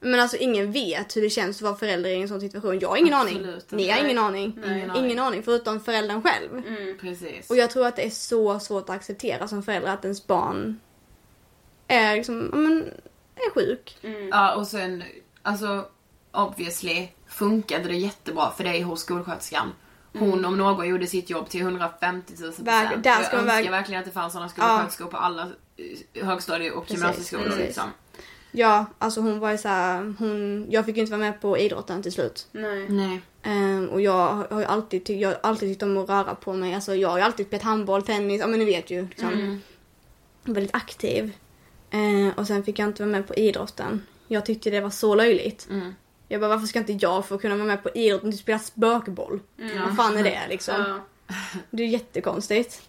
Men 0.05 0.19
alltså 0.19 0.37
ingen 0.37 0.71
vet 0.71 1.15
hur 1.17 1.21
det 1.21 1.29
känns 1.29 1.57
att 1.57 1.61
vara 1.61 1.75
förälder 1.75 2.09
i 2.09 2.21
en 2.21 2.27
sån 2.27 2.39
situation. 2.41 2.79
Jag 2.79 2.89
har 2.89 2.97
ingen 2.97 3.13
Absolut 3.13 3.41
aning. 3.45 3.55
inte. 3.55 3.75
Ni 3.75 3.89
har 3.89 4.03
ingen 4.05 4.17
aning. 4.17 4.53
Ingen 4.65 4.73
Ingen, 4.77 4.89
aning. 4.91 5.19
aning 5.19 5.43
förutom 5.43 5.79
föräldern 5.79 6.21
själv. 6.21 6.57
Mm. 6.67 6.97
Precis. 7.01 7.49
Och 7.49 7.57
jag 7.57 7.69
tror 7.71 7.87
att 7.87 7.95
det 7.95 8.01
är 8.05 8.09
så 8.09 8.59
svårt 8.59 8.83
att 8.89 8.95
acceptera 8.95 9.47
som 9.47 9.63
förälder 9.63 9.89
att 9.93 10.03
ens 10.05 10.27
barn 10.27 10.79
är 11.87 12.15
liksom, 12.15 12.49
ja, 12.53 12.57
men, 12.57 12.91
är 13.35 13.49
sjuk. 13.53 13.97
Ja 14.31 14.55
och 14.55 14.67
sen, 14.67 15.03
alltså 15.41 15.85
obviously 16.31 17.07
funkade 17.27 17.83
det 17.87 17.95
jättebra 17.95 18.51
för 18.51 18.63
dig 18.63 18.81
hos 18.81 19.01
skolsköterskan. 19.01 19.73
Hon 20.19 20.45
om 20.45 20.57
någon 20.57 20.87
gjorde 20.89 21.07
sitt 21.07 21.29
jobb 21.29 21.49
till 21.49 21.61
150 21.61 22.33
000 22.39 22.47
procent. 22.51 22.67
Verk- 22.67 23.03
där 23.03 23.23
ska 23.23 23.35
Jag 23.37 23.45
man 23.45 23.55
önskar 23.55 23.71
verk- 23.71 23.71
verkligen 23.71 23.99
att 23.99 24.05
det 24.05 24.11
fanns 24.11 24.33
sådana 24.33 24.49
skolsköterskor 24.49 25.05
på 25.05 25.17
alla 25.17 25.47
eh, 26.13 26.25
högstadie 26.25 26.71
och 26.71 26.91
gymnasieskolor 26.91 27.43
precis. 27.45 27.59
liksom. 27.59 27.83
Ja, 28.57 28.85
alltså 28.99 29.21
hon 29.21 29.39
var 29.39 29.51
ju 29.51 29.57
såhär, 29.57 30.13
hon, 30.19 30.67
jag 30.69 30.85
fick 30.85 30.95
ju 30.95 31.01
inte 31.01 31.11
vara 31.11 31.21
med 31.21 31.41
på 31.41 31.57
idrotten 31.57 32.03
till 32.03 32.11
slut. 32.11 32.47
Nej. 32.51 32.89
Nej. 32.89 33.21
Ehm, 33.43 33.89
och 33.89 34.01
jag 34.01 34.43
har 34.51 34.59
ju 34.59 34.65
alltid, 34.65 35.05
ty- 35.05 35.19
jag 35.19 35.29
har 35.29 35.37
alltid 35.43 35.69
tyckt 35.69 35.83
om 35.83 35.97
att 35.97 36.09
röra 36.09 36.35
på 36.35 36.53
mig. 36.53 36.73
Alltså 36.73 36.95
jag 36.95 37.09
har 37.09 37.17
ju 37.17 37.23
alltid 37.23 37.47
spelat 37.47 37.63
handboll, 37.63 38.01
tennis, 38.03 38.41
ja 38.41 38.47
men 38.47 38.59
ni 38.59 38.65
vet 38.65 38.89
ju. 38.91 39.07
Liksom. 39.07 39.61
Väldigt 40.43 40.75
aktiv. 40.75 41.31
Ehm, 41.91 42.31
och 42.37 42.47
sen 42.47 42.63
fick 42.63 42.79
jag 42.79 42.87
inte 42.87 43.03
vara 43.03 43.11
med 43.11 43.27
på 43.27 43.35
idrotten. 43.35 44.01
Jag 44.27 44.45
tyckte 44.45 44.69
det 44.69 44.81
var 44.81 44.89
så 44.89 45.15
löjligt. 45.15 45.67
Jag 46.27 46.41
bara, 46.41 46.47
varför 46.49 46.67
ska 46.67 46.79
inte 46.79 46.93
jag 46.93 47.25
få 47.25 47.37
kunna 47.37 47.55
vara 47.55 47.67
med 47.67 47.83
på 47.83 47.89
idrotten 47.89 48.29
och 48.29 48.35
spela 48.35 48.59
spökboll? 48.59 49.39
Vad 49.85 49.95
fan 49.95 50.17
är 50.17 50.23
det 50.23 50.41
liksom? 50.49 50.75
Ja. 50.77 51.35
Det 51.71 51.83
är 51.83 51.87
jättekonstigt. 51.87 52.81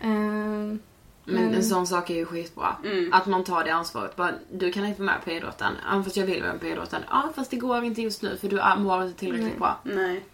Ehm, 0.00 0.78
Men 1.24 1.38
Mm. 1.42 1.54
en 1.54 1.64
sån 1.64 1.86
sak 1.86 2.10
är 2.10 2.14
ju 2.14 2.26
skitbra. 2.26 2.76
Att 3.12 3.26
man 3.26 3.44
tar 3.44 3.64
det 3.64 3.70
ansvaret. 3.70 4.16
Bara, 4.16 4.32
du 4.52 4.72
kan 4.72 4.86
inte 4.86 5.02
vara 5.02 5.12
med 5.12 5.24
på 5.24 5.30
idrotten. 5.30 5.72
Ja 5.90 6.02
fast 6.02 6.16
jag 6.16 6.26
vill 6.26 6.40
vara 6.42 6.52
med 6.52 6.60
på 6.60 6.66
idrotten. 6.66 7.02
Ja 7.10 7.32
fast 7.36 7.50
det 7.50 7.56
går 7.56 7.84
inte 7.84 8.02
just 8.02 8.22
nu 8.22 8.36
för 8.36 8.48
du 8.48 8.60
mår 8.82 9.02
inte 9.02 9.18
tillräckligt 9.18 9.48
Nej. 9.48 9.58
bra. 9.58 9.78
Nej. 9.82 10.24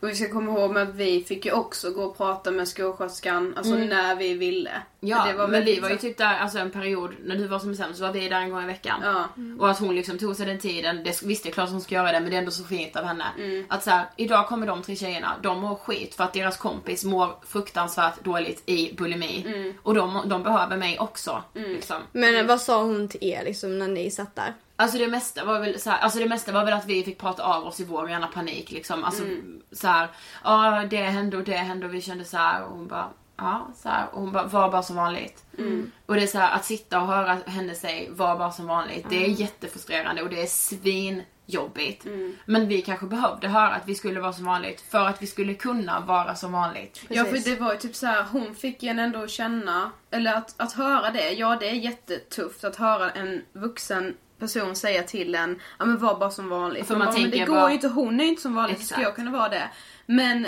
Och 0.00 0.08
vi 0.08 0.14
ska 0.14 0.28
komma 0.32 0.52
ihåg 0.52 0.78
att 0.78 0.94
vi 0.94 1.24
fick 1.24 1.44
ju 1.46 1.52
också 1.52 1.90
gå 1.90 2.02
och 2.02 2.16
prata 2.16 2.50
med 2.50 2.68
skolsköterskan, 2.68 3.54
alltså 3.56 3.74
Mm. 3.74 3.88
när 3.88 4.16
vi 4.16 4.34
ville. 4.34 4.70
Ja, 5.00 5.24
Det 5.26 5.32
var 5.32 5.48
men 5.48 5.64
vi 5.64 5.80
var 5.80 5.90
ju 5.90 5.96
typ 5.96 6.18
där 6.18 6.38
alltså 6.38 6.58
en 6.58 6.70
period 6.70 7.14
när 7.24 7.36
du 7.36 7.46
var 7.46 7.58
som 7.58 7.74
sämst 7.74 7.98
så 7.98 8.04
var 8.06 8.12
vi 8.12 8.28
där 8.28 8.40
en 8.40 8.50
gång 8.50 8.62
i 8.62 8.66
veckan. 8.66 9.00
Ja. 9.02 9.28
Och 9.58 9.70
att 9.70 9.78
hon 9.78 9.94
liksom 9.94 10.18
tog 10.18 10.36
sig 10.36 10.46
den 10.46 10.58
tiden, 10.58 11.04
det, 11.04 11.22
visst 11.22 11.42
det 11.42 11.48
är 11.48 11.52
klart 11.52 11.70
hon 11.70 11.80
ska 11.80 11.94
göra 11.94 12.12
det 12.12 12.20
men 12.20 12.30
det 12.30 12.36
är 12.36 12.38
ändå 12.38 12.50
så 12.50 12.64
fint 12.64 12.96
av 12.96 13.04
henne. 13.04 13.24
Mm. 13.38 13.64
Att 13.68 13.82
så 13.82 13.90
här, 13.90 14.06
idag 14.16 14.46
kommer 14.48 14.66
de 14.66 14.82
tre 14.82 14.96
tjejerna, 14.96 15.34
de 15.42 15.60
mår 15.60 15.74
skit 15.74 16.14
för 16.14 16.24
att 16.24 16.32
deras 16.32 16.56
kompis 16.56 17.04
mår 17.04 17.34
fruktansvärt 17.46 18.24
dåligt 18.24 18.62
i 18.66 18.94
bulimi. 18.94 19.44
Mm. 19.46 19.74
Och 19.82 19.94
de, 19.94 20.22
de 20.24 20.42
behöver 20.42 20.76
mig 20.76 20.98
också. 20.98 21.42
Liksom. 21.54 21.96
Men 22.12 22.46
vad 22.46 22.60
sa 22.60 22.82
hon 22.82 23.08
till 23.08 23.24
er 23.24 23.44
liksom 23.44 23.78
när 23.78 23.88
ni 23.88 24.10
satt 24.10 24.36
där? 24.36 24.54
Alltså 24.76 24.98
det 24.98 25.08
mesta 25.08 25.44
var 25.44 25.60
väl 25.60 25.80
så 25.80 25.90
här, 25.90 25.98
alltså 25.98 26.18
det 26.18 26.28
mesta 26.28 26.52
var 26.52 26.64
väl 26.64 26.74
att 26.74 26.86
vi 26.86 27.04
fick 27.04 27.18
prata 27.18 27.42
av 27.42 27.64
oss 27.66 27.80
i 27.80 27.84
vår 27.84 28.06
rena 28.06 28.26
panik 28.26 28.70
liksom. 28.70 29.04
Alltså 29.04 29.22
Mm. 29.22 29.60
så 29.72 29.86
här, 29.88 30.08
ja 30.44 30.84
det 30.90 30.96
hände 30.96 31.36
och 31.36 31.44
det 31.44 31.52
hände 31.56 31.86
och 31.86 31.94
vi 31.94 32.00
kände 32.00 32.24
så 32.24 32.36
här 32.36 32.64
och 32.64 32.70
hon 32.70 32.86
bara, 32.88 33.08
ja 33.38 33.68
så 33.76 33.88
här, 33.88 34.06
och 34.12 34.20
hon 34.20 34.32
bara, 34.32 34.46
var 34.46 34.70
bara 34.70 34.82
som 34.82 34.96
vanligt. 34.96 35.44
Mm. 35.58 35.90
Och 36.06 36.14
det 36.14 36.22
är 36.22 36.26
så 36.26 36.38
här, 36.38 36.56
att 36.56 36.64
sitta 36.64 37.00
och 37.00 37.06
höra 37.06 37.38
henne 37.46 37.74
säga 37.74 38.10
var 38.10 38.38
bara 38.38 38.52
som 38.52 38.66
vanligt, 38.66 39.06
det 39.08 39.16
är 39.16 39.24
Mm. 39.24 39.36
jättefrustrerande 39.36 40.22
och 40.22 40.28
det 40.30 40.42
är 40.42 40.46
svinjobbigt. 40.46 42.04
Mm. 42.06 42.36
Men 42.44 42.68
vi 42.68 42.82
kanske 42.82 43.06
behövde 43.06 43.48
höra 43.48 43.74
att 43.74 43.82
vi 43.88 43.94
skulle 43.94 44.20
vara 44.20 44.32
som 44.32 44.44
vanligt 44.44 44.80
för 44.80 45.06
att 45.06 45.22
vi 45.22 45.26
skulle 45.26 45.54
kunna 45.54 46.00
vara 46.00 46.34
som 46.34 46.52
vanligt. 46.52 47.00
Ja 47.08 47.24
för 47.24 47.38
det 47.50 47.60
var 47.60 47.72
ju 47.72 47.78
typ 47.78 47.96
så 47.96 48.06
här, 48.06 48.24
hon 48.32 48.54
fick 48.54 48.82
en 48.82 48.98
ändå 48.98 49.26
känna, 49.26 49.90
eller 50.10 50.34
att, 50.34 50.54
att 50.60 50.72
höra 50.72 51.10
det, 51.10 51.30
ja 51.30 51.56
det 51.60 51.68
är 51.68 51.74
jättetufft 51.74 52.64
att 52.64 52.76
höra 52.76 53.10
en 53.10 53.42
vuxen 53.52 54.14
person 54.38 54.76
säga 54.76 55.02
till 55.02 55.34
en, 55.34 55.60
ja 55.78 55.84
men 55.84 55.98
var 55.98 56.18
bara 56.18 56.30
som 56.30 56.48
vanligt. 56.48 56.86
För 56.86 56.96
man 56.96 57.06
bara, 57.06 57.18
men 57.18 57.30
det 57.30 57.44
går 57.44 57.68
ju 57.68 57.74
inte, 57.74 57.88
hon 57.88 58.20
är 58.20 58.24
ju 58.24 58.30
inte 58.30 58.42
som 58.42 58.54
vanligt, 58.54 58.78
hur 58.78 58.84
ska 58.84 58.94
Exakt. 58.94 59.06
jag 59.06 59.16
kunna 59.16 59.30
vara 59.30 59.48
det? 59.48 59.68
Men 60.06 60.46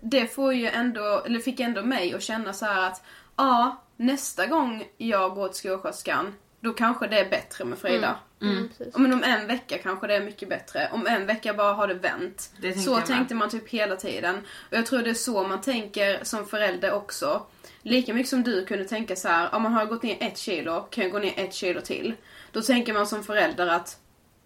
det 0.00 0.26
får 0.26 0.54
ju 0.54 0.66
ändå, 0.66 1.22
eller 1.26 1.40
fick 1.40 1.60
ändå 1.60 1.82
mig 1.82 2.14
att 2.14 2.22
känna 2.22 2.52
så 2.52 2.66
här 2.66 2.86
att, 2.86 3.02
ja 3.36 3.82
nästa 3.96 4.46
gång 4.46 4.88
jag 4.96 5.34
går 5.34 5.48
till 5.48 5.56
skolsköterskan, 5.56 6.34
då 6.60 6.72
kanske 6.72 7.06
det 7.06 7.20
är 7.20 7.30
bättre 7.30 7.64
med 7.64 7.78
Frida. 7.78 8.16
Mm. 8.42 8.56
Mm. 8.56 8.68
Ja, 8.78 8.98
men 8.98 9.12
om 9.12 9.22
en 9.22 9.46
vecka 9.46 9.78
kanske 9.78 10.06
det 10.06 10.16
är 10.16 10.24
mycket 10.24 10.48
bättre. 10.48 10.88
Om 10.92 11.06
en 11.06 11.26
vecka 11.26 11.54
bara 11.54 11.72
har 11.72 11.88
det 11.88 11.94
vänt. 11.94 12.50
Det 12.56 12.62
tänkte 12.62 12.80
så 12.80 13.00
tänkte 13.00 13.34
man 13.34 13.50
typ 13.50 13.68
hela 13.68 13.96
tiden. 13.96 14.36
Och 14.70 14.76
jag 14.76 14.86
tror 14.86 15.02
det 15.02 15.10
är 15.10 15.14
så 15.14 15.42
man 15.42 15.60
tänker 15.60 16.24
som 16.24 16.46
förälder 16.46 16.92
också. 16.92 17.42
Lika 17.82 18.14
mycket 18.14 18.30
som 18.30 18.42
du 18.42 18.66
kunde 18.66 18.84
tänka 18.84 19.16
så 19.16 19.28
här, 19.28 19.54
om 19.54 19.62
man 19.62 19.72
har 19.72 19.86
gått 19.86 20.02
ner 20.02 20.16
ett 20.20 20.38
kilo, 20.38 20.80
kan 20.90 21.04
jag 21.04 21.12
gå 21.12 21.18
ner 21.18 21.32
ett 21.36 21.54
kilo 21.54 21.80
till. 21.80 22.14
Då 22.52 22.62
tänker 22.62 22.92
man 22.92 23.06
som 23.06 23.24
förälder 23.24 23.66
att, 23.66 23.98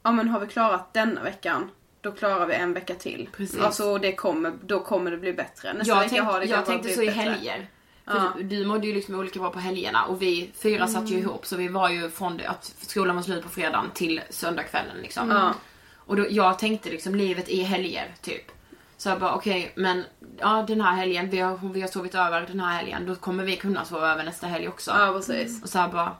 ja 0.02 0.12
men 0.12 0.28
har 0.28 0.40
vi 0.40 0.46
klarat 0.46 0.94
denna 0.94 1.22
veckan, 1.22 1.70
då 2.04 2.12
klarar 2.12 2.46
vi 2.46 2.54
en 2.54 2.72
vecka 2.74 2.94
till. 2.94 3.28
Precis. 3.36 3.60
Alltså 3.60 3.98
det 3.98 4.12
kommer, 4.12 4.52
då 4.62 4.80
kommer 4.80 5.10
det 5.10 5.16
bli 5.16 5.32
bättre. 5.32 5.72
Nästa 5.72 5.88
jag 5.88 5.96
vecka 6.00 6.08
tänkte, 6.08 6.24
har 6.32 6.40
det 6.40 6.46
jag 6.46 6.66
tänkte 6.66 6.82
blivit 6.82 6.96
så 6.96 7.02
i 7.02 7.06
bättre. 7.06 7.20
helger. 7.20 7.66
För 8.06 8.14
Ja. 8.14 8.32
du, 8.42 8.64
mådde 8.66 8.86
ju 8.86 8.94
liksom 8.94 9.14
olika 9.14 9.38
bra 9.38 9.50
på 9.50 9.58
helgerna 9.58 10.04
och 10.04 10.22
vi 10.22 10.50
fyra 10.62 10.86
satt 10.86 11.04
ju 11.10 11.14
Mm. 11.14 11.20
ihop 11.28 11.46
så 11.46 11.56
vi 11.56 11.68
var 11.68 11.88
ju 11.90 12.10
från 12.10 12.36
det 12.36 12.46
att 12.48 12.64
skolan 12.80 13.16
var 13.16 13.22
slut 13.22 13.42
på 13.42 13.48
fredagen 13.48 13.90
till 13.94 14.20
söndagskvällen 14.30 14.96
liksom. 15.02 15.30
Ja. 15.30 15.54
Och 15.96 16.16
då, 16.16 16.26
jag 16.30 16.58
tänkte 16.58 16.90
liksom 16.90 17.14
livet 17.14 17.48
i 17.48 17.62
helger 17.62 18.14
typ. 18.22 18.50
Så 18.96 19.08
jag 19.08 19.20
bara 19.20 19.34
okej 19.34 19.72
men 19.76 20.04
ja 20.38 20.64
den 20.68 20.80
här 20.80 20.92
helgen, 20.96 21.30
vi 21.30 21.38
har, 21.40 21.72
vi 21.72 21.80
har 21.80 21.88
sovit 21.88 22.14
över 22.14 22.46
den 22.46 22.60
här 22.60 22.76
helgen, 22.76 23.06
då 23.06 23.14
kommer 23.14 23.44
vi 23.44 23.56
kunna 23.56 23.84
sova 23.84 24.12
över 24.12 24.24
nästa 24.24 24.46
helg 24.46 24.68
också. 24.68 24.90
Ja, 24.90 25.12
precis. 25.16 25.62
Och 25.62 25.68
så 25.68 25.78
bara, 25.92 26.16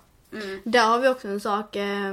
Där 0.65 0.87
har 0.87 0.99
vi 0.99 1.09
också 1.09 1.29
en 1.29 1.41
sak, 1.41 1.77
eh, 1.77 2.13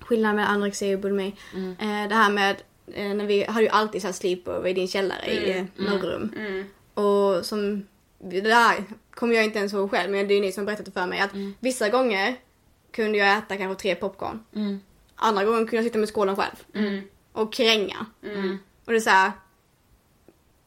skillnad 0.00 0.34
med 0.36 0.50
anorexi 0.50 0.94
och 0.94 1.00
bulimi. 1.00 1.34
Eh, 1.78 2.08
det 2.08 2.14
här 2.14 2.30
med, 2.30 2.56
eh, 2.94 3.14
när 3.14 3.26
vi 3.26 3.44
hade 3.44 3.62
ju 3.62 3.68
alltid 3.68 4.00
så 4.02 4.08
här 4.08 4.12
sleepover 4.12 4.68
i 4.68 4.72
din 4.72 4.88
källare 4.88 5.26
i 5.26 5.50
Mm. 5.52 5.68
eh, 5.78 5.84
något 5.92 6.02
Mm. 6.04 6.06
rum. 6.06 6.64
Och 6.94 7.46
som, 7.46 7.86
det 8.18 8.40
där 8.40 8.84
kommer 9.14 9.34
jag 9.34 9.44
inte 9.44 9.58
ens 9.58 9.72
ihåg 9.72 9.90
själv 9.90 10.10
men 10.10 10.28
det 10.28 10.34
är 10.34 10.36
ju 10.36 10.40
ni 10.42 10.52
som 10.52 10.60
har 10.60 10.66
berättat 10.66 10.84
det 10.86 10.92
för 10.92 11.06
mig 11.06 11.20
att 11.20 11.30
vissa 11.60 11.88
gånger 11.88 12.36
kunde 12.92 13.18
jag 13.18 13.38
äta 13.38 13.56
kanske 13.56 13.82
tre 13.82 13.94
popcorn. 13.94 14.44
Mm. 14.54 14.80
Andra 15.16 15.44
gånger 15.44 15.58
kunde 15.58 15.76
jag 15.76 15.84
sitta 15.84 15.98
med 15.98 16.08
skålen 16.08 16.36
själv. 16.36 16.56
Mm. 16.74 17.02
Och 17.32 17.52
kränga. 17.52 18.06
Mm. 18.22 18.58
Och 18.84 18.92
det 18.92 18.98
är 18.98 19.00
så 19.00 19.10
här, 19.10 19.32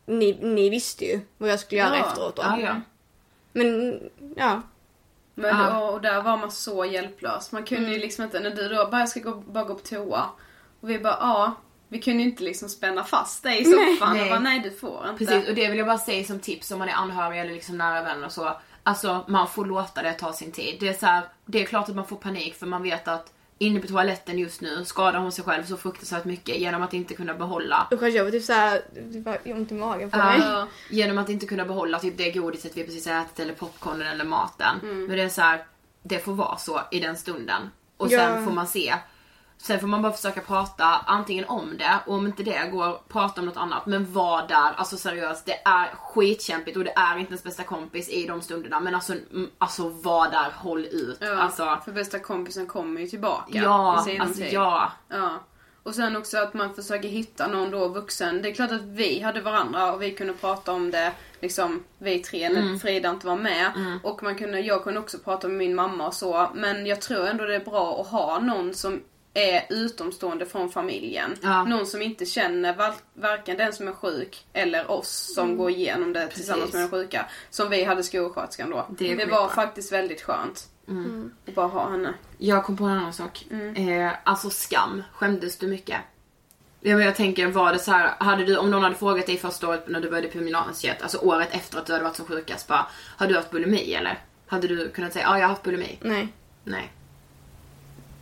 ni, 0.06 0.38
ni 0.42 0.70
visste 0.70 1.06
ju 1.06 1.20
vad 1.38 1.50
jag 1.50 1.60
skulle 1.60 1.82
göra 1.82 1.98
Ja. 1.98 2.08
efteråt 2.08 2.36
då. 2.36 2.42
Ja, 2.42 2.60
ja. 2.60 2.82
Men, 3.54 4.00
ja. 4.36 4.62
Men 5.40 5.58
Ja. 5.58 5.70
då, 5.80 5.86
och 5.86 6.02
där 6.02 6.22
var 6.22 6.38
man 6.38 6.52
så 6.52 6.86
hjälplös. 6.86 7.52
Man 7.52 7.64
kunde 7.64 7.92
ju 7.92 8.00
liksom 8.00 8.24
inte, 8.24 8.40
när 8.40 8.50
du 8.50 8.68
då 8.70 8.88
bara, 8.92 9.00
jag 9.00 9.10
ska 9.10 9.20
gå, 9.20 9.32
bara 9.36 9.64
gå 9.64 9.76
på 9.76 9.80
toa. 9.88 10.26
Och 10.82 10.90
vi 10.90 11.00
bara, 11.00 11.18
ja. 11.20 11.54
Vi 11.92 12.02
kunde 12.02 12.24
ju 12.24 12.30
inte 12.30 12.44
liksom 12.44 12.70
spänna 12.70 13.04
fast 13.04 13.44
dig 13.44 13.62
i 13.62 13.66
soffan 13.66 14.20
och 14.22 14.28
bara, 14.30 14.40
nej 14.40 14.60
du 14.60 14.72
får 14.72 15.06
inte. 15.10 15.26
Precis, 15.26 15.50
och 15.50 15.56
det 15.56 15.68
vill 15.70 15.78
jag 15.78 15.88
bara 15.88 15.98
säga 15.98 16.24
som 16.24 16.40
tips 16.40 16.72
om 16.72 16.80
man 16.80 16.90
är 16.90 16.94
anhörig 16.94 17.40
eller 17.40 17.54
liksom 17.54 17.78
nära 17.78 18.02
vänner 18.02 18.26
och 18.26 18.32
så. 18.32 18.58
Alltså 18.84 19.26
man 19.28 19.48
får 19.48 19.66
låta 19.66 20.02
det 20.02 20.14
ta 20.14 20.34
sin 20.34 20.52
tid. 20.52 20.78
Det 20.80 20.88
är 20.88 20.94
så 20.94 21.06
här, 21.06 21.24
det 21.46 21.62
är 21.62 21.66
klart 21.66 21.90
att 21.90 21.96
man 21.96 22.06
får 22.08 22.16
panik 22.16 22.56
för 22.56 22.66
man 22.66 22.84
vet 22.84 23.08
att 23.08 23.34
inne 23.62 23.80
på 23.80 23.88
toaletten 23.88 24.39
just 24.39 24.62
nu 24.62 24.86
skadar 24.86 25.20
hon 25.20 25.32
sig 25.32 25.43
själv 25.45 25.64
så 25.64 25.78
fruktansvärt 25.78 26.26
mycket 26.26 26.57
genom 26.57 26.82
att 26.84 26.93
inte 26.93 27.14
kunna 27.14 27.34
behålla 27.34 27.88
Usch 27.91 28.03
jag 28.03 28.24
var 28.24 28.32
typ 28.32 28.43
såhär, 28.43 28.82
det 29.12 29.20
var 29.20 29.39
ont 29.45 29.72
i 29.72 29.76
magen 29.76 30.10
på 30.10 30.18
Ja, 30.18 30.26
mig. 30.26 30.68
genom 30.89 31.18
att 31.18 31.30
inte 31.30 31.45
kunna 31.45 31.66
behålla 31.66 31.99
typ 31.99 32.18
det 32.18 32.32
godiset 32.32 32.78
vi 32.78 32.84
precis 32.84 33.07
ätit 33.07 33.39
eller 33.39 33.53
popcornen 33.53 34.07
eller 34.07 34.26
maten. 34.26 34.80
Mm. 34.82 35.05
Men 35.05 35.18
det 35.18 35.24
är 35.24 35.30
så 35.30 35.41
här, 35.41 35.64
det 36.03 36.20
får 36.20 36.34
vara 36.34 36.57
så 36.57 36.82
i 36.91 36.99
den 36.99 37.18
stunden. 37.18 37.62
Och 37.97 38.07
Ja. 38.12 38.20
sen 38.20 38.45
får 38.45 38.51
man 38.51 38.68
se. 38.68 38.93
Sen 39.62 39.80
får 39.80 39.88
man 39.88 40.01
bara 40.01 40.12
försöka 40.14 40.41
prata 40.41 40.86
antingen 40.86 41.45
om 41.45 41.78
det 41.78 41.99
och 42.05 42.14
om 42.16 42.28
inte 42.28 42.43
det 42.43 42.70
går, 42.72 43.01
prata 43.07 43.41
om 43.41 43.47
något 43.47 43.57
annat. 43.57 43.86
Men 43.86 44.14
var 44.14 44.47
där, 44.47 44.74
alltså 44.76 44.97
seriöst, 44.97 45.45
det 45.45 45.62
är 45.66 45.88
skitkämpigt 45.95 46.78
och 46.78 46.84
det 46.84 46.93
är 46.95 47.18
inte 47.18 47.32
ens 47.32 47.43
bästa 47.43 47.64
kompis 47.64 48.10
i 48.10 48.28
de 48.28 48.41
stunderna. 48.41 48.80
Men 48.80 48.95
alltså, 48.95 49.14
alltså 49.57 49.89
var 49.89 50.30
där, 50.30 50.51
håll 50.55 50.86
ut. 50.86 51.18
Ja, 51.22 51.41
Alltså, 51.41 51.78
för 51.86 51.91
bästa 51.91 52.20
kompisen 52.20 52.68
kommer 52.68 53.01
ju 53.01 53.07
tillbaka 53.07 53.43
Ja, 53.57 54.05
alltså, 54.20 54.43
ja. 54.43 54.91
ja. 55.10 55.39
Och 55.84 55.95
sen 55.95 56.16
också 56.16 56.38
att 56.38 56.53
man 56.53 56.74
försöker 56.74 57.10
hitta 57.10 57.47
någon 57.47 57.72
då 57.72 57.88
vuxen. 57.88 58.41
Det 58.41 58.49
är 58.49 58.53
klart 58.53 58.72
att 58.72 58.82
vi 58.82 59.20
hade 59.20 59.41
varandra 59.41 59.93
och 59.93 60.01
vi 60.01 60.12
kunde 60.12 60.34
prata 60.34 60.72
om 60.72 60.91
det, 60.91 61.12
liksom 61.39 61.84
vi 61.97 62.20
tre 62.20 62.49
när 62.49 62.62
Mm. 62.62 62.80
Frida 62.80 63.10
inte 63.10 63.28
var 63.28 63.36
med. 63.36 63.72
Mm. 63.76 63.99
Och 64.03 64.24
man 64.24 64.36
kunde, 64.36 64.60
jag 64.60 64.84
kunde 64.84 64.99
också 64.99 65.18
prata 65.18 65.47
med 65.47 65.57
min 65.57 65.76
mamma 65.76 66.07
och 66.07 66.14
så. 66.14 66.49
Men 66.53 66.86
jag 66.86 67.01
tror 67.01 67.28
ändå 67.28 67.45
det 67.45 67.55
är 67.55 67.66
bra 67.66 68.01
att 68.01 68.07
ha 68.07 68.39
någon 68.39 68.74
som 68.74 69.01
är 69.34 69.66
utomstående 69.70 70.46
från 70.46 70.70
familjen. 70.70 71.36
Ja. 71.42 71.64
Någon 71.64 71.86
som 71.88 72.02
inte 72.02 72.26
känner 72.26 72.76
var, 72.76 72.94
varken 73.14 73.58
den 73.58 73.74
som 73.74 73.88
är 73.88 73.92
sjuk 73.92 74.46
eller 74.54 74.92
oss 74.92 75.34
som 75.36 75.46
Mm. 75.46 75.58
går 75.58 75.70
igenom 75.70 76.14
det 76.14 76.28
tillsammans 76.28 76.72
Precis. 76.72 76.74
med 76.74 76.84
den 76.84 76.90
sjuka. 76.90 77.26
Som 77.50 77.70
vi 77.70 77.84
hade 77.84 78.04
skolsköterskan 78.04 78.70
då. 78.70 78.86
Det 78.90 79.16
det 79.16 79.26
var 79.26 79.48
faktiskt 79.50 79.92
väldigt 79.92 80.22
skönt. 80.22 80.68
Mm. 80.88 81.32
Att 81.48 81.56
bara 81.56 81.68
ha 81.68 81.90
henne. 81.92 82.14
Jag 82.38 82.66
kom 82.66 82.78
på 82.78 82.84
en 82.84 82.92
annan 82.98 83.14
sak. 83.14 83.46
Mm. 83.52 83.90
Eh, 84.08 84.14
alltså 84.24 84.50
skam. 84.50 85.04
Skämdes 85.14 85.58
du 85.58 85.68
mycket? 85.68 85.98
Ja, 86.82 86.96
men 86.98 87.06
jag 87.06 87.16
tänker, 87.16 87.48
var 87.48 87.74
det 87.74 87.80
så 87.80 87.92
här, 87.92 88.14
hade 88.20 88.46
du, 88.46 88.58
om 88.58 88.72
någon 88.72 88.84
hade 88.84 88.96
frågat 88.96 89.26
dig 89.26 89.38
första 89.38 89.68
året 89.68 89.88
när 89.88 90.02
du 90.02 90.10
började 90.10 90.28
på 90.28 90.38
gymnasiet, 90.38 91.02
alltså 91.02 91.18
året 91.18 91.48
efter 91.52 91.78
att 91.80 91.86
du 91.86 91.94
hade 91.94 92.04
varit 92.04 92.16
som 92.16 92.26
sjukast, 92.26 92.68
bara, 92.68 92.88
har 93.18 93.28
du 93.28 93.36
haft 93.36 93.52
bulimi 93.52 93.94
eller? 93.94 94.20
Hade 94.48 94.68
du 94.68 94.90
kunnat 94.90 95.14
säga, 95.14 95.26
ja 95.26 95.36
jag 95.38 95.44
har 95.44 95.50
haft 95.50 95.64
bulimi? 95.64 95.98
Nej. 96.02 96.28
Nej. 96.64 96.92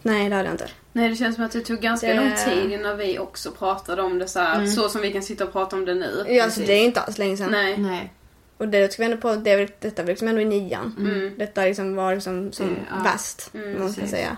Nej 0.02 0.30
det 0.30 0.36
hade 0.36 0.48
jag 0.48 0.54
inte. 0.54 0.70
Nej 0.98 1.10
det 1.10 1.16
känns 1.16 1.36
som 1.36 1.46
att 1.46 1.52
det 1.52 1.62
tog 1.62 1.80
ganska 1.80 2.08
Det- 2.08 2.14
lång 2.14 2.32
tid 2.46 2.72
innan 2.72 2.98
vi 2.98 3.20
också 3.20 3.52
pratade 3.52 4.02
om 4.02 4.20
det 4.20 4.28
så 4.28 4.40
här, 4.40 4.56
Mm. 4.56 4.68
så 4.68 4.90
som 4.90 5.02
vi 5.02 5.14
kan 5.14 5.24
sitta 5.24 5.44
och 5.46 5.52
prata 5.52 5.76
om 5.76 5.86
det 5.86 5.94
nu. 5.94 6.26
Ja 6.28 6.44
alltså 6.44 6.60
det 6.62 6.74
är 6.74 6.78
ju 6.80 6.84
inte 6.86 7.02
alls 7.02 7.18
länge 7.18 7.38
sedan. 7.38 7.52
Nej. 7.52 7.78
Nej. 7.78 8.14
Och 8.58 8.68
det 8.68 8.94
ska 8.94 9.02
vi 9.02 9.06
ändå 9.12 9.18
på, 9.22 9.36
det 9.36 9.82
detta 9.82 10.04
var 10.04 10.08
liksom 10.10 10.28
ändå 10.28 10.42
i 10.42 10.46
nian. 10.46 10.96
Mm. 11.00 11.34
Detta 11.38 11.62
liksom 11.66 11.96
var 11.96 12.16
liksom 12.16 12.52
som 12.52 12.78
ja. 12.90 13.04
värst, 13.04 13.54
Mm, 13.54 13.80
man 13.80 13.94
ska 13.94 14.08
säga. 14.08 14.38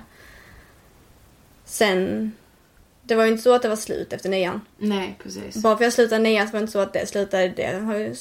Sen, 1.66 2.32
det 3.04 3.16
var 3.16 3.24
ju 3.26 3.32
inte 3.32 3.44
så 3.44 3.54
att 3.56 3.62
det 3.62 3.70
var 3.70 3.76
slut 3.76 4.14
efter 4.14 4.30
nian. 4.30 4.62
Nej, 4.78 5.18
precis. 5.24 5.56
Bara 5.56 5.78
för 5.78 5.84
att 5.84 5.86
jag 5.86 5.94
slutade 5.94 6.24
nian 6.24 6.48
så 6.48 6.52
var 6.54 6.60
det 6.60 6.62
inte 6.62 6.72
så 6.72 6.80
att 6.80 6.94
det 6.94 7.06
slutade, 7.08 7.48
det 7.48 7.80
har 7.86 7.96
ju 7.96 8.16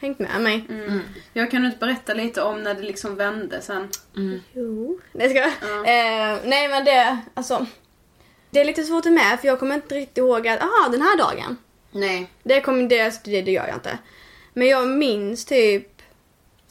hängt 0.00 0.18
med 0.18 0.40
mig. 0.40 0.66
Mm. 0.68 1.00
Jag 1.32 1.50
kan 1.50 1.62
du 1.62 1.66
inte 1.66 1.78
berätta 1.78 2.14
lite 2.14 2.42
om 2.42 2.62
när 2.62 2.74
det 2.74 2.82
liksom 2.82 3.16
vände 3.16 3.60
sen? 3.62 3.88
Mm. 4.16 4.40
Jo. 4.52 5.00
Nej, 5.12 5.30
ska 5.30 5.38
jag. 5.38 5.48
Eh, 5.78 6.38
nej 6.44 6.68
men 6.68 6.84
det, 6.84 7.18
alltså. 7.34 7.66
Det 8.50 8.60
är 8.60 8.64
lite 8.64 8.84
svårt 8.84 9.06
att 9.06 9.12
med 9.12 9.40
för 9.40 9.48
jag 9.48 9.58
kommer 9.58 9.74
inte 9.74 9.94
riktigt 9.94 10.18
ihåg 10.18 10.48
att, 10.48 10.62
aha 10.62 10.88
den 10.90 11.02
här 11.02 11.18
dagen. 11.18 11.56
Nej. 11.92 12.30
Det, 12.42 12.60
kommer, 12.60 12.88
det, 12.88 13.24
det, 13.24 13.42
det 13.42 13.50
gör 13.52 13.66
jag 13.66 13.76
inte. 13.76 13.98
Men 14.52 14.66
jag 14.68 14.88
minns 14.88 15.44
typ, 15.44 16.02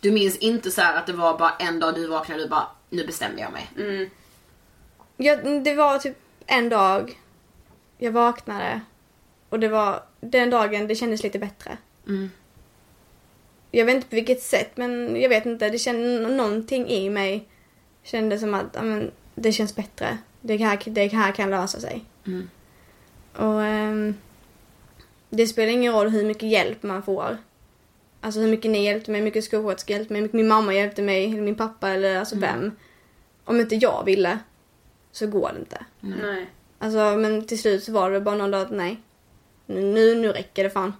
Du 0.01 0.11
minns 0.11 0.37
inte 0.37 0.71
så 0.71 0.81
här 0.81 0.97
att 0.97 1.07
det 1.07 1.13
var 1.13 1.37
bara 1.37 1.53
en 1.59 1.79
dag 1.79 1.95
du 1.95 2.07
vaknade 2.07 2.41
och 2.41 2.47
du 2.47 2.49
bara, 2.49 2.67
nu 2.89 3.05
bestämmer 3.05 3.39
jag 3.39 3.51
mig. 3.51 3.71
Mm. 3.77 4.09
ja, 5.17 5.35
det 5.35 5.75
var 5.75 5.99
typ 5.99 6.17
en 6.45 6.69
dag 6.69 7.19
jag 7.97 8.11
vaknade 8.11 8.81
och 9.49 9.59
det 9.59 9.67
var 9.67 10.03
den 10.21 10.49
dagen 10.49 10.87
det 10.87 10.95
kändes 10.95 11.23
lite 11.23 11.39
bättre. 11.39 11.77
Mm. 12.07 12.31
Jag 13.71 13.85
vet 13.85 13.95
inte 13.95 14.07
på 14.07 14.15
vilket 14.15 14.41
sätt 14.41 14.77
men 14.77 15.21
jag 15.21 15.29
vet 15.29 15.45
inte, 15.45 15.69
det 15.69 15.77
kände 15.77 16.29
någonting 16.29 16.87
i 16.89 17.09
mig 17.09 17.47
kände 18.03 18.39
som 18.39 18.53
att 18.53 18.65
ja, 18.73 18.81
men, 18.81 19.11
det 19.35 19.51
känns 19.51 19.75
bättre. 19.75 20.17
Det 20.41 20.57
här, 20.57 20.79
det 20.85 21.07
här 21.07 21.31
kan 21.31 21.49
lösa 21.49 21.79
sig. 21.79 22.05
Mm. 22.27 22.49
Och 23.35 23.63
ehm, 23.63 24.15
det 25.29 25.47
spelar 25.47 25.71
ingen 25.71 25.93
roll 25.93 26.09
hur 26.09 26.25
mycket 26.25 26.49
hjälp 26.49 26.83
man 26.83 27.03
får. 27.03 27.37
Alltså 28.21 28.39
hur 28.39 28.47
mycket 28.47 28.71
ni 28.71 28.85
hjälpte 28.85 29.11
mig, 29.11 29.19
hur 29.21 29.25
mycket 29.25 29.43
skolsköterskor 29.43 29.95
hjälpte 29.95 30.13
mig, 30.13 30.19
hur 30.19 30.23
mycket 30.23 30.35
min 30.35 30.47
mamma 30.47 30.73
hjälpte 30.73 31.01
mig, 31.01 31.25
eller 31.25 31.41
min 31.41 31.55
pappa 31.55 31.89
eller 31.89 32.19
alltså 32.19 32.35
Mm. 32.35 32.49
vem. 32.49 32.75
Om 33.43 33.59
inte 33.59 33.75
jag 33.75 34.03
ville 34.05 34.39
så 35.11 35.27
går 35.27 35.51
det 35.53 35.59
inte. 35.59 35.85
Nej. 35.99 36.49
Alltså 36.79 36.97
men 36.97 37.45
till 37.47 37.59
slut 37.59 37.83
så 37.83 37.91
var 37.91 38.11
det 38.11 38.21
bara 38.21 38.35
någon 38.35 38.51
dag 38.51 38.61
att 38.61 38.71
nej. 38.71 38.99
Nu, 39.65 40.15
nu 40.15 40.31
räcker 40.31 40.63
det 40.63 40.69
fan. 40.69 40.93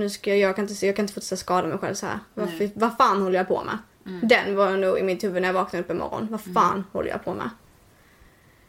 Nu 0.00 0.10
ska 0.10 0.30
jag, 0.30 0.38
jag 0.38 0.56
kan 0.56 0.68
inte, 0.68 0.86
jag 0.86 0.96
kan 0.96 1.02
inte 1.02 1.14
fortsätta 1.14 1.36
skada 1.36 1.68
mig 1.68 1.78
själv 1.78 1.94
så 1.94 2.06
här. 2.06 2.18
Fi- 2.58 2.72
vad 2.74 2.96
fan 2.96 3.22
håller 3.22 3.38
jag 3.38 3.48
på 3.48 3.62
med? 3.64 3.78
Mm. 4.06 4.28
Den 4.28 4.56
var 4.56 4.70
nog 4.76 4.98
i 4.98 5.02
mitt 5.02 5.24
huvud 5.24 5.42
när 5.42 5.48
jag 5.48 5.52
vaknade 5.54 5.84
upp 5.84 5.90
imorgon. 5.90 6.26
Vad 6.30 6.40
fan 6.40 6.84
håller 6.92 7.10
jag 7.10 7.24
på 7.24 7.34
med? 7.34 7.50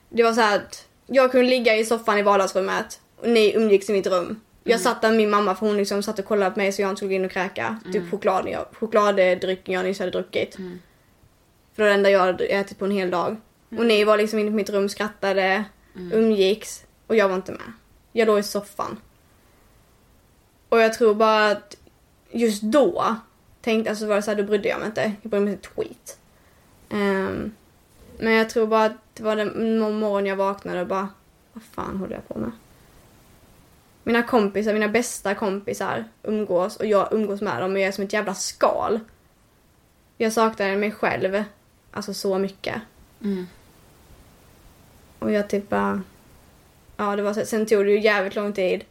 Det 0.09 0.23
var 0.23 0.33
så 0.33 0.41
här 0.41 0.55
att 0.57 0.87
jag 1.07 1.31
kunde 1.31 1.47
ligga 1.49 1.75
i 1.75 1.85
soffan 1.85 2.17
i 2.17 2.21
vardagsrummet 2.21 3.01
och 3.17 3.29
ni 3.29 3.53
umgicks 3.55 3.89
i 3.89 3.93
mitt 3.93 4.07
rum. 4.07 4.39
Jag 4.63 4.71
Mm. 4.71 4.83
satt 4.83 5.01
där 5.01 5.09
med 5.09 5.17
min 5.17 5.29
mamma 5.29 5.55
för 5.55 5.65
hon 5.67 5.77
liksom 5.77 6.03
satt 6.03 6.19
och 6.19 6.25
kollade 6.25 6.51
på 6.51 6.59
mig 6.59 6.71
så 6.71 6.81
jag 6.81 6.89
inte 6.89 6.99
skulle 6.99 7.09
gå 7.09 7.15
in 7.15 7.25
och 7.25 7.31
kräka. 7.31 7.79
Typ 7.85 7.95
Mm. 7.95 8.11
choklad, 8.11 8.49
jag, 8.49 8.65
chokladdrycken 8.79 9.73
jag 9.73 9.85
nyss 9.85 9.99
hade 9.99 10.11
druckit. 10.11 10.55
För 10.55 10.63
det 11.75 11.81
var 11.83 11.85
det 11.87 11.93
enda 11.93 12.09
jag 12.09 12.19
hade 12.19 12.45
ätit 12.45 12.79
på 12.79 12.85
en 12.85 12.91
hel 12.91 13.09
dag. 13.11 13.37
Och 13.77 13.85
ni 13.85 14.03
var 14.03 14.17
liksom 14.17 14.39
inne 14.39 14.49
på 14.51 14.55
mitt 14.55 14.69
rum, 14.69 14.89
skrattade, 14.89 15.63
umgicks 16.13 16.83
och 17.07 17.15
jag 17.15 17.27
var 17.29 17.35
inte 17.35 17.51
med. 17.51 17.73
Jag 18.11 18.25
låg 18.25 18.39
i 18.39 18.43
soffan. 18.43 18.97
Och 20.71 20.81
jag 20.81 20.93
tror 20.93 21.13
bara 21.13 21.51
att 21.51 21.77
just 22.29 22.61
då 22.61 23.15
tänkte, 23.61 23.89
alltså 23.89 24.07
var 24.07 24.15
det 24.15 24.21
så 24.21 24.31
här, 24.31 24.37
då 24.37 24.43
brydde 24.43 24.69
jag 24.69 24.79
mig 24.79 24.87
inte. 24.87 25.13
Jag 25.21 25.31
brydde 25.31 25.45
mig 25.45 25.53
inte 25.53 25.67
ett 25.67 25.75
skit. 25.75 26.17
Ehm, 26.89 27.51
men 28.19 28.33
jag 28.33 28.49
tror 28.49 28.67
bara 28.67 28.85
att 28.85 28.97
det 29.13 29.23
var 29.23 29.35
den 29.35 29.79
morgon 29.79 30.25
jag 30.25 30.35
vaknade 30.35 30.81
och 30.81 30.87
bara, 30.87 31.09
vad 31.53 31.63
fan 31.63 31.97
håller 31.97 32.13
jag 32.13 32.27
på 32.27 32.39
med? 32.39 32.51
Mina 34.03 34.23
kompisar, 34.23 34.73
mina 34.73 34.87
bästa 34.87 35.35
kompisar 35.35 36.05
umgås 36.23 36.77
och 36.77 36.85
jag 36.85 37.07
umgås 37.11 37.41
med 37.41 37.61
dem 37.61 37.73
och 37.73 37.79
jag 37.79 37.87
är 37.87 37.91
som 37.91 38.03
ett 38.03 38.13
jävla 38.13 38.33
skal. 38.33 38.99
Jag 40.17 40.33
saknar 40.33 40.75
mig 40.75 40.91
själv, 40.91 41.43
alltså 41.91 42.13
så 42.13 42.37
mycket. 42.37 42.81
Mm. 43.21 43.47
Och 45.19 45.31
jag 45.31 45.49
typ 45.49 45.69
bara... 45.69 46.01
Ja, 46.97 47.15
det 47.15 47.21
var 47.21 47.33
så. 47.33 47.45
Sen 47.45 47.65
tog 47.65 47.85
det 47.85 47.91
ju 47.91 47.99
jävligt 47.99 48.35
lång 48.35 48.53
tid 48.53 48.83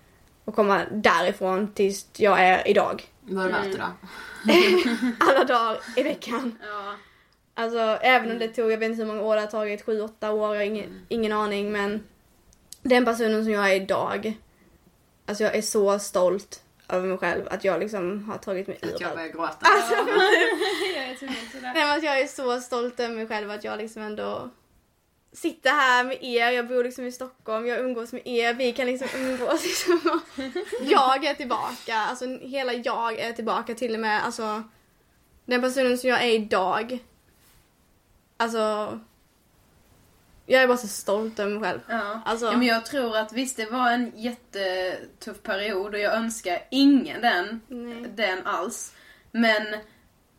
att 0.51 0.57
komma 0.57 0.85
därifrån 0.91 1.73
tills 1.73 2.07
jag 2.17 2.41
är 2.41 2.69
idag. 2.69 3.03
Var 3.21 3.45
det 3.45 3.53
värt 3.53 3.73
det 3.73 3.79
då? 3.79 3.87
Alla 5.31 5.45
dagar 5.45 5.79
i 5.97 6.03
veckan. 6.03 6.59
Ja. 6.63 6.95
Alltså 7.55 7.79
även 8.03 8.31
om 8.31 8.39
det 8.39 8.49
tog, 8.49 8.73
jag 8.73 8.79
vet 8.79 8.91
inte 8.91 9.03
hur 9.03 9.13
många 9.13 9.23
år 9.23 9.35
det 9.35 9.41
har 9.41 9.49
tagit, 9.49 9.83
sju, 9.85 10.01
åtta 10.01 10.31
år, 10.31 10.55
jag 10.55 10.61
har 10.61 10.67
ingen, 10.67 11.07
ingen 11.09 11.33
aning 11.33 11.73
men 11.73 12.03
den 12.83 13.05
personen 13.05 13.45
som 13.45 13.53
jag 13.53 13.71
är 13.71 13.77
idag, 13.77 14.39
alltså 15.27 15.45
jag 15.45 15.55
är 15.55 15.63
så 15.63 15.99
stolt 15.99 16.63
över 16.89 17.09
mig 17.09 17.19
själv 17.19 17.49
att 17.51 17.65
jag 17.65 17.81
liksom 17.81 18.25
har 18.25 18.39
tagit 18.39 18.67
mig 18.67 18.79
ur 18.83 18.95
Att 18.95 19.01
jag 19.01 19.15
börjar 19.15 19.29
gråta. 19.29 19.57
Alltså, 19.61 19.95
jag 20.95 21.05
är 21.05 21.17
Nej, 21.63 21.87
men 21.87 21.99
att 21.99 22.03
jag 22.03 22.21
är 22.21 22.27
så 22.27 22.61
stolt 22.61 23.01
över 23.01 23.15
mig 23.15 23.27
själv 23.27 23.51
att 23.51 23.65
jag 23.65 23.79
liksom 23.79 24.03
ändå 24.03 24.51
sitter 25.33 25.70
här 25.70 26.05
med 26.05 26.18
er. 26.24 26.51
Jag 26.51 26.68
bor 26.68 26.85
liksom 26.85 27.05
i 27.05 27.12
Stockholm, 27.12 27.66
jag 27.66 27.78
umgås 27.78 28.12
med 28.12 28.22
er. 28.24 28.55
Vi 28.55 28.72
kan 28.72 28.87
liksom 28.87 29.09
umgås. 29.14 29.64
Liksom. 29.64 30.20
Jag 30.83 31.24
är 31.24 31.35
tillbaka. 31.35 31.97
Alltså 31.97 32.26
hela 32.26 32.72
jag 32.72 33.18
är 33.18 33.33
tillbaka 33.33 33.74
till 33.74 33.95
och 33.95 34.01
med. 34.01 34.24
Alltså 34.24 34.62
den 35.45 35.62
personen 35.62 35.99
som 35.99 36.11
jag 36.11 36.22
är 36.22 36.31
idag. 36.31 36.99
Alltså 38.37 38.99
jag 40.47 40.62
är 40.62 40.66
bara 40.66 40.76
så 40.76 40.89
stolt 40.89 41.39
över 41.39 41.51
mig 41.51 41.62
själv. 41.62 41.81
Ja. 41.89 42.20
Alltså, 42.24 42.47
ja, 42.47 42.57
men 42.57 42.66
jag 42.66 42.87
tror 42.87 43.16
att 43.16 43.33
visst 43.33 43.57
det 43.57 43.70
var 43.70 43.91
en 43.91 44.12
jättetuff 44.16 45.43
period 45.43 45.95
och 45.95 46.01
jag 46.01 46.14
önskar 46.14 46.59
ingen 46.70 47.20
den, 47.20 47.61
den 48.16 48.47
alls. 48.47 48.95
Men 49.33 49.66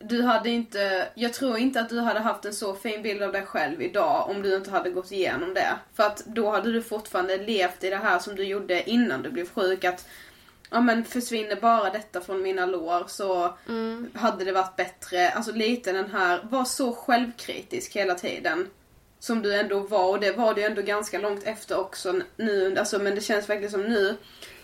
du 0.04 0.22
hade 0.22 0.50
inte, 0.50 1.08
jag 1.16 1.34
tror 1.34 1.58
inte 1.58 1.80
att 1.80 1.90
du 1.90 2.00
hade 2.00 2.20
haft 2.20 2.46
en 2.46 2.54
så 2.54 2.74
fin 2.74 3.02
bild 3.02 3.24
av 3.24 3.32
dig 3.32 3.46
själv 3.46 3.82
idag 3.82 4.30
om 4.30 4.42
du 4.42 4.56
inte 4.56 4.72
hade 4.72 4.90
gått 4.90 5.12
igenom 5.12 5.54
det. 5.54 5.76
För 5.94 6.04
att 6.04 6.26
då 6.26 6.50
hade 6.50 6.72
du 6.72 6.82
fortfarande 6.82 7.38
levt 7.38 7.84
i 7.84 7.90
det 7.90 7.96
här 7.96 8.20
som 8.20 8.36
du 8.36 8.44
gjorde 8.44 8.90
innan 8.90 9.22
du 9.22 9.30
blev 9.30 9.50
sjuk. 9.50 9.84
Att 9.84 10.08
ja 10.70 10.82
men 10.82 11.06
försvinner 11.06 11.56
bara 11.56 11.90
detta 11.90 12.22
från 12.22 12.42
mina 12.42 12.66
lår 12.66 13.04
så 13.08 13.58
hade 14.14 14.46
det 14.46 14.52
varit 14.52 14.76
bättre. 14.76 15.30
Alltså 15.30 15.52
lite 15.52 15.92
den 15.92 16.12
här, 16.12 16.40
var 16.44 16.66
så 16.66 16.94
självkritisk 16.94 17.96
hela 17.96 18.16
tiden. 18.16 18.68
Som 19.20 19.42
du 19.42 19.56
ändå 19.56 19.80
var 19.80 20.10
och 20.10 20.20
det 20.20 20.32
var 20.32 20.54
du 20.54 20.64
ändå 20.64 20.82
ganska 20.82 21.20
långt 21.20 21.44
efter 21.44 21.80
också 21.80 22.22
nu. 22.36 22.78
Alltså, 22.78 23.00
men 23.00 23.16
det 23.16 23.22
känns 23.22 23.50
verkligen 23.50 23.72
som 23.72 23.84
nu, 23.84 24.18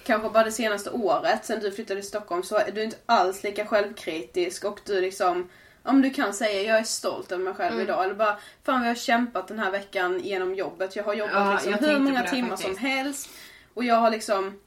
kanske 0.08 0.30
bara 0.30 0.44
det 0.44 0.52
senaste 0.52 0.90
året 0.90 1.46
sen 1.46 1.60
du 1.60 1.72
flyttade 1.72 2.02
till 2.02 2.10
Stockholm 2.10 2.44
så 2.44 2.56
är 2.58 2.72
du 2.72 2.84
inte 2.84 2.98
alls 3.06 3.44
lika 3.44 3.66
självkritisk 3.66 4.64
och 4.66 4.80
du 4.86 5.02
liksom 5.02 5.50
om 5.84 6.02
du 6.02 6.10
kan 6.10 6.34
säga 6.34 6.62
jag 6.62 6.78
är 6.80 6.84
stolt 6.84 7.32
över 7.32 7.44
mig 7.44 7.54
själv 7.54 7.74
Mm. 7.74 7.84
idag 7.86 8.04
eller 8.04 8.14
bara 8.16 8.38
fan 8.64 8.82
vi 8.82 8.88
har 8.88 8.96
kämpat 8.96 9.48
den 9.48 9.60
här 9.60 9.72
veckan 9.72 10.20
genom 10.20 10.56
jobbet. 10.56 10.96
Jag 10.96 11.04
har 11.04 11.14
jobbat 11.14 11.34
Ja, 11.36 11.52
liksom 11.54 11.72
jag 11.72 11.78
hur 11.80 12.00
många 12.00 12.24
timmar 12.24 12.50
faktiskt. 12.50 12.68
som 12.70 12.78
helst 12.78 13.30
och 13.74 13.84
jag 13.84 13.96
har 13.96 14.10
liksom 14.12 14.60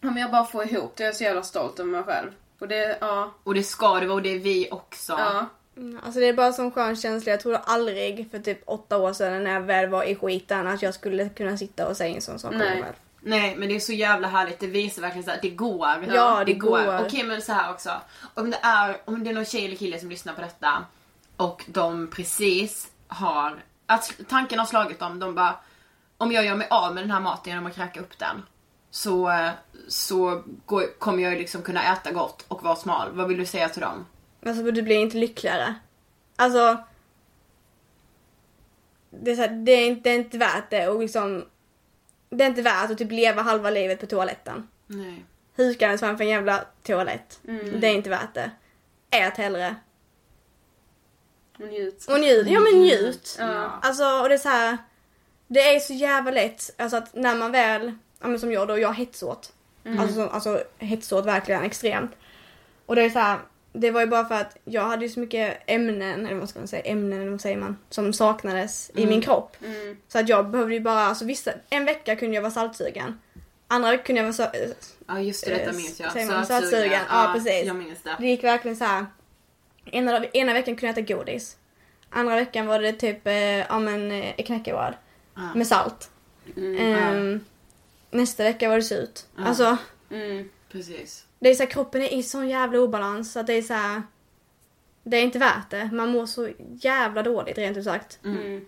ja, 0.00 0.10
men 0.10 0.16
jag 0.16 0.30
bara 0.30 0.44
får 0.44 0.64
ihop 0.64 0.96
det. 0.96 1.02
Jag 1.04 1.10
är 1.10 1.14
så 1.14 1.24
jävla 1.24 1.42
stolt 1.42 1.80
över 1.80 1.90
mig 1.90 2.02
själv. 2.02 2.30
Och 2.58 2.68
det, 2.68 2.98
ja. 3.00 3.34
Och 3.44 3.54
det 3.54 3.62
ska 3.62 3.94
det 4.00 4.06
vara 4.06 4.14
och 4.16 4.22
det 4.22 4.34
är 4.34 4.38
vi 4.38 4.68
också. 4.70 5.12
Ja. 5.12 5.46
Mm, 5.76 6.00
Alltså 6.04 6.20
det 6.20 6.26
är 6.26 6.32
bara 6.32 6.52
sån 6.52 6.70
skön 6.70 6.96
känsla. 6.96 7.30
Jag 7.32 7.40
trodde 7.40 7.58
aldrig 7.58 8.30
för 8.30 8.38
typ 8.38 8.62
åtta 8.66 8.96
år 8.98 9.12
sedan 9.12 9.44
när 9.44 9.52
jag 9.52 9.60
väl 9.60 9.88
var 9.88 10.04
i 10.04 10.14
skiten 10.14 10.66
att 10.66 10.82
jag 10.82 10.94
skulle 10.94 11.28
kunna 11.28 11.56
sitta 11.56 11.88
och 11.88 11.96
säga 11.96 12.14
en 12.14 12.20
sån 12.22 12.38
sak 12.38 12.52
om 12.52 12.58
mig 12.58 12.82
själv. 12.82 12.94
Nej 13.26 13.56
men 13.56 13.68
det 13.68 13.74
är 13.76 13.80
så 13.80 13.92
jävla 13.92 14.28
härligt, 14.28 14.58
det 14.58 14.66
visar 14.66 15.02
verkligen 15.02 15.24
så 15.24 15.30
att 15.30 15.42
det 15.42 15.50
går. 15.50 15.88
Ja, 16.14 16.44
det 16.44 16.52
går. 16.52 17.04
Okej 17.06 17.24
men 17.24 17.42
så 17.42 17.52
här 17.52 17.72
också. 17.72 17.90
Om 18.34 18.50
det, 18.50 18.58
är, 18.62 18.96
om 19.04 19.24
det 19.24 19.30
är 19.30 19.34
någon 19.34 19.44
tjej 19.44 19.64
eller 19.64 19.76
kille 19.76 19.98
som 19.98 20.10
lyssnar 20.10 20.32
på 20.32 20.40
detta 20.40 20.84
och 21.36 21.64
de 21.66 22.10
precis 22.10 22.90
har, 23.08 23.62
att 23.86 24.12
tanken 24.28 24.58
har 24.58 24.66
slagit 24.66 24.98
dem, 24.98 25.18
de 25.18 25.34
bara 25.34 25.54
om 26.16 26.32
jag 26.32 26.44
gör 26.44 26.56
mig 26.56 26.66
av 26.70 26.94
med 26.94 27.02
den 27.02 27.10
här 27.10 27.20
maten 27.20 27.50
genom 27.50 27.66
att 27.66 27.74
kräka 27.74 28.00
upp 28.00 28.18
den 28.18 28.42
så, 28.90 29.50
så 29.88 30.42
går, 30.66 30.98
kommer 30.98 31.22
jag 31.22 31.38
liksom 31.38 31.62
kunna 31.62 31.92
äta 31.92 32.12
gott 32.12 32.44
och 32.48 32.62
vara 32.62 32.76
smal. 32.76 33.12
Vad 33.12 33.28
vill 33.28 33.38
du 33.38 33.46
säga 33.46 33.68
till 33.68 33.82
dem? 33.82 34.06
Alltså 34.46 34.62
du 34.62 34.82
blir 34.82 34.96
inte 34.96 35.16
lyckligare. 35.16 35.74
Alltså. 36.36 36.76
Det 39.10 39.30
är, 39.30 39.36
så 39.36 39.42
här, 39.42 39.48
det 39.48 39.72
är, 39.72 39.86
inte, 39.86 40.02
det 40.02 40.10
är 40.10 40.18
inte 40.18 40.38
värt 40.38 40.70
det 40.70 40.88
och 40.88 41.00
liksom. 41.00 41.44
Det 42.36 42.44
är 42.44 42.48
inte 42.48 42.62
värt 42.62 42.90
att 42.90 42.98
typ 42.98 43.12
leva 43.12 43.42
halva 43.42 43.70
livet 43.70 44.00
på 44.00 44.06
toaletten. 44.06 44.68
Nej. 44.86 45.24
Hukandes 45.56 46.00
framför 46.00 46.24
en 46.24 46.30
jävla 46.30 46.64
toalett. 46.82 47.40
Mm. 47.48 47.80
Det 47.80 47.86
är 47.86 47.92
inte 47.94 48.10
värt 48.10 48.34
det. 48.34 48.50
Ät 49.10 49.36
hellre. 49.36 49.76
Och 51.58 51.66
njut. 51.68 52.04
Och 52.08 52.20
njut. 52.20 52.46
Ja 52.50 52.60
men 52.60 52.80
njut. 52.80 53.36
Ja. 53.38 53.78
Alltså 53.82 54.04
och 54.04 54.28
det 54.28 54.34
är 54.34 54.38
så 54.38 54.48
här. 54.48 54.78
Det 55.46 55.60
är 55.74 55.80
så 55.80 55.92
jävla 55.92 56.30
lätt. 56.30 56.70
Alltså 56.78 56.96
att 56.96 57.14
när 57.14 57.36
man 57.36 57.52
väl, 57.52 57.94
ja 58.20 58.28
men 58.28 58.40
som 58.40 58.52
jag 58.52 58.68
då, 58.68 58.78
jag 58.78 58.94
hetsåt. 58.94 59.52
Mm. 59.84 60.00
Alltså, 60.00 60.14
så- 60.14 60.28
alltså 60.28 60.62
hetsåt 60.78 61.26
verkligen 61.26 61.62
extremt. 61.62 62.10
Och 62.86 62.96
det 62.96 63.02
är 63.02 63.10
så 63.10 63.18
här. 63.18 63.38
Det 63.80 63.90
var 63.90 64.00
ju 64.00 64.06
bara 64.06 64.24
för 64.24 64.34
att 64.34 64.56
jag 64.64 64.82
hade 64.82 65.04
ju 65.04 65.08
så 65.08 65.20
mycket 65.20 65.58
ämnen, 65.66 66.26
eller 66.26 66.36
vad 66.40 66.48
ska 66.48 66.58
man 66.58 66.68
säga, 66.68 66.82
ämnen 66.82 67.20
eller 67.20 67.30
vad 67.30 67.40
säger 67.40 67.56
man, 67.56 67.76
som 67.90 68.12
saknades 68.12 68.90
i 68.94 68.98
Mm. 68.98 69.10
min 69.10 69.22
kropp. 69.22 69.56
Mm. 69.64 69.96
Så 70.08 70.18
att 70.18 70.28
jag 70.28 70.50
behövde 70.50 70.74
ju 70.74 70.80
bara, 70.80 71.00
alltså 71.00 71.24
vissa, 71.24 71.52
en 71.70 71.84
vecka 71.84 72.16
kunde 72.16 72.34
jag 72.34 72.42
vara 72.42 72.52
saltsugen. 72.52 73.20
Andra 73.68 73.96
kunde 73.98 74.20
jag 74.22 74.24
vara 74.26 74.32
så, 74.32 74.46
Ja 75.06 75.20
just 75.20 75.44
det, 75.46 75.50
detta 75.54 75.70
Eh, 75.70 75.76
minns 75.76 76.00
jag. 76.00 76.12
säger 76.12 76.26
man 76.26 76.46
Sötsugen. 76.46 76.70
sötsugen? 76.70 77.00
Ja, 77.10 77.30
precis. 77.34 77.66
Jag 77.66 77.76
minns 77.76 78.02
det. 78.02 78.16
Det 78.20 78.26
gick 78.26 78.44
verkligen 78.44 78.76
så 78.76 78.84
här. 78.84 79.06
Ena, 79.84 80.24
ena 80.26 80.52
veckan 80.52 80.76
kunde 80.76 80.86
jag 80.86 80.98
äta 81.08 81.14
godis. 81.14 81.56
Andra 82.10 82.34
veckan 82.34 82.66
var 82.66 82.78
det 82.78 82.92
typ, 82.92 83.26
eh, 83.26 83.34
ja 83.58 83.78
men 83.78 84.12
eh, 84.12 84.34
knäckebröd. 84.44 84.94
Ja. 85.34 85.54
Med 85.54 85.66
salt. 85.66 86.10
Mm, 86.56 86.76
Ehm, 86.78 87.44
Nästa 88.10 88.42
vecka 88.42 88.68
var 88.68 88.76
det 88.76 88.82
surt. 88.82 89.20
Ja. 89.36 89.44
Alltså, 89.44 89.76
Mm. 90.10 90.48
Precis. 90.72 91.25
Det 91.38 91.48
är 91.48 91.54
så 91.54 91.62
här, 91.62 91.70
kroppen 91.70 92.02
är 92.02 92.12
i 92.12 92.22
sån 92.22 92.48
jävla 92.48 92.78
obalans 92.78 93.32
så 93.32 93.40
att 93.40 93.46
det 93.46 93.52
är 93.52 93.62
så 93.62 93.74
här. 93.74 94.02
Det 95.02 95.16
är 95.16 95.22
inte 95.22 95.38
värt 95.38 95.70
det. 95.70 95.90
Man 95.92 96.08
mår 96.08 96.26
så 96.26 96.50
jävla 96.80 97.22
dåligt 97.22 97.58
rent 97.58 97.76
ut 97.76 97.84
sagt. 97.84 98.18
Mm. 98.24 98.66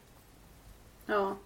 Ja. 1.06 1.36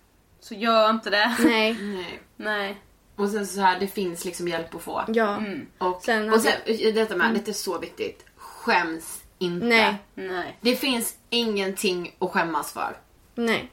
Så 0.41 0.55
gör 0.55 0.91
inte 0.91 1.11
det. 1.11 1.37
Nej. 1.39 1.73
Nej. 1.81 2.21
Nej. 2.37 2.77
Och 3.17 3.29
sen 3.29 3.47
så 3.47 3.61
här, 3.61 3.81
det 3.81 3.87
finns 3.87 4.25
liksom 4.25 4.49
hjälp 4.49 4.75
att 4.75 4.83
få. 4.83 5.05
Ja. 5.09 5.37
Mm. 5.37 5.67
Och 5.79 6.03
Sen 6.03 6.33
och 6.33 6.41
sen, 6.41 6.53
detta 6.95 7.17
med, 7.17 7.35
det 7.45 7.49
är 7.49 7.53
så 7.53 7.79
viktigt. 7.79 8.25
Skäms 8.37 9.23
inte. 9.39 9.67
Nej. 9.67 9.97
Nej. 10.15 10.59
Det 10.61 10.77
finns 10.77 11.17
ingenting 11.31 12.17
att 12.19 12.31
skämmas 12.31 12.73
för. 12.73 12.97
Nej. 13.35 13.71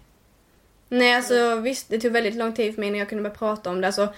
Nej 0.89 1.15
alltså 1.15 1.55
visst 1.55 1.89
det 1.89 1.99
tog 1.99 2.11
väldigt 2.11 2.35
lång 2.35 2.53
tid 2.53 2.75
för 2.75 2.81
mig 2.81 2.91
när 2.91 2.99
jag 2.99 3.09
kunde 3.09 3.23
börja 3.23 3.35
prata 3.35 3.69
om 3.69 3.81
det. 3.81 3.87
Alltså, 3.87 4.13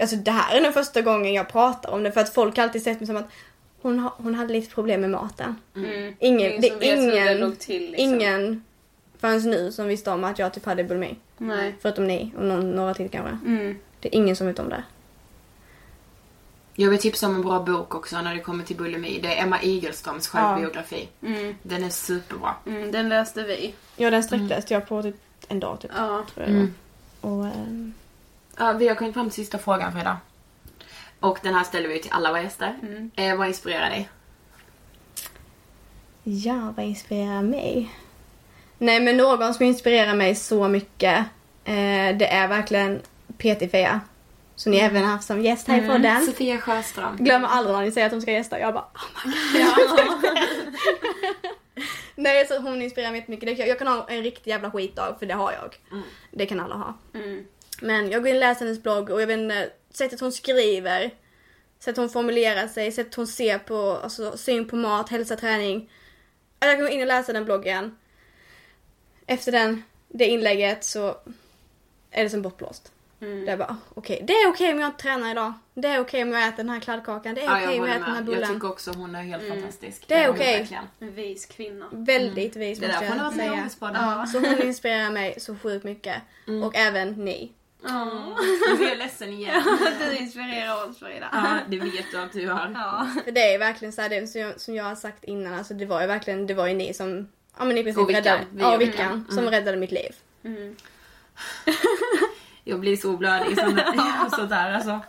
alltså 0.00 0.16
det 0.16 0.30
här 0.30 0.56
är 0.56 0.60
nog 0.60 0.74
första 0.74 1.02
gången 1.02 1.34
jag 1.34 1.48
pratar 1.48 1.90
om 1.90 2.02
det 2.02 2.12
för 2.12 2.20
att 2.20 2.34
folk 2.34 2.56
har 2.56 2.64
alltid 2.64 2.82
sett 2.82 3.00
mig 3.00 3.06
som 3.06 3.16
att 3.16 3.28
hon, 3.82 3.98
ha, 3.98 4.14
hon 4.16 4.34
hade 4.34 4.52
lite 4.52 4.74
problem 4.74 5.00
med 5.00 5.10
maten. 5.10 5.56
Mm. 5.76 6.14
Ingen, 6.18 6.52
Ingen 6.52 6.60
det 6.60 6.90
är 6.90 7.36
ingen, 7.36 7.56
till, 7.56 7.90
liksom. 7.90 8.14
ingen 8.14 8.64
förrän 9.18 9.50
nu 9.50 9.72
som 9.72 9.88
visste 9.88 10.10
om 10.10 10.24
att 10.24 10.38
jag 10.38 10.52
typ 10.54 10.64
hade 10.64 10.84
bulimi. 10.84 11.16
Nej. 11.38 11.74
Förutom 11.80 12.06
ni 12.06 12.32
och 12.36 12.44
någon, 12.44 12.70
några 12.70 12.94
till 12.94 13.08
kanske. 13.08 13.38
Mm. 13.46 13.78
Det 14.00 14.08
är 14.08 14.14
ingen 14.14 14.36
som 14.36 14.46
vet 14.46 14.58
om 14.58 14.68
det. 14.68 14.82
Jag 16.74 16.90
vill 16.90 16.98
tipsa 16.98 17.26
om 17.26 17.34
en 17.34 17.42
bra 17.42 17.60
bok 17.60 17.94
också 17.94 18.20
när 18.20 18.34
det 18.34 18.40
kommer 18.40 18.64
till 18.64 18.76
bulimi. 18.76 19.20
Det 19.22 19.38
är 19.38 19.42
Emma 19.42 19.62
Igelströms 19.62 20.28
självbiografi. 20.28 21.08
Mm. 21.22 21.54
Den 21.62 21.84
är 21.84 21.90
superbra. 21.90 22.54
Mm, 22.66 22.92
den 22.92 23.08
läste 23.08 23.42
vi. 23.42 23.74
Ja, 23.96 24.10
den 24.10 24.24
sträckläste 24.24 24.74
jag 24.74 24.88
på 24.88 25.02
typ 25.02 25.16
en 25.48 25.60
dag 25.60 25.80
typ. 25.80 25.90
Ja. 25.96 26.24
Tror 26.34 26.46
jag. 26.46 26.56
Mm. 26.56 26.74
Och, 27.20 27.46
ehm, 27.46 27.94
Ja, 28.58 28.72
vi 28.72 28.88
har 28.88 28.94
kommit 28.94 29.14
fram 29.14 29.26
till 29.30 29.34
sista 29.44 29.58
frågan 29.58 29.92
för 29.92 30.00
idag. 30.00 30.16
Och 31.20 31.38
den 31.42 31.54
här 31.54 31.64
ställer 31.64 31.88
vi 31.88 31.98
till 32.02 32.12
alla 32.12 32.30
våra 32.30 32.42
gäster. 32.42 32.78
Mm. 32.82 33.10
Eh, 33.16 33.36
vad 33.36 33.48
inspirerar 33.48 33.90
dig? 33.90 34.08
ja, 36.24 36.72
vad 36.76 36.84
inspirerar 36.86 37.42
mig? 37.42 37.94
Nej, 38.78 39.00
men 39.00 39.16
någon 39.16 39.54
som 39.54 39.66
inspirerar 39.66 40.14
mig 40.14 40.34
så 40.34 40.68
mycket, 40.68 41.18
eh, 41.64 42.16
det 42.16 42.26
är 42.26 42.48
verkligen 42.48 43.00
PT-Fia. 43.38 44.00
Som 44.56 44.72
ni 44.72 44.78
även 44.78 45.04
haft 45.04 45.26
som 45.26 45.42
gäst 45.42 45.68
här 45.68 45.78
i 45.78 45.86
podden. 45.86 46.04
Mm. 46.06 46.26
Sofia 46.26 46.58
Sjöström. 46.60 47.16
Glömmer 47.16 47.48
aldrig 47.48 47.76
när 47.76 47.82
ni 47.84 47.92
säger 47.92 48.06
att 48.06 48.12
de 48.12 48.20
ska 48.20 48.32
gästa. 48.32 48.58
Jag 48.60 48.74
bara 48.74 48.84
oh 48.84 49.26
my 49.26 49.64
god. 49.64 50.38
Nej, 52.16 52.46
så 52.46 52.58
hon 52.58 52.82
inspirerar 52.82 53.10
mig 53.10 53.20
jättemycket. 53.20 53.58
Jag- 53.58 53.68
Jag 53.68 53.78
kan 53.78 53.86
ha 53.88 54.06
en 54.08 54.22
riktig 54.22 54.50
jävla 54.50 54.70
skitdag, 54.70 55.16
för 55.18 55.26
det 55.26 55.34
har 55.34 55.52
jag. 55.52 55.76
Det 56.30 56.46
kan 56.46 56.60
alla 56.60 56.74
ha. 56.74 56.94
Mm. 57.14 57.44
Men 57.84 58.10
jag 58.10 58.22
går 58.22 58.28
in 58.28 58.36
och 58.36 58.40
läser 58.40 58.64
hennes 58.64 58.82
blogg 58.82 59.10
och 59.10 59.22
jag 59.22 59.26
vet 59.26 59.38
inte, 59.38 59.70
sättet 59.90 60.20
hon 60.20 60.32
skriver, 60.32 61.10
sättet 61.78 61.96
hon 61.96 62.10
formulerar 62.10 62.68
sig, 62.68 62.92
sättet 62.92 63.14
hon 63.14 63.26
ser 63.26 63.58
på, 63.58 63.90
alltså 64.02 64.36
syn 64.36 64.68
på 64.68 64.76
mat, 64.76 65.08
hälsa, 65.08 65.36
träning. 65.36 65.90
Jag 66.60 66.78
går 66.78 66.88
in 66.88 67.00
och 67.00 67.06
läser 67.06 67.32
den 67.32 67.44
bloggen. 67.44 67.98
Efter 69.26 69.52
den, 69.52 69.82
det 70.08 70.26
inlägget 70.26 70.84
så 70.84 71.16
är 72.10 72.24
det 72.24 72.30
som 72.30 72.42
bortblåst. 72.42 72.92
Mm. 73.20 73.46
Det 73.46 73.52
är 73.52 73.56
bara, 73.56 73.76
okej, 73.94 74.24
det 74.26 74.32
är 74.32 74.48
okej 74.48 74.72
om 74.72 74.80
jag 74.80 74.88
inte 74.88 75.02
tränar 75.02 75.30
idag. 75.30 75.52
Det 75.74 75.88
är 75.88 76.00
okej 76.00 76.22
om 76.22 76.32
jag 76.32 76.48
äter 76.48 76.56
den 76.56 76.70
här 76.70 76.80
kladdkakan. 76.80 77.34
Det 77.34 77.40
är 77.40 77.44
Ja, 77.44 77.62
okej 77.62 77.76
jag 77.76 77.82
om 77.82 77.88
jag 77.88 77.96
äter 77.96 78.06
den 78.06 78.14
här 78.14 78.22
med. 78.22 78.28
Jag 78.28 78.36
bullen. 78.36 78.54
tycker 78.54 78.68
också 78.68 78.92
hon 78.92 79.14
är 79.14 79.22
helt 79.22 79.48
fantastisk. 79.48 80.04
Det 80.08 80.14
är 80.14 80.28
okej. 80.28 80.58
verkligen. 80.58 80.84
En 80.98 81.14
vis 81.14 81.46
kvinna. 81.46 81.86
Väldigt 81.92 82.56
vis 82.56 82.78
Det 82.78 82.86
är 82.86 82.88
måste 82.88 83.04
därför 83.04 83.18
hon 83.18 83.18
har 83.18 83.44
jag 83.44 83.50
varit 83.50 83.56
med 83.56 83.66
i 83.66 84.26
säga. 84.30 84.42
Så 84.42 84.48
hon 84.48 84.62
inspirerar 84.62 85.10
mig 85.10 85.34
så 85.40 85.56
sjukt 85.56 85.84
mycket. 85.84 86.22
Och 86.64 86.76
även 86.76 87.08
ni. 87.08 87.52
Nu 87.84 88.76
blir 88.76 88.88
jag 88.88 88.98
ledsen 88.98 89.28
igen. 89.32 89.62
Du 89.98 90.16
inspirerar 90.16 90.88
oss 90.88 90.98
Frida. 90.98 91.28
Ja, 91.32 91.58
det 91.68 91.78
vet 91.78 92.10
du 92.12 92.18
att 92.18 92.32
du 92.32 92.48
har. 92.48 92.72
Ja. 92.74 93.08
För 93.24 93.32
det 93.32 93.54
är 93.54 93.58
verkligen 93.58 93.92
så 93.92 94.02
här, 94.02 94.08
det 94.08 94.26
som 94.26 94.40
jag, 94.40 94.60
som 94.60 94.74
jag 94.74 94.84
har 94.84 94.94
sagt 94.94 95.24
innan, 95.24 95.54
alltså 95.54 95.74
det 95.74 95.86
var 95.86 96.00
ju 96.00 96.06
verkligen, 96.06 96.46
det 96.46 96.54
var 96.54 96.66
ju 96.66 96.74
ni 96.74 96.94
som, 96.94 97.28
ja 97.58 97.64
men 97.64 97.78
i 97.78 97.82
princip 97.84 98.08
räddade, 98.10 98.44
ja 98.58 98.76
Vickan, 98.76 98.78
Vickan. 98.78 99.24
som 99.28 99.38
Mm. 99.38 99.50
räddade 99.50 99.76
mitt 99.76 99.92
liv. 99.92 100.14
Mm. 100.44 100.76
Jag 102.64 102.80
blir 102.80 102.96
så 102.96 103.16
blödig 103.16 103.58
sånt 103.60 103.80
sånt 104.36 104.50
där 104.50 104.72
alltså. 104.72 105.00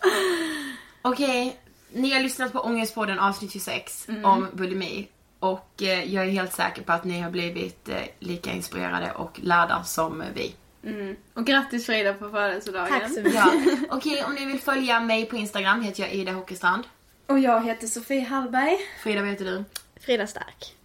Okej, 1.02 1.60
ni 1.92 2.14
har 2.14 2.20
lyssnat 2.22 2.54
på 2.54 2.60
Ångestpodden 2.60 3.20
avsnitt 3.20 3.52
26 3.54 4.10
Mm. 4.10 4.26
om 4.26 4.48
bulimi. 4.54 5.08
Och 5.40 5.70
eh, 5.84 6.14
jag 6.14 6.26
är 6.26 6.30
helt 6.30 6.54
säker 6.54 6.82
på 6.82 6.92
att 6.92 7.04
ni 7.04 7.20
har 7.22 7.30
blivit 7.32 7.90
eh, 7.90 7.96
lika 8.20 8.52
inspirerade 8.52 9.12
och 9.12 9.40
lärda 9.44 9.84
som 9.84 10.24
vi. 10.36 10.56
Mm. 10.86 11.16
Och 11.34 11.46
grattis 11.46 11.86
Frida 11.86 12.14
på 12.14 12.30
födelsedagen. 12.30 12.90
Tack 12.90 13.14
så 13.14 13.22
mycket. 13.22 13.34
Ja. 13.34 13.52
Okej, 13.90 14.24
om 14.24 14.36
ni 14.36 14.46
vill 14.46 14.60
följa 14.60 15.00
mig 15.00 15.26
på 15.26 15.36
Instagram 15.36 15.82
heter 15.82 16.04
jag 16.04 16.14
Ida 16.14 16.32
Hockestrand. 16.32 16.84
Och 17.28 17.40
jag 17.40 17.66
heter 17.66 17.88
Sofie 17.88 18.26
Hallberg. 18.26 18.78
Frida, 19.04 19.22
vad 19.22 19.30
heter 19.30 19.46
du? 19.46 19.64
Frida 20.00 20.28
Stark. 20.28 20.76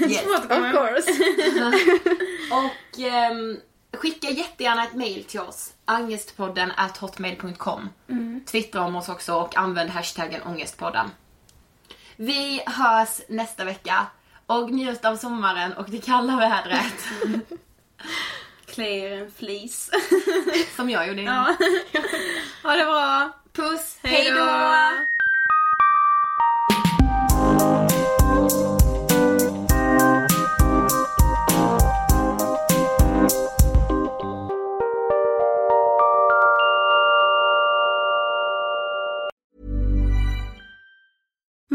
Yes. 0.00 0.26
Of 0.26 0.48
course. 0.48 1.10
Och 2.50 3.00
ehm, 3.00 3.60
skicka 3.92 4.30
jättegärna 4.30 4.84
ett 4.84 4.94
mail 4.94 5.24
till 5.24 5.40
oss. 5.40 5.72
Angestpodden 5.84 6.72
at 6.76 6.96
hotmail.com. 6.96 7.88
Twittra 8.46 8.82
om 8.82 8.96
oss 8.96 9.08
också 9.08 9.34
och 9.34 9.56
använd 9.56 9.90
hashtaggen 9.90 10.42
ångestpodden. 10.42 11.10
Vi 12.16 12.62
hörs 12.66 13.20
nästa 13.28 13.64
vecka. 13.64 14.06
Och 14.46 14.70
njut 14.70 15.04
av 15.04 15.16
sommaren 15.16 15.72
och 15.72 15.90
det 15.90 15.98
kalla 15.98 16.36
vädret. 16.36 17.04
Klä 18.76 18.84
er 18.84 19.12
en 19.22 19.30
flis. 19.30 19.90
Som 20.76 20.90
jag 20.90 21.06
gjorde 21.06 21.20
innan. 21.22 21.56
ja. 21.92 22.00
Ha 22.62 22.76
det 22.76 22.84
bra. 22.84 23.32
Puss, 23.52 23.98
Hej 24.02 24.12
hej 24.12 25.15